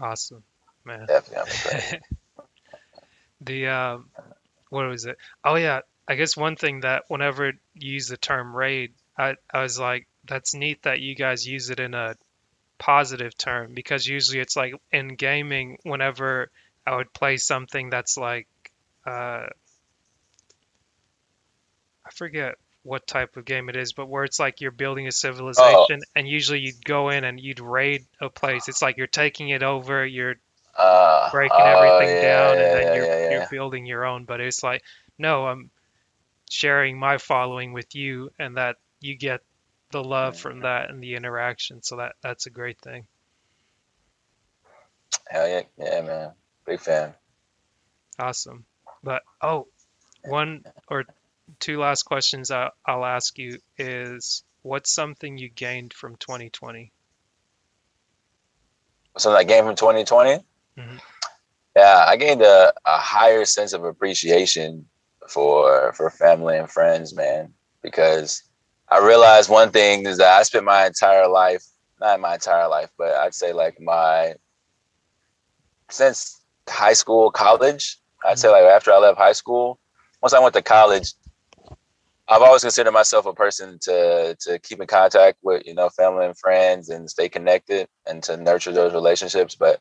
Awesome, 0.00 0.44
man. 0.84 1.06
Definitely 1.06 1.34
gonna 1.34 1.46
be 1.46 1.68
crazy. 1.68 1.98
the 3.40 3.66
um, 3.68 4.10
what 4.70 4.86
was 4.86 5.04
it? 5.04 5.16
Oh 5.44 5.56
yeah, 5.56 5.80
I 6.06 6.14
guess 6.14 6.36
one 6.36 6.56
thing 6.56 6.80
that 6.80 7.04
whenever 7.08 7.52
you 7.74 7.92
use 7.94 8.08
the 8.08 8.16
term 8.16 8.54
raid, 8.54 8.94
I 9.18 9.34
I 9.52 9.62
was 9.62 9.78
like, 9.78 10.06
that's 10.24 10.54
neat 10.54 10.82
that 10.82 11.00
you 11.00 11.16
guys 11.16 11.46
use 11.46 11.70
it 11.70 11.80
in 11.80 11.94
a 11.94 12.14
positive 12.78 13.36
term 13.36 13.74
because 13.74 14.06
usually 14.06 14.38
it's 14.40 14.56
like 14.56 14.74
in 14.92 15.16
gaming, 15.16 15.78
whenever 15.82 16.50
I 16.86 16.96
would 16.96 17.12
play 17.12 17.36
something 17.36 17.90
that's 17.90 18.16
like, 18.16 18.46
uh, 19.04 19.46
I 22.04 22.10
forget 22.14 22.56
what 22.86 23.06
type 23.06 23.36
of 23.36 23.44
game 23.44 23.68
it 23.68 23.76
is, 23.76 23.92
but 23.92 24.08
where 24.08 24.24
it's 24.24 24.38
like 24.38 24.60
you're 24.60 24.70
building 24.70 25.06
a 25.08 25.12
civilization 25.12 26.00
and 26.14 26.28
usually 26.28 26.60
you'd 26.60 26.84
go 26.84 27.10
in 27.10 27.24
and 27.24 27.40
you'd 27.40 27.60
raid 27.60 28.06
a 28.20 28.30
place. 28.30 28.68
It's 28.68 28.80
like 28.82 28.96
you're 28.96 29.06
taking 29.06 29.50
it 29.50 29.62
over, 29.62 30.06
you're 30.06 30.36
Uh, 30.76 31.30
breaking 31.30 31.56
oh, 31.58 31.64
everything 31.64 32.16
yeah, 32.16 32.22
down 32.22 32.56
yeah, 32.58 32.62
and 32.62 32.74
then 32.74 32.82
yeah, 32.82 32.94
you're 32.94 33.30
you're 33.32 33.48
building 33.50 33.86
your 33.86 34.04
own 34.04 34.26
but 34.26 34.42
it's 34.42 34.62
like 34.62 34.82
no 35.16 35.46
i'm 35.46 35.70
sharing 36.50 36.98
my 36.98 37.16
following 37.16 37.72
with 37.72 37.94
you 37.94 38.30
and 38.38 38.58
that 38.58 38.76
you 39.00 39.16
get 39.16 39.40
the 39.90 40.04
love 40.04 40.36
from 40.36 40.60
that 40.60 40.90
and 40.90 41.02
the 41.02 41.14
interaction 41.14 41.82
so 41.82 41.96
that 41.96 42.14
that's 42.20 42.44
a 42.46 42.50
great 42.50 42.78
thing 42.80 43.06
Hell 45.28 45.48
yeah, 45.48 45.62
yeah, 45.78 46.00
man. 46.02 46.32
Big 46.66 46.80
fan. 46.80 47.14
Awesome. 48.18 48.64
But 49.02 49.22
oh, 49.40 49.68
one 50.24 50.64
or 50.88 51.04
two 51.60 51.78
last 51.78 52.04
questions 52.04 52.50
I, 52.50 52.70
I'll 52.84 53.04
ask 53.04 53.38
you 53.38 53.58
is 53.78 54.44
what's 54.62 54.92
something 54.92 55.38
you 55.38 55.48
gained 55.48 55.92
from 55.92 56.16
2020? 56.16 56.92
Something 59.18 59.38
I 59.38 59.44
gained 59.44 59.66
from 59.66 59.76
2020. 59.76 60.44
Mhm. 60.78 61.00
Yeah, 61.76 62.04
I 62.06 62.16
gained 62.16 62.42
a, 62.42 62.72
a 62.84 62.98
higher 62.98 63.44
sense 63.44 63.72
of 63.72 63.84
appreciation 63.84 64.86
for 65.28 65.92
for 65.92 66.10
family 66.10 66.58
and 66.58 66.70
friends, 66.70 67.14
man. 67.14 67.52
Because 67.82 68.42
I 68.88 68.98
realized 68.98 69.50
one 69.50 69.70
thing 69.70 70.06
is 70.06 70.18
that 70.18 70.38
I 70.38 70.42
spent 70.42 70.64
my 70.64 70.86
entire 70.86 71.28
life, 71.28 71.64
not 72.00 72.20
my 72.20 72.34
entire 72.34 72.68
life, 72.68 72.90
but 72.98 73.14
I'd 73.14 73.34
say 73.34 73.52
like 73.52 73.80
my 73.80 74.34
since 75.90 76.40
high 76.68 76.92
school, 76.94 77.30
college. 77.30 77.98
I'd 78.24 78.38
say 78.38 78.48
like 78.48 78.64
after 78.64 78.92
I 78.92 78.98
left 78.98 79.18
high 79.18 79.32
school, 79.32 79.78
once 80.20 80.32
I 80.32 80.40
went 80.40 80.54
to 80.54 80.62
college, 80.62 81.14
I've 82.28 82.42
always 82.42 82.62
considered 82.62 82.92
myself 82.92 83.26
a 83.26 83.32
person 83.32 83.78
to 83.82 84.36
to 84.40 84.58
keep 84.60 84.80
in 84.80 84.86
contact 84.86 85.38
with 85.42 85.64
you 85.66 85.74
know 85.74 85.88
family 85.90 86.26
and 86.26 86.38
friends 86.38 86.88
and 86.88 87.08
stay 87.08 87.28
connected 87.28 87.88
and 88.06 88.22
to 88.24 88.36
nurture 88.36 88.72
those 88.72 88.92
relationships. 88.94 89.54
But 89.54 89.80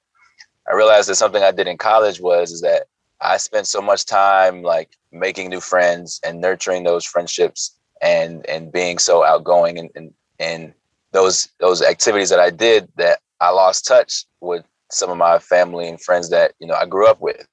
I 0.70 0.76
realized 0.76 1.10
that 1.10 1.16
something 1.16 1.44
I 1.44 1.52
did 1.52 1.68
in 1.68 1.78
college 1.78 2.20
was 2.22 2.52
is 2.52 2.62
that 2.62 2.88
I 3.22 3.38
spent 3.38 3.68
so 3.68 3.82
much 3.82 4.06
time 4.06 4.62
like 4.62 4.92
making 5.12 5.50
new 5.50 5.62
friends 5.62 6.20
and 6.26 6.42
nurturing 6.42 6.84
those 6.84 7.06
friendships 7.06 7.78
and 8.02 8.46
and 8.48 8.72
being 8.72 8.98
so 9.00 9.24
outgoing 9.24 9.80
and 9.80 9.90
and, 9.96 10.14
and 10.40 10.74
those 11.12 11.50
those 11.60 11.82
activities 11.82 12.30
that 12.30 12.40
I 12.40 12.50
did 12.52 12.90
that 12.98 13.20
I 13.40 13.50
lost 13.52 13.86
touch 13.86 14.26
with 14.42 14.66
some 14.92 15.10
of 15.10 15.18
my 15.18 15.40
family 15.40 15.88
and 15.90 16.00
friends 16.02 16.30
that 16.30 16.54
you 16.60 16.68
know 16.68 16.76
I 16.76 16.86
grew 16.86 17.08
up 17.08 17.22
with 17.22 17.48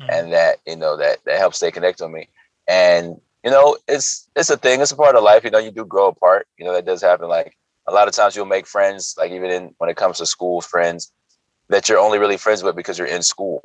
Mhm. 0.00 0.08
and 0.10 0.32
that 0.32 0.58
you 0.66 0.76
know 0.76 0.96
that 0.96 1.18
that 1.24 1.38
helps 1.38 1.56
stay 1.56 1.70
connected 1.70 2.04
with 2.04 2.12
me 2.12 2.28
and 2.68 3.20
you 3.46 3.52
know 3.52 3.78
it's 3.86 4.28
it's 4.34 4.50
a 4.50 4.56
thing 4.56 4.80
it's 4.80 4.90
a 4.90 4.96
part 4.96 5.14
of 5.14 5.22
life 5.22 5.44
you 5.44 5.50
know 5.50 5.58
you 5.58 5.70
do 5.70 5.84
grow 5.84 6.08
apart 6.08 6.48
you 6.58 6.64
know 6.64 6.72
that 6.72 6.84
does 6.84 7.00
happen 7.00 7.28
like 7.28 7.56
a 7.86 7.92
lot 7.92 8.08
of 8.08 8.14
times 8.14 8.34
you'll 8.34 8.44
make 8.44 8.66
friends 8.66 9.14
like 9.16 9.30
even 9.30 9.50
in 9.50 9.72
when 9.78 9.88
it 9.88 9.96
comes 9.96 10.18
to 10.18 10.26
school 10.26 10.60
friends 10.60 11.12
that 11.68 11.88
you're 11.88 12.00
only 12.00 12.18
really 12.18 12.36
friends 12.36 12.62
with 12.62 12.76
because 12.76 12.98
you're 12.98 13.08
in 13.08 13.22
school. 13.22 13.62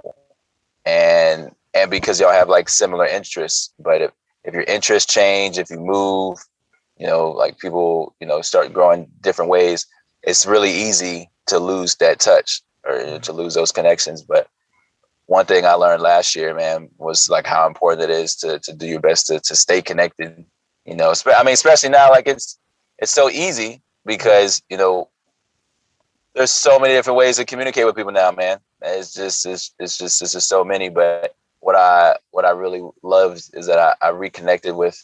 And 0.86 1.51
and 1.73 1.91
because 1.91 2.19
y'all 2.19 2.32
have 2.32 2.49
like 2.49 2.69
similar 2.69 3.05
interests 3.05 3.73
but 3.79 4.01
if 4.01 4.11
if 4.43 4.53
your 4.53 4.63
interests 4.63 5.11
change 5.11 5.57
if 5.57 5.69
you 5.71 5.79
move 5.79 6.38
you 6.97 7.07
know 7.07 7.32
like 7.32 7.57
people 7.57 8.15
you 8.19 8.27
know 8.27 8.41
start 8.41 8.73
growing 8.73 9.07
different 9.21 9.49
ways 9.49 9.88
it's 10.23 10.45
really 10.45 10.71
easy 10.71 11.29
to 11.47 11.59
lose 11.59 11.95
that 11.95 12.19
touch 12.19 12.61
or 12.84 13.19
to 13.19 13.32
lose 13.32 13.53
those 13.53 13.71
connections 13.71 14.21
but 14.23 14.47
one 15.32 15.45
thing 15.45 15.65
I 15.65 15.75
learned 15.75 16.01
last 16.01 16.36
year, 16.36 16.53
man, 16.53 16.89
was 16.97 17.29
like 17.29 17.47
how 17.47 17.65
important 17.65 18.09
it 18.09 18.13
is 18.23 18.36
to 18.38 18.59
to 18.59 18.73
do 18.73 18.86
your 18.86 18.99
best 18.99 19.27
to 19.27 19.39
to 19.39 19.55
stay 19.55 19.82
connected. 19.82 20.45
You 20.86 20.95
know, 20.95 21.13
I 21.25 21.43
mean, 21.43 21.53
especially 21.53 21.89
now, 21.89 22.09
like 22.09 22.27
it's 22.27 22.59
it's 22.97 23.13
so 23.13 23.29
easy 23.29 23.82
because 24.05 24.61
you 24.69 24.75
know 24.75 25.07
there's 26.36 26.51
so 26.51 26.79
many 26.79 26.93
different 26.95 27.17
ways 27.17 27.38
to 27.38 27.45
communicate 27.45 27.86
with 27.86 27.95
people 27.95 28.11
now, 28.11 28.32
man. 28.32 28.57
It's 28.82 29.13
just 29.13 29.45
it's 29.45 29.73
it's 29.79 29.97
just 29.97 30.21
it's 30.21 30.34
just 30.34 30.49
so 30.49 30.65
many. 30.65 30.89
But 30.89 31.34
what 31.61 31.77
I 31.77 32.17
what 32.32 32.43
I 32.43 32.51
really 32.51 32.84
loved 33.01 33.51
is 33.53 33.67
that 33.67 33.79
I, 33.79 33.95
I 34.05 34.09
reconnected 34.09 34.75
with 34.75 35.01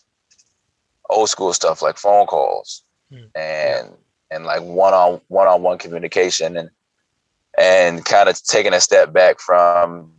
old 1.09 1.29
school 1.29 1.53
stuff 1.53 1.81
like 1.81 1.97
phone 1.97 2.27
calls 2.27 2.83
Hmm. 3.09 3.27
and 3.35 3.87
and 4.29 4.43
like 4.43 4.61
one 4.61 4.93
on 4.93 5.21
one 5.29 5.47
on 5.47 5.61
one 5.61 5.77
communication 5.77 6.57
and 6.57 6.69
and 7.57 8.03
kind 8.03 8.27
of 8.27 8.43
taking 8.43 8.73
a 8.73 8.81
step 8.81 9.13
back 9.13 9.39
from 9.39 10.16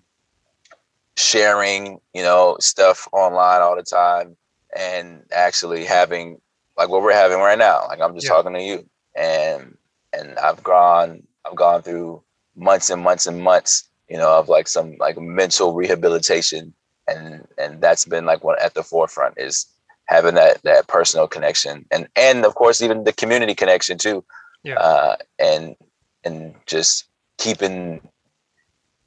sharing, 1.19 2.01
you 2.15 2.23
know, 2.23 2.57
stuff 2.61 3.09
online 3.13 3.63
all 3.63 3.77
the 3.77 3.83
time 3.83 4.37
and 4.77 5.25
actually 5.33 5.85
having 5.85 6.41
like 6.77 6.89
what 6.89 7.03
we're 7.03 7.13
having 7.13 7.39
right 7.41 7.59
now. 7.59 7.87
Like 7.89 8.01
I'm 8.01 8.15
just 8.15 8.29
Yeah. 8.29 8.31
talking 8.31 8.55
to 8.55 8.63
you 8.63 8.89
and 9.17 9.77
and 10.13 10.39
I've 10.39 10.63
gone 10.63 11.25
I've 11.47 11.57
gone 11.57 11.83
through 11.83 12.23
months 12.57 12.91
and 12.91 13.03
months 13.03 13.27
and 13.27 13.41
months, 13.43 13.89
you 14.09 14.19
know, 14.19 14.39
of 14.39 14.49
like 14.49 14.69
some 14.69 14.97
like 14.99 15.19
mental 15.19 15.75
rehabilitation 15.75 16.75
and 17.09 17.47
and 17.59 17.81
that's 17.83 18.05
been 18.07 18.27
like 18.27 18.45
one 18.45 18.57
at 18.63 18.75
the 18.75 18.83
forefront 18.85 19.35
is 19.39 19.67
having 20.07 20.35
that 20.37 20.63
that 20.65 20.89
personal 20.89 21.29
connection 21.29 21.87
and 21.91 22.09
and 22.17 22.45
of 22.47 22.55
course 22.55 22.83
even 22.83 23.05
the 23.05 23.13
community 23.13 23.55
connection 23.55 23.99
too. 23.99 24.25
Yeah. 24.65 24.79
Uh 24.79 25.17
and 25.39 25.77
and 26.25 26.55
just 26.67 27.07
keeping 27.39 28.09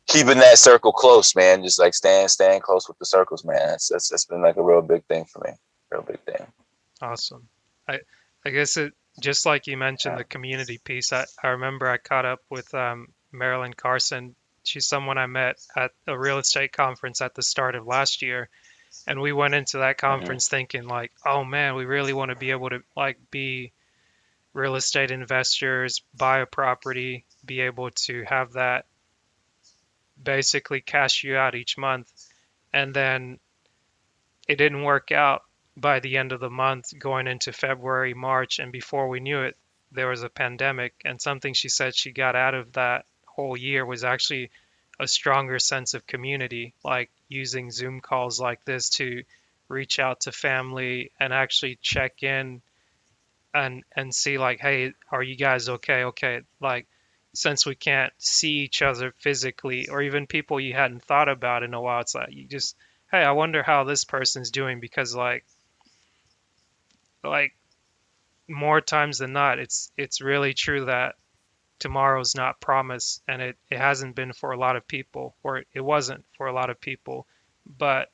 keeping 0.07 0.37
that 0.39 0.57
circle 0.57 0.91
close, 0.91 1.35
man. 1.35 1.63
Just 1.63 1.79
like 1.79 1.93
staying 1.93 2.27
staying 2.27 2.61
close 2.61 2.87
with 2.87 2.97
the 2.99 3.05
circles, 3.05 3.43
man. 3.43 3.57
That's 3.57 3.89
that's, 3.89 4.09
that's 4.09 4.25
been 4.25 4.41
like 4.41 4.57
a 4.57 4.63
real 4.63 4.81
big 4.81 5.03
thing 5.05 5.25
for 5.25 5.39
me. 5.45 5.51
Real 5.91 6.01
big 6.03 6.19
thing. 6.21 6.45
Awesome. 7.01 7.47
I 7.87 7.99
I 8.45 8.49
guess 8.49 8.77
it 8.77 8.93
just 9.19 9.45
like 9.45 9.67
you 9.67 9.77
mentioned 9.77 10.13
Yeah. 10.13 10.19
the 10.19 10.23
community 10.23 10.77
piece. 10.77 11.11
I, 11.13 11.25
I 11.43 11.49
remember 11.49 11.89
I 11.89 11.97
caught 11.97 12.25
up 12.25 12.41
with 12.49 12.73
um, 12.73 13.09
Marilyn 13.31 13.73
Carson. 13.73 14.35
She's 14.63 14.85
someone 14.87 15.17
I 15.17 15.25
met 15.25 15.57
at 15.75 15.91
a 16.07 16.17
real 16.17 16.37
estate 16.37 16.71
conference 16.71 17.19
at 17.21 17.33
the 17.35 17.41
start 17.41 17.75
of 17.75 17.87
last 17.87 18.21
year, 18.21 18.47
and 19.07 19.19
we 19.19 19.33
went 19.33 19.55
into 19.55 19.79
that 19.79 19.97
conference 19.97 20.47
thinking 20.47 20.87
like, 20.87 21.11
oh 21.25 21.43
man, 21.43 21.75
we 21.75 21.85
really 21.85 22.13
want 22.13 22.29
to 22.29 22.35
be 22.35 22.51
able 22.51 22.69
to 22.69 22.83
like 22.95 23.17
be 23.31 23.71
real 24.53 24.75
estate 24.75 25.11
investors, 25.11 26.03
buy 26.15 26.39
a 26.39 26.45
property, 26.45 27.25
be 27.43 27.61
able 27.61 27.89
to 27.91 28.23
have 28.23 28.53
that 28.53 28.85
basically 30.23 30.81
cash 30.81 31.23
you 31.23 31.37
out 31.37 31.55
each 31.55 31.77
month, 31.77 32.11
and 32.73 32.93
then 32.93 33.39
it 34.47 34.55
didn't 34.55 34.83
work 34.83 35.11
out 35.11 35.43
by 35.77 35.99
the 35.99 36.17
end 36.17 36.31
of 36.31 36.39
the 36.39 36.49
month 36.49 36.97
going 36.99 37.27
into 37.27 37.53
February, 37.53 38.13
March, 38.13 38.59
and 38.59 38.71
before 38.71 39.07
we 39.07 39.19
knew 39.19 39.41
it, 39.41 39.57
there 39.91 40.09
was 40.09 40.23
a 40.23 40.29
pandemic. 40.29 40.93
And 41.05 41.21
something 41.21 41.53
she 41.53 41.69
said 41.69 41.95
she 41.95 42.11
got 42.11 42.35
out 42.35 42.53
of 42.53 42.73
that 42.73 43.05
whole 43.25 43.57
year 43.57 43.85
was 43.85 44.03
actually 44.03 44.51
a 44.99 45.07
stronger 45.07 45.59
sense 45.59 45.93
of 45.93 46.05
community, 46.05 46.73
like 46.83 47.09
using 47.27 47.71
Zoom 47.71 48.01
calls 48.01 48.39
like 48.39 48.63
this 48.65 48.89
to 48.91 49.23
reach 49.67 49.99
out 49.99 50.21
to 50.21 50.31
family 50.31 51.11
and 51.19 51.33
actually 51.33 51.79
check 51.81 52.23
in 52.23 52.61
and 53.53 53.83
and 53.95 54.13
see 54.13 54.37
like, 54.37 54.59
hey, 54.59 54.93
are 55.11 55.23
you 55.23 55.35
guys 55.35 55.69
okay? 55.69 56.03
Okay, 56.05 56.41
like 56.59 56.87
since 57.33 57.65
we 57.65 57.75
can't 57.75 58.13
see 58.17 58.59
each 58.59 58.81
other 58.81 59.13
physically 59.17 59.87
or 59.89 60.01
even 60.01 60.27
people 60.27 60.59
you 60.59 60.73
hadn't 60.73 61.03
thought 61.03 61.29
about 61.29 61.63
in 61.63 61.73
a 61.73 61.81
while, 61.81 62.01
it's 62.01 62.15
like 62.15 62.31
you 62.31 62.47
just 62.47 62.75
hey, 63.11 63.23
I 63.23 63.31
wonder 63.31 63.63
how 63.63 63.83
this 63.83 64.03
person's 64.03 64.51
doing 64.51 64.79
because 64.79 65.15
like 65.15 65.45
like 67.23 67.53
more 68.47 68.81
times 68.81 69.19
than 69.19 69.31
not 69.31 69.59
it's 69.59 69.91
it's 69.97 70.21
really 70.21 70.53
true 70.53 70.85
that 70.85 71.15
tomorrow's 71.79 72.35
not 72.35 72.59
promised 72.59 73.21
and 73.27 73.41
it, 73.41 73.57
it 73.69 73.77
hasn't 73.77 74.15
been 74.15 74.33
for 74.33 74.51
a 74.51 74.57
lot 74.57 74.75
of 74.75 74.87
people 74.87 75.35
or 75.43 75.63
it 75.73 75.81
wasn't 75.81 76.23
for 76.37 76.47
a 76.47 76.53
lot 76.53 76.69
of 76.69 76.79
people. 76.79 77.25
But 77.65 78.11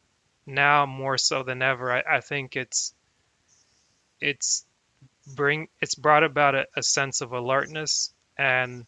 now 0.47 0.85
more 0.85 1.17
so 1.17 1.43
than 1.43 1.61
ever 1.61 1.91
i, 1.91 2.17
I 2.17 2.21
think 2.21 2.55
it's 2.55 2.93
it's 4.21 4.65
bring 5.35 5.67
it's 5.81 5.93
brought 5.93 6.23
about 6.23 6.55
a, 6.55 6.65
a 6.75 6.81
sense 6.81 7.19
of 7.21 7.33
alertness 7.33 8.13
and 8.37 8.85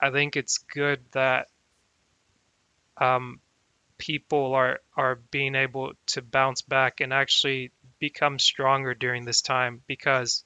i 0.00 0.10
think 0.10 0.36
it's 0.36 0.58
good 0.58 1.00
that 1.12 1.48
um, 2.98 3.40
people 3.98 4.54
are 4.54 4.80
are 4.96 5.16
being 5.30 5.54
able 5.54 5.92
to 6.06 6.22
bounce 6.22 6.62
back 6.62 7.00
and 7.00 7.12
actually 7.12 7.70
become 7.98 8.38
stronger 8.38 8.94
during 8.94 9.24
this 9.24 9.42
time 9.42 9.82
because 9.86 10.44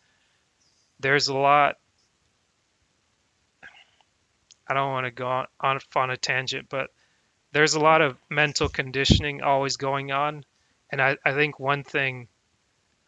there's 1.01 1.29
a 1.29 1.35
lot 1.35 1.77
I 4.67 4.75
don't 4.75 4.91
want 4.91 5.07
to 5.07 5.11
go 5.11 5.27
on, 5.27 5.47
on 5.61 5.79
on 5.95 6.11
a 6.11 6.17
tangent, 6.17 6.69
but 6.69 6.91
there's 7.53 7.75
a 7.75 7.81
lot 7.81 8.01
of 8.01 8.17
mental 8.31 8.69
conditioning 8.69 9.43
always 9.43 9.77
going 9.77 10.11
on. 10.11 10.45
And 10.91 11.03
I, 11.03 11.17
I 11.25 11.33
think 11.33 11.61
one 11.61 11.85
thing 11.85 12.29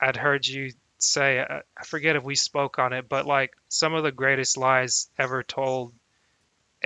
I'd 0.01 0.17
heard 0.17 0.47
you 0.47 0.73
say, 0.99 1.41
I, 1.41 1.63
I 1.77 1.85
forget 1.85 2.17
if 2.17 2.23
we 2.23 2.35
spoke 2.35 2.79
on 2.79 2.93
it, 2.93 3.09
but 3.09 3.27
like 3.27 3.53
some 3.69 3.95
of 3.95 4.03
the 4.03 4.13
greatest 4.13 4.57
lies 4.57 5.09
ever 5.19 5.43
told 5.43 5.95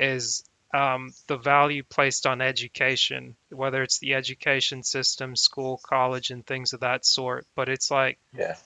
is 0.00 0.42
um, 0.72 1.12
the 1.26 1.36
value 1.36 1.82
placed 1.82 2.26
on 2.26 2.40
education, 2.40 3.36
whether 3.50 3.82
it's 3.82 3.98
the 3.98 4.14
education 4.14 4.82
system, 4.82 5.36
school, 5.36 5.80
college, 5.82 6.30
and 6.30 6.46
things 6.46 6.72
of 6.72 6.80
that 6.80 7.04
sort. 7.04 7.46
But 7.54 7.68
it's 7.68 7.90
like, 7.90 8.18
Yeah. 8.32 8.56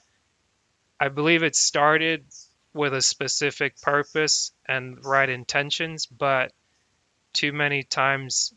I 1.01 1.09
believe 1.09 1.43
it 1.43 1.57
started 1.57 2.25
with 2.73 2.95
a 2.95 3.03
specific 3.03 3.81
purpose 3.81 4.53
and 4.67 5.05
right 5.05 5.29
intentions, 5.29 6.07
but 6.07 6.53
too 7.33 7.53
many 7.53 7.83
times 7.83 8.55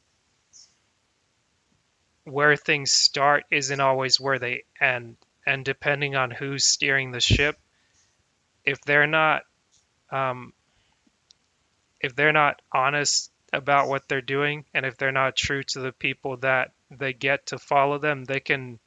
where 2.24 2.56
things 2.56 2.92
start 2.92 3.46
isn't 3.50 3.80
always 3.80 4.20
where 4.20 4.40
they 4.40 4.64
end. 4.82 5.18
And 5.46 5.64
depending 5.64 6.16
on 6.16 6.30
who's 6.30 6.66
steering 6.66 7.12
the 7.12 7.22
ship, 7.22 7.58
if 8.66 8.82
they're 8.82 9.08
not, 9.08 9.44
um, 10.12 10.52
if 12.02 12.16
they're 12.16 12.34
not 12.34 12.62
honest 12.72 13.32
about 13.54 13.88
what 13.88 14.08
they're 14.08 14.22
doing, 14.22 14.66
and 14.74 14.86
if 14.86 14.98
they're 14.98 15.12
not 15.12 15.36
true 15.36 15.64
to 15.64 15.80
the 15.80 15.92
people 15.92 16.38
that 16.38 16.72
they 16.92 17.14
get 17.14 17.48
to 17.48 17.58
follow 17.58 17.98
them, 17.98 18.24
they 18.24 18.40
can 18.40 18.80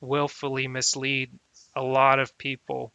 willfully 0.00 0.68
mislead 0.68 1.30
a 1.74 1.82
lot 1.82 2.18
of 2.18 2.36
people 2.38 2.92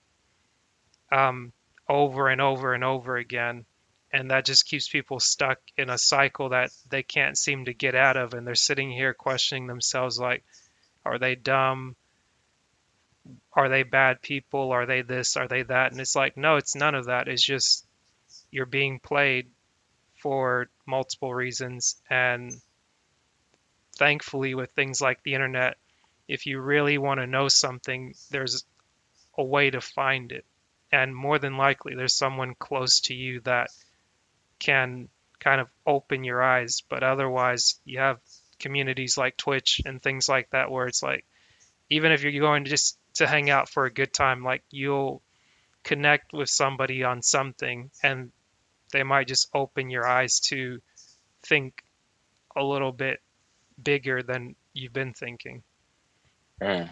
um, 1.12 1.52
over 1.88 2.30
and 2.30 2.42
over 2.42 2.74
and 2.74 2.84
over 2.84 3.18
again. 3.18 3.66
And 4.12 4.30
that 4.30 4.46
just 4.46 4.68
keeps 4.68 4.88
people 4.88 5.20
stuck 5.20 5.60
in 5.76 5.90
a 5.90 5.98
cycle 5.98 6.50
that 6.50 6.70
they 6.90 7.02
can't 7.02 7.38
seem 7.38 7.66
to 7.66 7.74
get 7.74 7.96
out 7.96 8.16
of. 8.16 8.34
And 8.34 8.46
they're 8.46 8.56
sitting 8.56 8.92
here 8.92 9.14
questioning 9.14 9.66
themselves 9.66 10.20
like, 10.20 10.44
are 11.04 11.18
they 11.18 11.36
dumb? 11.36 11.96
Are 13.54 13.70
they 13.70 13.84
bad 13.84 14.22
people? 14.22 14.72
Are 14.72 14.86
they 14.86 15.02
this? 15.02 15.36
Are 15.36 15.48
they 15.48 15.64
that? 15.64 15.92
And 15.92 16.00
it's 16.00 16.16
like, 16.16 16.38
no, 16.38 16.58
it's 16.58 16.76
none 16.76 16.94
of 16.94 17.06
that. 17.06 17.28
It's 17.28 17.44
just 17.44 17.86
you're 18.54 18.66
being 18.66 19.00
played 19.00 19.50
for 20.22 20.68
multiple 20.86 21.34
reasons. 21.34 21.96
And 22.10 22.54
thankfully, 23.98 24.54
with 24.54 24.72
things 24.72 25.02
like 25.02 25.24
the 25.24 25.34
internet, 25.34 25.78
if 26.28 26.46
you 26.46 26.62
really 26.62 26.98
want 26.98 27.20
to 27.20 27.28
know 27.28 27.48
something, 27.48 28.14
there's 28.32 28.64
a 29.38 29.44
way 29.44 29.72
to 29.72 29.82
find 29.82 30.32
it. 30.32 30.46
And 30.92 31.16
more 31.16 31.40
than 31.40 31.58
likely, 31.58 31.96
there's 31.96 32.16
someone 32.16 32.54
close 32.54 33.02
to 33.02 33.16
you 33.16 33.42
that 33.42 33.72
can 34.60 35.10
kind 35.40 35.60
of 35.60 35.68
open 35.86 36.24
your 36.24 36.42
eyes. 36.44 36.84
But 36.88 37.02
otherwise, 37.02 37.80
you 37.84 38.00
have 38.00 38.20
communities 38.60 39.18
like 39.18 39.36
Twitch 39.36 39.82
and 39.84 40.02
things 40.02 40.30
like 40.30 40.52
that 40.52 40.70
where 40.70 40.86
it's 40.86 41.02
like, 41.02 41.26
even 41.90 42.12
if 42.12 42.22
you're 42.22 42.40
going 42.40 42.66
to 42.66 42.70
just 42.70 43.00
to 43.16 43.28
hang 43.28 43.50
out 43.50 43.68
for 43.68 43.86
a 43.86 43.94
good 43.94 44.14
time, 44.14 44.44
like 44.44 44.64
you'll 44.70 45.24
connect 45.84 46.34
with 46.34 46.50
somebody 46.50 47.04
on 47.04 47.22
something 47.22 47.92
and 48.02 48.32
they 48.94 49.04
might 49.04 49.28
just 49.28 49.50
open 49.54 49.90
your 49.90 50.08
eyes 50.08 50.40
to 50.40 50.80
think 51.44 51.84
a 52.56 52.64
little 52.64 52.94
bit 52.94 53.20
bigger 53.82 54.24
than 54.24 54.56
you've 54.74 54.94
been 54.94 55.14
thinking. 55.14 55.64
Mm, 56.62 56.88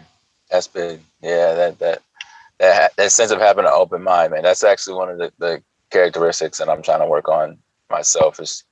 that's 0.50 0.66
big. 0.66 1.00
Yeah, 1.22 1.54
that 1.54 1.78
that 1.78 2.02
that 2.58 2.96
that 2.96 3.12
sense 3.12 3.30
of 3.30 3.40
having 3.40 3.64
an 3.64 3.70
open 3.72 4.02
mind, 4.02 4.32
man. 4.32 4.42
That's 4.42 4.64
actually 4.64 4.96
one 4.96 5.08
of 5.08 5.18
the, 5.18 5.32
the 5.38 5.62
characteristics 5.90 6.58
that 6.58 6.68
I'm 6.68 6.82
trying 6.82 7.00
to 7.00 7.06
work 7.06 7.28
on 7.28 7.58
myself 7.88 8.40
is 8.40 8.64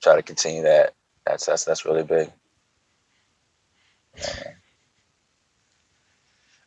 try 0.00 0.14
to 0.14 0.22
continue 0.22 0.62
that. 0.62 0.94
That's 1.26 1.46
that's 1.46 1.64
that's 1.64 1.84
really 1.84 2.04
big. 2.04 2.30
Yeah, 4.16 4.52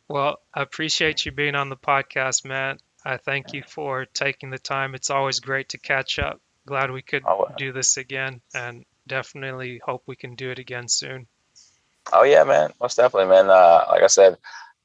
well, 0.08 0.40
I 0.54 0.62
appreciate 0.62 1.26
you 1.26 1.32
being 1.32 1.54
on 1.54 1.68
the 1.68 1.76
podcast, 1.76 2.44
Matt. 2.44 2.80
I 3.04 3.16
thank 3.16 3.52
you 3.52 3.62
for 3.66 4.06
taking 4.06 4.50
the 4.50 4.58
time. 4.58 4.94
It's 4.94 5.10
always 5.10 5.40
great 5.40 5.70
to 5.70 5.78
catch 5.78 6.18
up. 6.18 6.40
Glad 6.66 6.90
we 6.90 7.02
could 7.02 7.22
oh, 7.26 7.46
do 7.56 7.72
this 7.72 7.96
again 7.96 8.40
and 8.54 8.84
definitely 9.06 9.80
hope 9.84 10.02
we 10.06 10.16
can 10.16 10.34
do 10.34 10.50
it 10.50 10.58
again 10.58 10.88
soon. 10.88 11.26
Oh 12.12 12.24
yeah, 12.24 12.44
man. 12.44 12.72
Most 12.80 12.96
definitely, 12.96 13.30
man. 13.30 13.50
Uh, 13.50 13.84
like 13.88 14.02
I 14.02 14.06
said, 14.06 14.36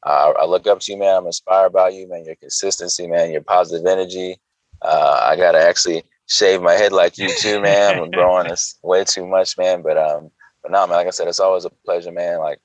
uh, 0.06 0.34
I 0.40 0.46
look 0.46 0.68
up 0.68 0.80
to 0.82 0.92
you, 0.92 0.98
man. 0.98 1.18
I'm 1.18 1.26
inspired 1.26 1.72
by 1.72 1.90
you, 1.90 2.08
man. 2.08 2.26
Your 2.26 2.36
consistency, 2.36 3.08
man. 3.08 3.32
Your 3.32 3.42
positive 3.42 3.86
energy. 3.86 4.40
Uh, 4.82 5.20
I 5.24 5.36
gotta 5.36 5.62
actually 5.62 6.04
shave 6.28 6.62
my 6.62 6.74
head 6.74 6.92
like 6.92 7.18
you 7.18 7.30
too, 7.38 7.62
man. 7.62 8.00
I'm 8.00 8.12
growing 8.12 8.48
this 8.48 8.78
way 8.82 9.04
too 9.04 9.26
much, 9.26 9.58
man. 9.58 9.82
But 9.82 9.98
um, 9.98 10.32
but 10.62 10.72
no, 10.72 10.86
man. 10.88 10.98
Like 10.98 11.08
I 11.08 11.12
said, 11.12 11.28
it's 11.28 11.40
always 11.40 11.66
a 11.66 11.70
pleasure, 11.86 12.12
man. 12.12 12.40
Like 12.40 12.60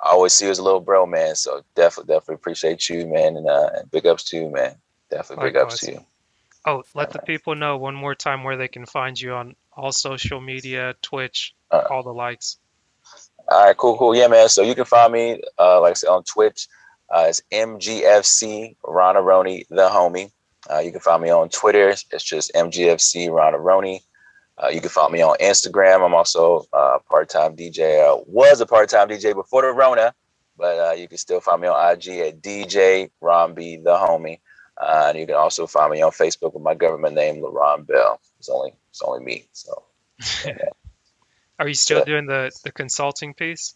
I 0.00 0.10
always 0.10 0.32
see 0.32 0.44
you 0.44 0.50
as 0.50 0.58
a 0.58 0.62
little 0.62 0.80
bro, 0.80 1.06
man. 1.06 1.34
So 1.36 1.64
definitely, 1.74 2.14
definitely 2.14 2.34
appreciate 2.36 2.88
you, 2.88 3.06
man. 3.06 3.36
And 3.36 3.48
uh, 3.48 3.70
and 3.74 3.90
big 3.90 4.06
ups 4.06 4.24
to 4.24 4.36
you, 4.36 4.50
man. 4.50 4.74
Definitely 5.10 5.48
big 5.48 5.56
ups 5.56 5.80
to 5.80 5.92
you. 5.92 6.04
Oh, 6.66 6.82
let 6.94 7.12
the 7.12 7.20
people 7.20 7.54
know 7.54 7.76
one 7.76 7.94
more 7.94 8.14
time 8.14 8.42
where 8.42 8.56
they 8.56 8.68
can 8.68 8.86
find 8.86 9.18
you 9.18 9.32
on 9.34 9.54
all 9.72 9.92
social 9.92 10.40
media, 10.40 10.94
Twitch, 11.00 11.54
Uh, 11.70 11.84
all 11.90 12.02
the 12.02 12.12
likes. 12.12 12.58
All 13.48 13.66
right, 13.66 13.76
cool, 13.76 13.96
cool. 13.96 14.16
Yeah, 14.16 14.26
man. 14.26 14.48
So 14.48 14.62
you 14.62 14.74
can 14.74 14.84
find 14.84 15.12
me, 15.12 15.40
uh, 15.58 15.80
like 15.80 15.92
I 15.92 15.94
said, 15.94 16.10
on 16.10 16.24
Twitch. 16.24 16.66
Uh, 17.08 17.26
it's 17.28 17.40
MGFC 17.52 18.74
Rona 18.84 19.20
Roni, 19.20 19.64
the 19.68 19.88
homie. 19.88 20.32
Uh, 20.68 20.78
you 20.78 20.90
can 20.90 21.00
find 21.00 21.22
me 21.22 21.30
on 21.30 21.48
Twitter. 21.50 21.90
It's 21.90 22.24
just 22.24 22.52
MGFC 22.54 23.30
Rona 23.30 23.58
Roni. 23.58 24.00
Uh, 24.62 24.68
you 24.68 24.80
can 24.80 24.90
find 24.90 25.12
me 25.12 25.22
on 25.22 25.36
Instagram. 25.40 26.04
I'm 26.04 26.14
also 26.14 26.66
a 26.72 26.98
part-time 27.00 27.56
DJ. 27.56 28.00
I 28.04 28.22
was 28.26 28.60
a 28.60 28.66
part-time 28.66 29.08
DJ 29.08 29.34
before 29.34 29.62
the 29.62 29.68
Rona, 29.72 30.14
but 30.58 30.78
uh, 30.78 30.92
you 30.94 31.08
can 31.08 31.18
still 31.18 31.40
find 31.40 31.60
me 31.62 31.68
on 31.68 31.92
IG 31.94 32.08
at 32.20 32.42
DJ 32.42 33.10
Ron 33.20 33.54
B, 33.54 33.76
the 33.78 33.96
homie. 33.96 34.40
Uh, 34.80 35.06
and 35.10 35.18
you 35.18 35.26
can 35.26 35.36
also 35.36 35.66
find 35.66 35.92
me 35.92 36.02
on 36.02 36.12
Facebook 36.12 36.54
with 36.54 36.62
my 36.62 36.74
government 36.74 37.14
name, 37.14 37.36
LaRon 37.42 37.86
Bell. 37.86 38.20
It's 38.38 38.48
only 38.48 38.74
it's 38.90 39.02
only 39.02 39.24
me. 39.24 39.48
So 39.52 39.84
Are 41.58 41.68
you 41.68 41.74
still 41.74 42.00
Yeah. 42.00 42.04
doing 42.04 42.26
the 42.26 42.52
the 42.64 42.72
consulting 42.72 43.34
piece? 43.34 43.74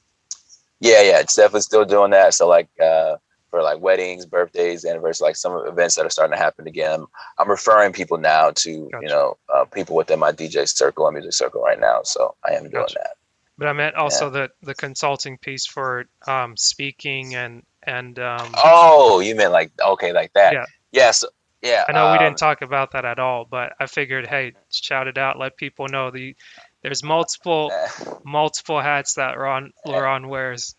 yeah, 0.80 1.02
yeah, 1.02 1.20
it's 1.20 1.36
definitely 1.36 1.62
still 1.62 1.84
doing 1.86 2.12
that. 2.12 2.34
So 2.34 2.48
like 2.48 2.68
uh, 2.82 3.16
for 3.50 3.62
like 3.62 3.80
weddings, 3.80 4.26
birthdays, 4.26 4.84
anniversaries, 4.84 5.20
like 5.20 5.36
some 5.36 5.66
events 5.66 5.96
that 5.96 6.06
are 6.06 6.10
starting 6.10 6.36
to 6.36 6.42
happen 6.42 6.66
again. 6.66 7.04
I'm, 7.38 7.50
referring 7.50 7.92
people 7.92 8.16
now 8.18 8.50
to 8.50 8.88
Gotcha. 8.92 9.02
you 9.02 9.08
know 9.08 9.36
uh, 9.52 9.64
people 9.64 9.96
within 9.96 10.18
my 10.18 10.32
DJ 10.32 10.68
circle 10.68 11.06
and 11.06 11.14
music 11.14 11.32
circle 11.32 11.62
right 11.62 11.80
now. 11.80 12.00
So 12.04 12.34
I 12.48 12.54
am 12.54 12.62
doing 12.62 12.72
Gotcha. 12.72 12.98
that. 13.02 13.16
But 13.58 13.68
I 13.68 13.72
meant 13.72 13.96
also 13.96 14.30
the 14.30 14.50
the 14.62 14.74
consulting 14.74 15.36
piece 15.36 15.66
for 15.66 16.06
um, 16.26 16.56
speaking 16.56 17.34
and 17.34 17.62
and 17.82 18.18
um, 18.18 18.52
Oh, 18.56 19.20
you 19.20 19.34
meant 19.34 19.52
like 19.52 19.72
okay, 19.80 20.12
like 20.12 20.32
that? 20.34 20.52
Yeah. 20.52 20.64
Yes. 20.92 21.24
Yeah. 21.62 21.84
I 21.88 21.92
know 21.92 22.12
we 22.12 22.18
um, 22.18 22.24
didn't 22.24 22.38
talk 22.38 22.62
about 22.62 22.92
that 22.92 23.04
at 23.04 23.18
all, 23.18 23.44
but 23.44 23.74
I 23.78 23.86
figured, 23.86 24.26
hey, 24.26 24.54
shout 24.70 25.08
it 25.08 25.18
out, 25.18 25.38
let 25.38 25.56
people 25.56 25.88
know 25.88 26.10
the 26.10 26.34
there's 26.82 27.02
multiple 27.02 27.70
multiple 28.24 28.80
hats 28.80 29.14
that 29.14 29.38
Ron 29.38 29.72
Laron 29.86 30.28
wears. 30.28 30.74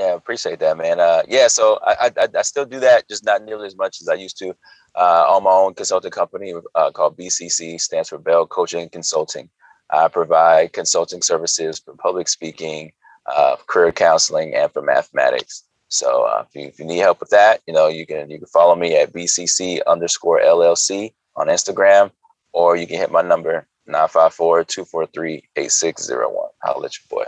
Yeah, 0.00 0.14
appreciate 0.14 0.58
that, 0.60 0.78
man. 0.78 0.98
Uh, 0.98 1.20
yeah, 1.28 1.46
so 1.46 1.78
I, 1.86 2.10
I 2.16 2.26
I 2.34 2.40
still 2.40 2.64
do 2.64 2.80
that, 2.80 3.06
just 3.06 3.22
not 3.22 3.44
nearly 3.44 3.66
as 3.66 3.76
much 3.76 4.00
as 4.00 4.08
I 4.08 4.14
used 4.14 4.38
to. 4.38 4.56
Uh, 4.94 5.26
on 5.28 5.42
my 5.42 5.50
own 5.50 5.74
consulting 5.74 6.10
company 6.10 6.54
uh, 6.74 6.90
called 6.90 7.18
BCC, 7.18 7.78
stands 7.78 8.08
for 8.08 8.16
Bell 8.16 8.46
Coaching 8.46 8.80
and 8.80 8.90
Consulting. 8.90 9.50
I 9.90 10.08
provide 10.08 10.72
consulting 10.72 11.20
services 11.20 11.80
for 11.80 11.94
public 11.96 12.28
speaking, 12.28 12.92
uh, 13.26 13.56
career 13.66 13.92
counseling, 13.92 14.54
and 14.54 14.72
for 14.72 14.80
mathematics. 14.80 15.64
So 15.88 16.22
uh, 16.22 16.46
if, 16.48 16.54
you, 16.54 16.62
if 16.68 16.78
you 16.78 16.86
need 16.86 17.00
help 17.00 17.20
with 17.20 17.28
that, 17.30 17.60
you 17.66 17.74
know 17.74 17.88
you 17.88 18.06
can 18.06 18.30
you 18.30 18.38
can 18.38 18.46
follow 18.46 18.74
me 18.74 18.96
at 18.96 19.12
BCC 19.12 19.80
underscore 19.86 20.40
LLC 20.40 21.12
on 21.36 21.48
Instagram, 21.48 22.10
or 22.54 22.74
you 22.74 22.86
can 22.86 22.96
hit 22.96 23.12
my 23.12 23.20
number 23.20 23.66
954-243-8601. 23.86 26.48
I'll 26.64 26.80
let 26.80 26.96
you 26.96 27.02
boy. 27.10 27.26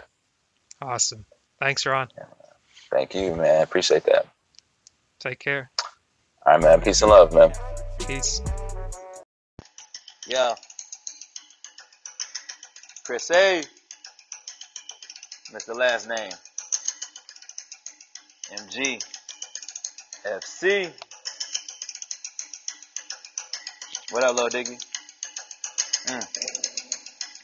Awesome. 0.81 1.27
Thanks, 1.61 1.85
Ron. 1.85 2.09
Thank 2.93 3.15
you, 3.15 3.35
man. 3.35 3.63
Appreciate 3.63 4.05
that. 4.05 4.27
Take 5.19 5.39
care. 5.39 5.71
All 6.45 6.53
right, 6.53 6.63
man. 6.63 6.81
Peace 6.83 7.01
and 7.01 7.11
love, 7.11 7.33
man. 7.33 7.53
Peace. 8.07 8.43
Yeah. 10.29 10.55
Chris 13.07 13.31
A. 13.31 13.63
That's 15.53 15.65
the 15.65 15.75
last 15.75 16.07
name. 16.07 16.33
MG. 18.53 19.03
FC. 20.27 20.93
What 24.11 24.23
up, 24.23 24.37
Lil 24.37 24.49
Diggy? 24.49 24.85
Mm. 26.09 26.27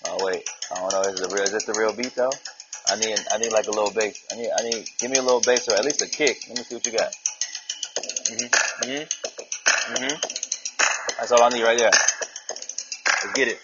Oh 0.08 0.24
wait, 0.26 0.46
I 0.70 0.74
don't 0.80 0.92
know. 0.92 1.00
Is 1.00 1.20
it 1.20 1.32
real? 1.32 1.42
Is 1.42 1.52
this 1.52 1.64
the 1.64 1.74
real 1.78 1.94
beat 1.94 2.14
though? 2.14 2.30
I 2.90 2.97
need, 2.97 3.19
I 3.32 3.39
need 3.39 3.52
like 3.52 3.66
a 3.66 3.70
little 3.70 3.93
bass. 3.93 4.24
I 4.32 4.36
need, 4.36 4.51
I 4.59 4.62
need. 4.62 4.89
Give 4.98 5.10
me 5.10 5.19
a 5.19 5.23
little 5.23 5.40
bass 5.40 5.69
or 5.69 5.74
at 5.74 5.85
least 5.85 6.02
a 6.02 6.09
kick. 6.09 6.39
Let 6.48 6.59
me 6.59 6.65
see 6.65 6.74
what 6.77 6.86
you 6.86 6.93
got. 6.93 7.12
Mhm. 8.31 8.51
Mhm. 8.82 9.09
Mhm. 9.97 10.20
That's 11.19 11.32
all 11.32 11.43
I 11.43 11.48
need 11.51 11.62
right 11.62 11.78
there. 11.78 11.90
Let's 11.90 13.32
get 13.35 13.48
it. 13.48 13.60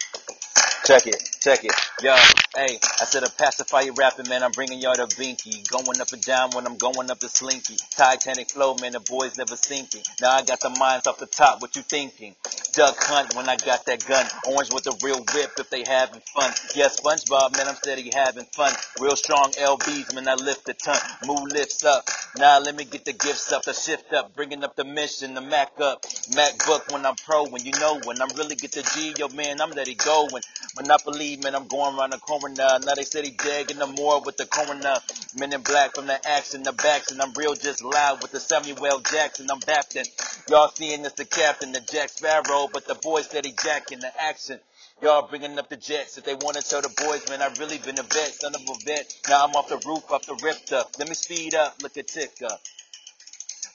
Check 0.85 1.07
it, 1.07 1.17
check 1.41 1.63
it. 1.63 1.71
Yo, 2.01 2.15
hey, 2.55 2.79
I 3.01 3.05
said 3.05 3.23
a 3.23 3.29
pacifier 3.29 3.91
rapping, 3.93 4.29
man. 4.29 4.43
I'm 4.43 4.51
bringing 4.51 4.79
y'all 4.79 4.95
the 4.95 5.07
binky. 5.15 5.67
Going 5.67 5.99
up 5.99 6.11
and 6.11 6.21
down 6.23 6.51
when 6.51 6.67
I'm 6.67 6.77
going 6.77 7.09
up 7.09 7.19
the 7.19 7.29
slinky. 7.29 7.75
Titanic 7.91 8.51
flow, 8.51 8.75
man. 8.75 8.91
The 8.91 8.99
boys 8.99 9.35
never 9.37 9.55
sinking. 9.55 10.03
Now 10.21 10.31
I 10.31 10.43
got 10.43 10.59
the 10.59 10.69
minds 10.69 11.07
off 11.07 11.17
the 11.17 11.25
top. 11.25 11.61
What 11.61 11.75
you 11.75 11.81
thinking? 11.81 12.35
Duck 12.75 12.97
hunt 12.99 13.33
when 13.35 13.47
I 13.47 13.55
got 13.55 13.85
that 13.85 14.05
gun. 14.05 14.27
Orange 14.47 14.73
with 14.73 14.83
the 14.83 14.99
real 15.01 15.23
whip 15.33 15.51
if 15.57 15.69
they 15.69 15.85
having 15.87 16.19
fun. 16.35 16.51
Yeah, 16.75 16.87
SpongeBob, 16.87 17.55
man. 17.55 17.69
I'm 17.69 17.75
steady 17.75 18.11
having 18.13 18.43
fun. 18.51 18.73
Real 18.99 19.15
strong 19.15 19.51
LBs, 19.51 20.13
man. 20.13 20.27
I 20.27 20.33
lift 20.33 20.67
a 20.67 20.73
ton. 20.73 20.99
Move 21.25 21.43
lifts 21.53 21.85
up. 21.85 22.03
Now 22.37 22.59
let 22.59 22.75
me 22.75 22.83
get 22.83 23.05
the 23.05 23.13
gifts 23.13 23.53
up, 23.53 23.63
the 23.63 23.71
shift 23.71 24.11
up, 24.11 24.35
bringing 24.35 24.61
up 24.65 24.75
the 24.75 24.83
mission, 24.83 25.35
the 25.35 25.41
Mac 25.41 25.79
up. 25.79 26.03
MacBook 26.35 26.91
when 26.91 27.05
I'm 27.05 27.15
pro, 27.25 27.45
when 27.45 27.63
you 27.63 27.71
know 27.79 27.97
when 28.03 28.21
I'm 28.21 28.35
really 28.35 28.55
get 28.55 28.73
the 28.73 28.83
G, 28.93 29.13
yo 29.17 29.29
man, 29.29 29.61
I'm 29.61 29.71
let 29.71 29.87
it 29.87 29.97
go. 29.99 30.27
When 30.29 30.41
Monopoly, 30.75 31.37
man, 31.37 31.55
I'm 31.55 31.67
going 31.67 31.97
around 31.97 32.11
the 32.11 32.17
corner 32.17 32.53
now. 32.53 32.77
They 32.77 33.03
say 33.03 33.21
they 33.21 33.29
digging 33.29 33.79
the 33.79 33.87
more 33.87 34.21
with 34.21 34.35
the 34.35 34.45
coroner. 34.45 34.95
Men 35.37 35.53
in 35.53 35.61
black 35.61 35.95
from 35.95 36.07
the 36.07 36.19
action, 36.27 36.63
the 36.63 36.73
backs, 36.73 37.11
and 37.11 37.21
I'm 37.21 37.31
real 37.37 37.53
just 37.53 37.81
loud 37.81 38.21
with 38.21 38.31
the 38.31 38.41
Samuel 38.41 38.99
Jackson. 38.99 39.47
I'm 39.49 39.59
Baptin. 39.59 40.03
Y'all 40.49 40.69
seeing 40.75 41.03
this 41.03 41.13
the 41.13 41.23
captain, 41.23 41.71
the 41.71 41.79
Jack 41.79 42.09
Sparrow, 42.09 42.64
but 42.71 42.87
the 42.87 42.95
boys 42.95 43.27
said 43.27 43.45
he 43.45 43.53
jacking 43.63 43.99
the 43.99 44.11
action. 44.21 44.59
Y'all 45.01 45.27
bringing 45.27 45.57
up 45.59 45.69
the 45.69 45.77
jets. 45.77 46.17
If 46.17 46.23
they 46.23 46.35
want 46.35 46.57
to 46.57 46.63
tell 46.63 46.81
the 46.81 46.93
boys, 47.03 47.27
man, 47.29 47.41
I've 47.41 47.59
really 47.59 47.77
been 47.77 47.99
a 47.99 48.03
vet, 48.03 48.33
son 48.33 48.55
of 48.55 48.61
a 48.61 48.73
vet. 48.85 49.13
Now 49.27 49.45
I'm 49.45 49.51
off 49.55 49.67
the 49.67 49.81
roof, 49.85 50.09
off 50.11 50.25
the 50.25 50.39
ripped 50.43 50.71
up. 50.73 50.95
Let 50.97 51.09
me 51.09 51.15
speed 51.15 51.55
up, 51.55 51.75
look 51.81 51.97
at 51.97 52.07
tick 52.07 52.41
up. 52.43 52.61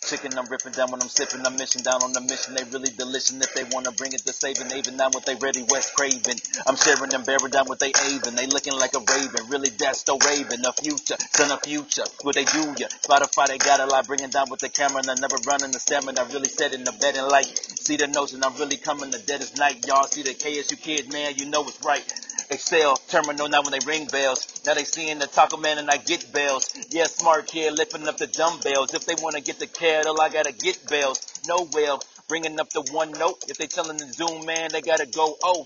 Chicken, 0.03 0.39
I'm 0.39 0.47
ripping 0.47 0.73
down 0.73 0.91
when 0.91 1.03
I'm 1.03 1.09
sipping. 1.11 1.45
I'm 1.45 1.57
mission 1.57 1.83
down 1.83 2.03
on 2.03 2.13
the 2.15 2.23
mission. 2.23 2.55
They 2.55 2.65
really 2.65 2.91
delicious. 2.91 3.37
If 3.37 3.53
they 3.55 3.65
wanna 3.71 3.93
bring 3.93 4.15
it 4.15 4.25
to 4.25 4.33
saving, 4.33 4.73
even 4.73 4.97
down 4.97 5.13
what 5.13 5.27
they 5.27 5.35
ready, 5.37 5.63
West 5.69 5.95
Craven. 5.95 6.37
I'm 6.67 6.77
sharing 6.77 7.11
them, 7.11 7.23
bearing 7.23 7.51
down 7.53 7.67
what 7.67 7.81
they 7.81 7.93
avin. 7.93 8.35
They 8.35 8.47
looking 8.47 8.73
like 8.73 8.95
a 8.95 9.01
raven. 9.01 9.47
Really, 9.51 9.69
that's 9.69 10.03
the 10.05 10.17
raven. 10.25 10.63
The 10.63 10.73
future, 10.73 11.17
son 11.37 11.53
of 11.53 11.63
future. 11.63 12.05
What 12.23 12.35
they 12.35 12.45
do 12.45 12.75
ya? 12.79 12.89
Spotify, 13.05 13.49
they 13.49 13.59
got 13.59 13.81
a 13.81 13.87
lot. 13.87 14.07
Bringing 14.07 14.31
down 14.31 14.49
with 14.51 14.61
the 14.61 14.71
camera 14.71 15.05
and 15.05 15.11
I 15.11 15.15
never 15.21 15.37
running 15.47 15.71
the 15.71 15.79
stamina. 15.79 16.23
I 16.23 16.33
really 16.33 16.49
set 16.49 16.73
in 16.73 16.83
the 16.83 16.93
bed 16.93 17.17
and 17.17 17.29
like, 17.29 17.47
see 17.47 17.97
the 17.97 18.07
notion. 18.09 18.43
I'm 18.43 18.57
really 18.57 18.79
coming 18.79 19.11
the 19.11 19.19
deadest 19.21 19.59
night. 19.59 19.87
Y'all 19.87 20.09
see 20.09 20.23
the 20.23 20.33
KSU 20.33 20.81
kid, 20.81 21.13
man. 21.13 21.35
You 21.37 21.45
know 21.45 21.63
it's 21.69 21.79
right. 21.85 22.09
Excel 22.51 22.97
terminal 23.09 23.49
now 23.49 23.63
when 23.63 23.73
they 23.73 23.87
ring 23.87 24.07
bells. 24.07 24.61
Now 24.67 24.75
they 24.75 24.85
seeing 24.85 25.19
the 25.19 25.27
taco 25.27 25.57
man 25.57 25.79
and 25.79 25.89
I 25.89 25.99
get 25.99 26.33
bells. 26.33 26.69
Yeah, 26.91 27.05
smart 27.05 27.47
kid 27.47 27.79
lifting 27.79 28.09
up 28.09 28.19
the 28.19 28.27
dumbbells. 28.27 28.93
If 28.93 29.07
they 29.07 29.15
want 29.23 29.37
to 29.37 29.43
get 29.43 29.59
the 29.59 29.69
kettle, 29.69 30.21
I 30.21 30.29
gotta 30.29 30.53
get 30.53 30.85
bells. 30.89 31.25
No 31.47 31.69
well, 31.73 32.03
bringing 32.29 32.59
up 32.59 32.71
the 32.71 32.83
one 32.93 33.13
note. 33.13 33.45
If 33.49 33.57
they 33.57 33.67
telling 33.67 33.99
the 33.99 34.13
Zoom 34.13 34.47
man, 34.47 34.71
they 34.73 34.81
gotta 34.81 35.07
go 35.07 35.37
oh. 35.45 35.65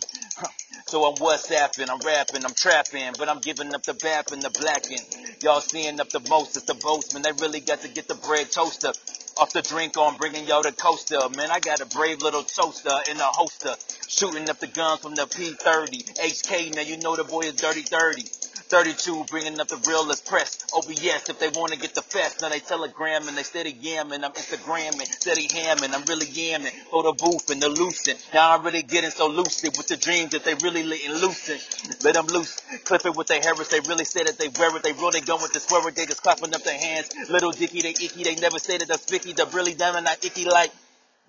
So 0.87 1.05
I'm 1.07 1.17
WhatsApping, 1.17 1.89
I'm 1.89 2.01
rapping, 2.07 2.45
I'm 2.45 2.53
trapping, 2.55 3.15
but 3.19 3.29
I'm 3.29 3.41
giving 3.41 3.75
up 3.75 3.83
the 3.85 3.95
bap 3.95 4.33
and 4.33 4.43
the 4.43 4.51
blacking. 4.51 5.01
Y'all 5.43 5.61
seeing 5.61 5.99
up 5.99 6.11
the 6.11 6.21
most, 6.29 6.57
it's 6.57 6.67
the 6.67 6.75
boastman. 6.75 7.23
They 7.23 7.33
really 7.41 7.61
got 7.61 7.81
to 7.81 7.89
get 7.89 8.07
the 8.07 8.15
bread 8.15 8.53
toaster. 8.53 8.93
Off 9.37 9.53
the 9.53 9.63
drink 9.63 9.97
on, 9.99 10.17
bringing 10.17 10.47
y'all 10.47 10.63
the 10.63 10.73
coaster. 10.73 11.19
Man, 11.37 11.51
I 11.51 11.59
got 11.59 11.81
a 11.81 11.87
brave 11.87 12.23
little 12.23 12.45
toaster 12.45 12.93
in 13.11 13.17
a 13.17 13.25
holster. 13.25 13.75
Shooting 14.07 14.49
up 14.49 14.61
the 14.61 14.69
gun 14.69 14.99
from 14.99 15.17
the 15.17 15.23
P30. 15.23 16.15
HK, 16.15 16.77
now 16.77 16.83
you 16.83 16.99
know 16.99 17.17
the 17.17 17.25
boy 17.25 17.41
is 17.41 17.55
dirty 17.55 17.83
30. 17.83 18.23
32, 18.69 19.25
bringing 19.31 19.61
up 19.61 19.69
the 19.69 19.77
realest 19.89 20.27
press. 20.27 20.67
Oh, 20.73 20.79
OBS, 20.79 21.29
if 21.29 21.39
they 21.39 21.49
want 21.49 21.73
to 21.73 21.79
get 21.79 21.95
the 21.95 22.03
fest. 22.03 22.43
Now 22.43 22.49
they 22.49 22.61
telegram 22.61 23.29
and 23.29 23.37
they 23.37 23.43
steady 23.43 23.73
yamming. 23.73 24.25
I'm 24.25 24.33
Instagramming, 24.33 25.07
steady 25.07 25.49
hamming. 25.49 25.95
I'm 25.95 26.05
really 26.07 26.27
yamming. 26.27 26.73
For 26.91 27.03
the 27.03 27.13
booth 27.13 27.51
and 27.51 27.63
the 27.63 27.69
lucid. 27.69 28.17
Now 28.33 28.57
I'm 28.57 28.65
really 28.65 28.83
getting 28.83 29.11
so 29.11 29.29
lucid 29.29 29.77
with 29.77 29.89
the 29.89 29.97
dreams 29.97 30.31
that 30.33 30.45
they 30.45 30.55
really 30.55 30.83
letting 30.83 31.13
lucid. 31.13 31.61
Let 32.03 32.15
them 32.15 32.27
loose. 32.27 32.61
Clip 32.85 33.05
it 33.07 33.17
with 33.17 33.29
their 33.29 33.41
Harris. 33.41 33.69
They 33.69 33.81
really 33.81 34.05
said 34.05 34.27
that 34.27 34.39
they 34.39 34.49
wear 34.49 34.75
it. 34.77 34.83
They 34.83 34.93
really 34.93 35.21
going 35.21 35.43
with 35.43 35.53
the 35.53 35.61
swear 35.61 35.87
it. 35.89 35.97
They 35.97 36.07
just 36.07 36.23
clapping 36.23 36.55
up 36.55 36.63
their 36.63 36.79
hands. 36.79 37.11
Little 37.29 37.53
dicky, 37.53 37.83
they 37.83 37.91
icky. 37.91 38.25
They 38.25 38.37
never 38.37 38.59
said 38.59 38.83
it. 38.83 38.89
The 38.89 38.99
spicky, 38.99 39.33
the 39.33 39.47
really 39.47 39.75
down 39.75 39.97
and 39.97 40.05
not 40.05 40.25
icky 40.25 40.45
like 40.45 40.73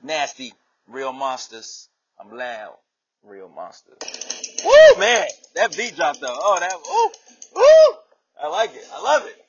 nasty. 0.03 0.53
Real 0.88 1.14
monsters. 1.14 1.90
I'm 2.20 2.36
loud. 2.36 2.76
Real 3.24 3.49
monsters. 3.49 3.98
Woo, 4.64 4.99
man. 4.99 5.28
That 5.56 5.76
beat 5.76 5.95
dropped 5.95 6.22
though. 6.22 6.28
Oh, 6.30 6.57
that, 6.60 6.74
ooh, 6.74 7.12
ooh. 7.57 7.95
I 8.41 8.48
like 8.49 8.76
it. 8.76 8.86
I 8.94 9.02
love 9.02 9.26
it. 9.27 9.44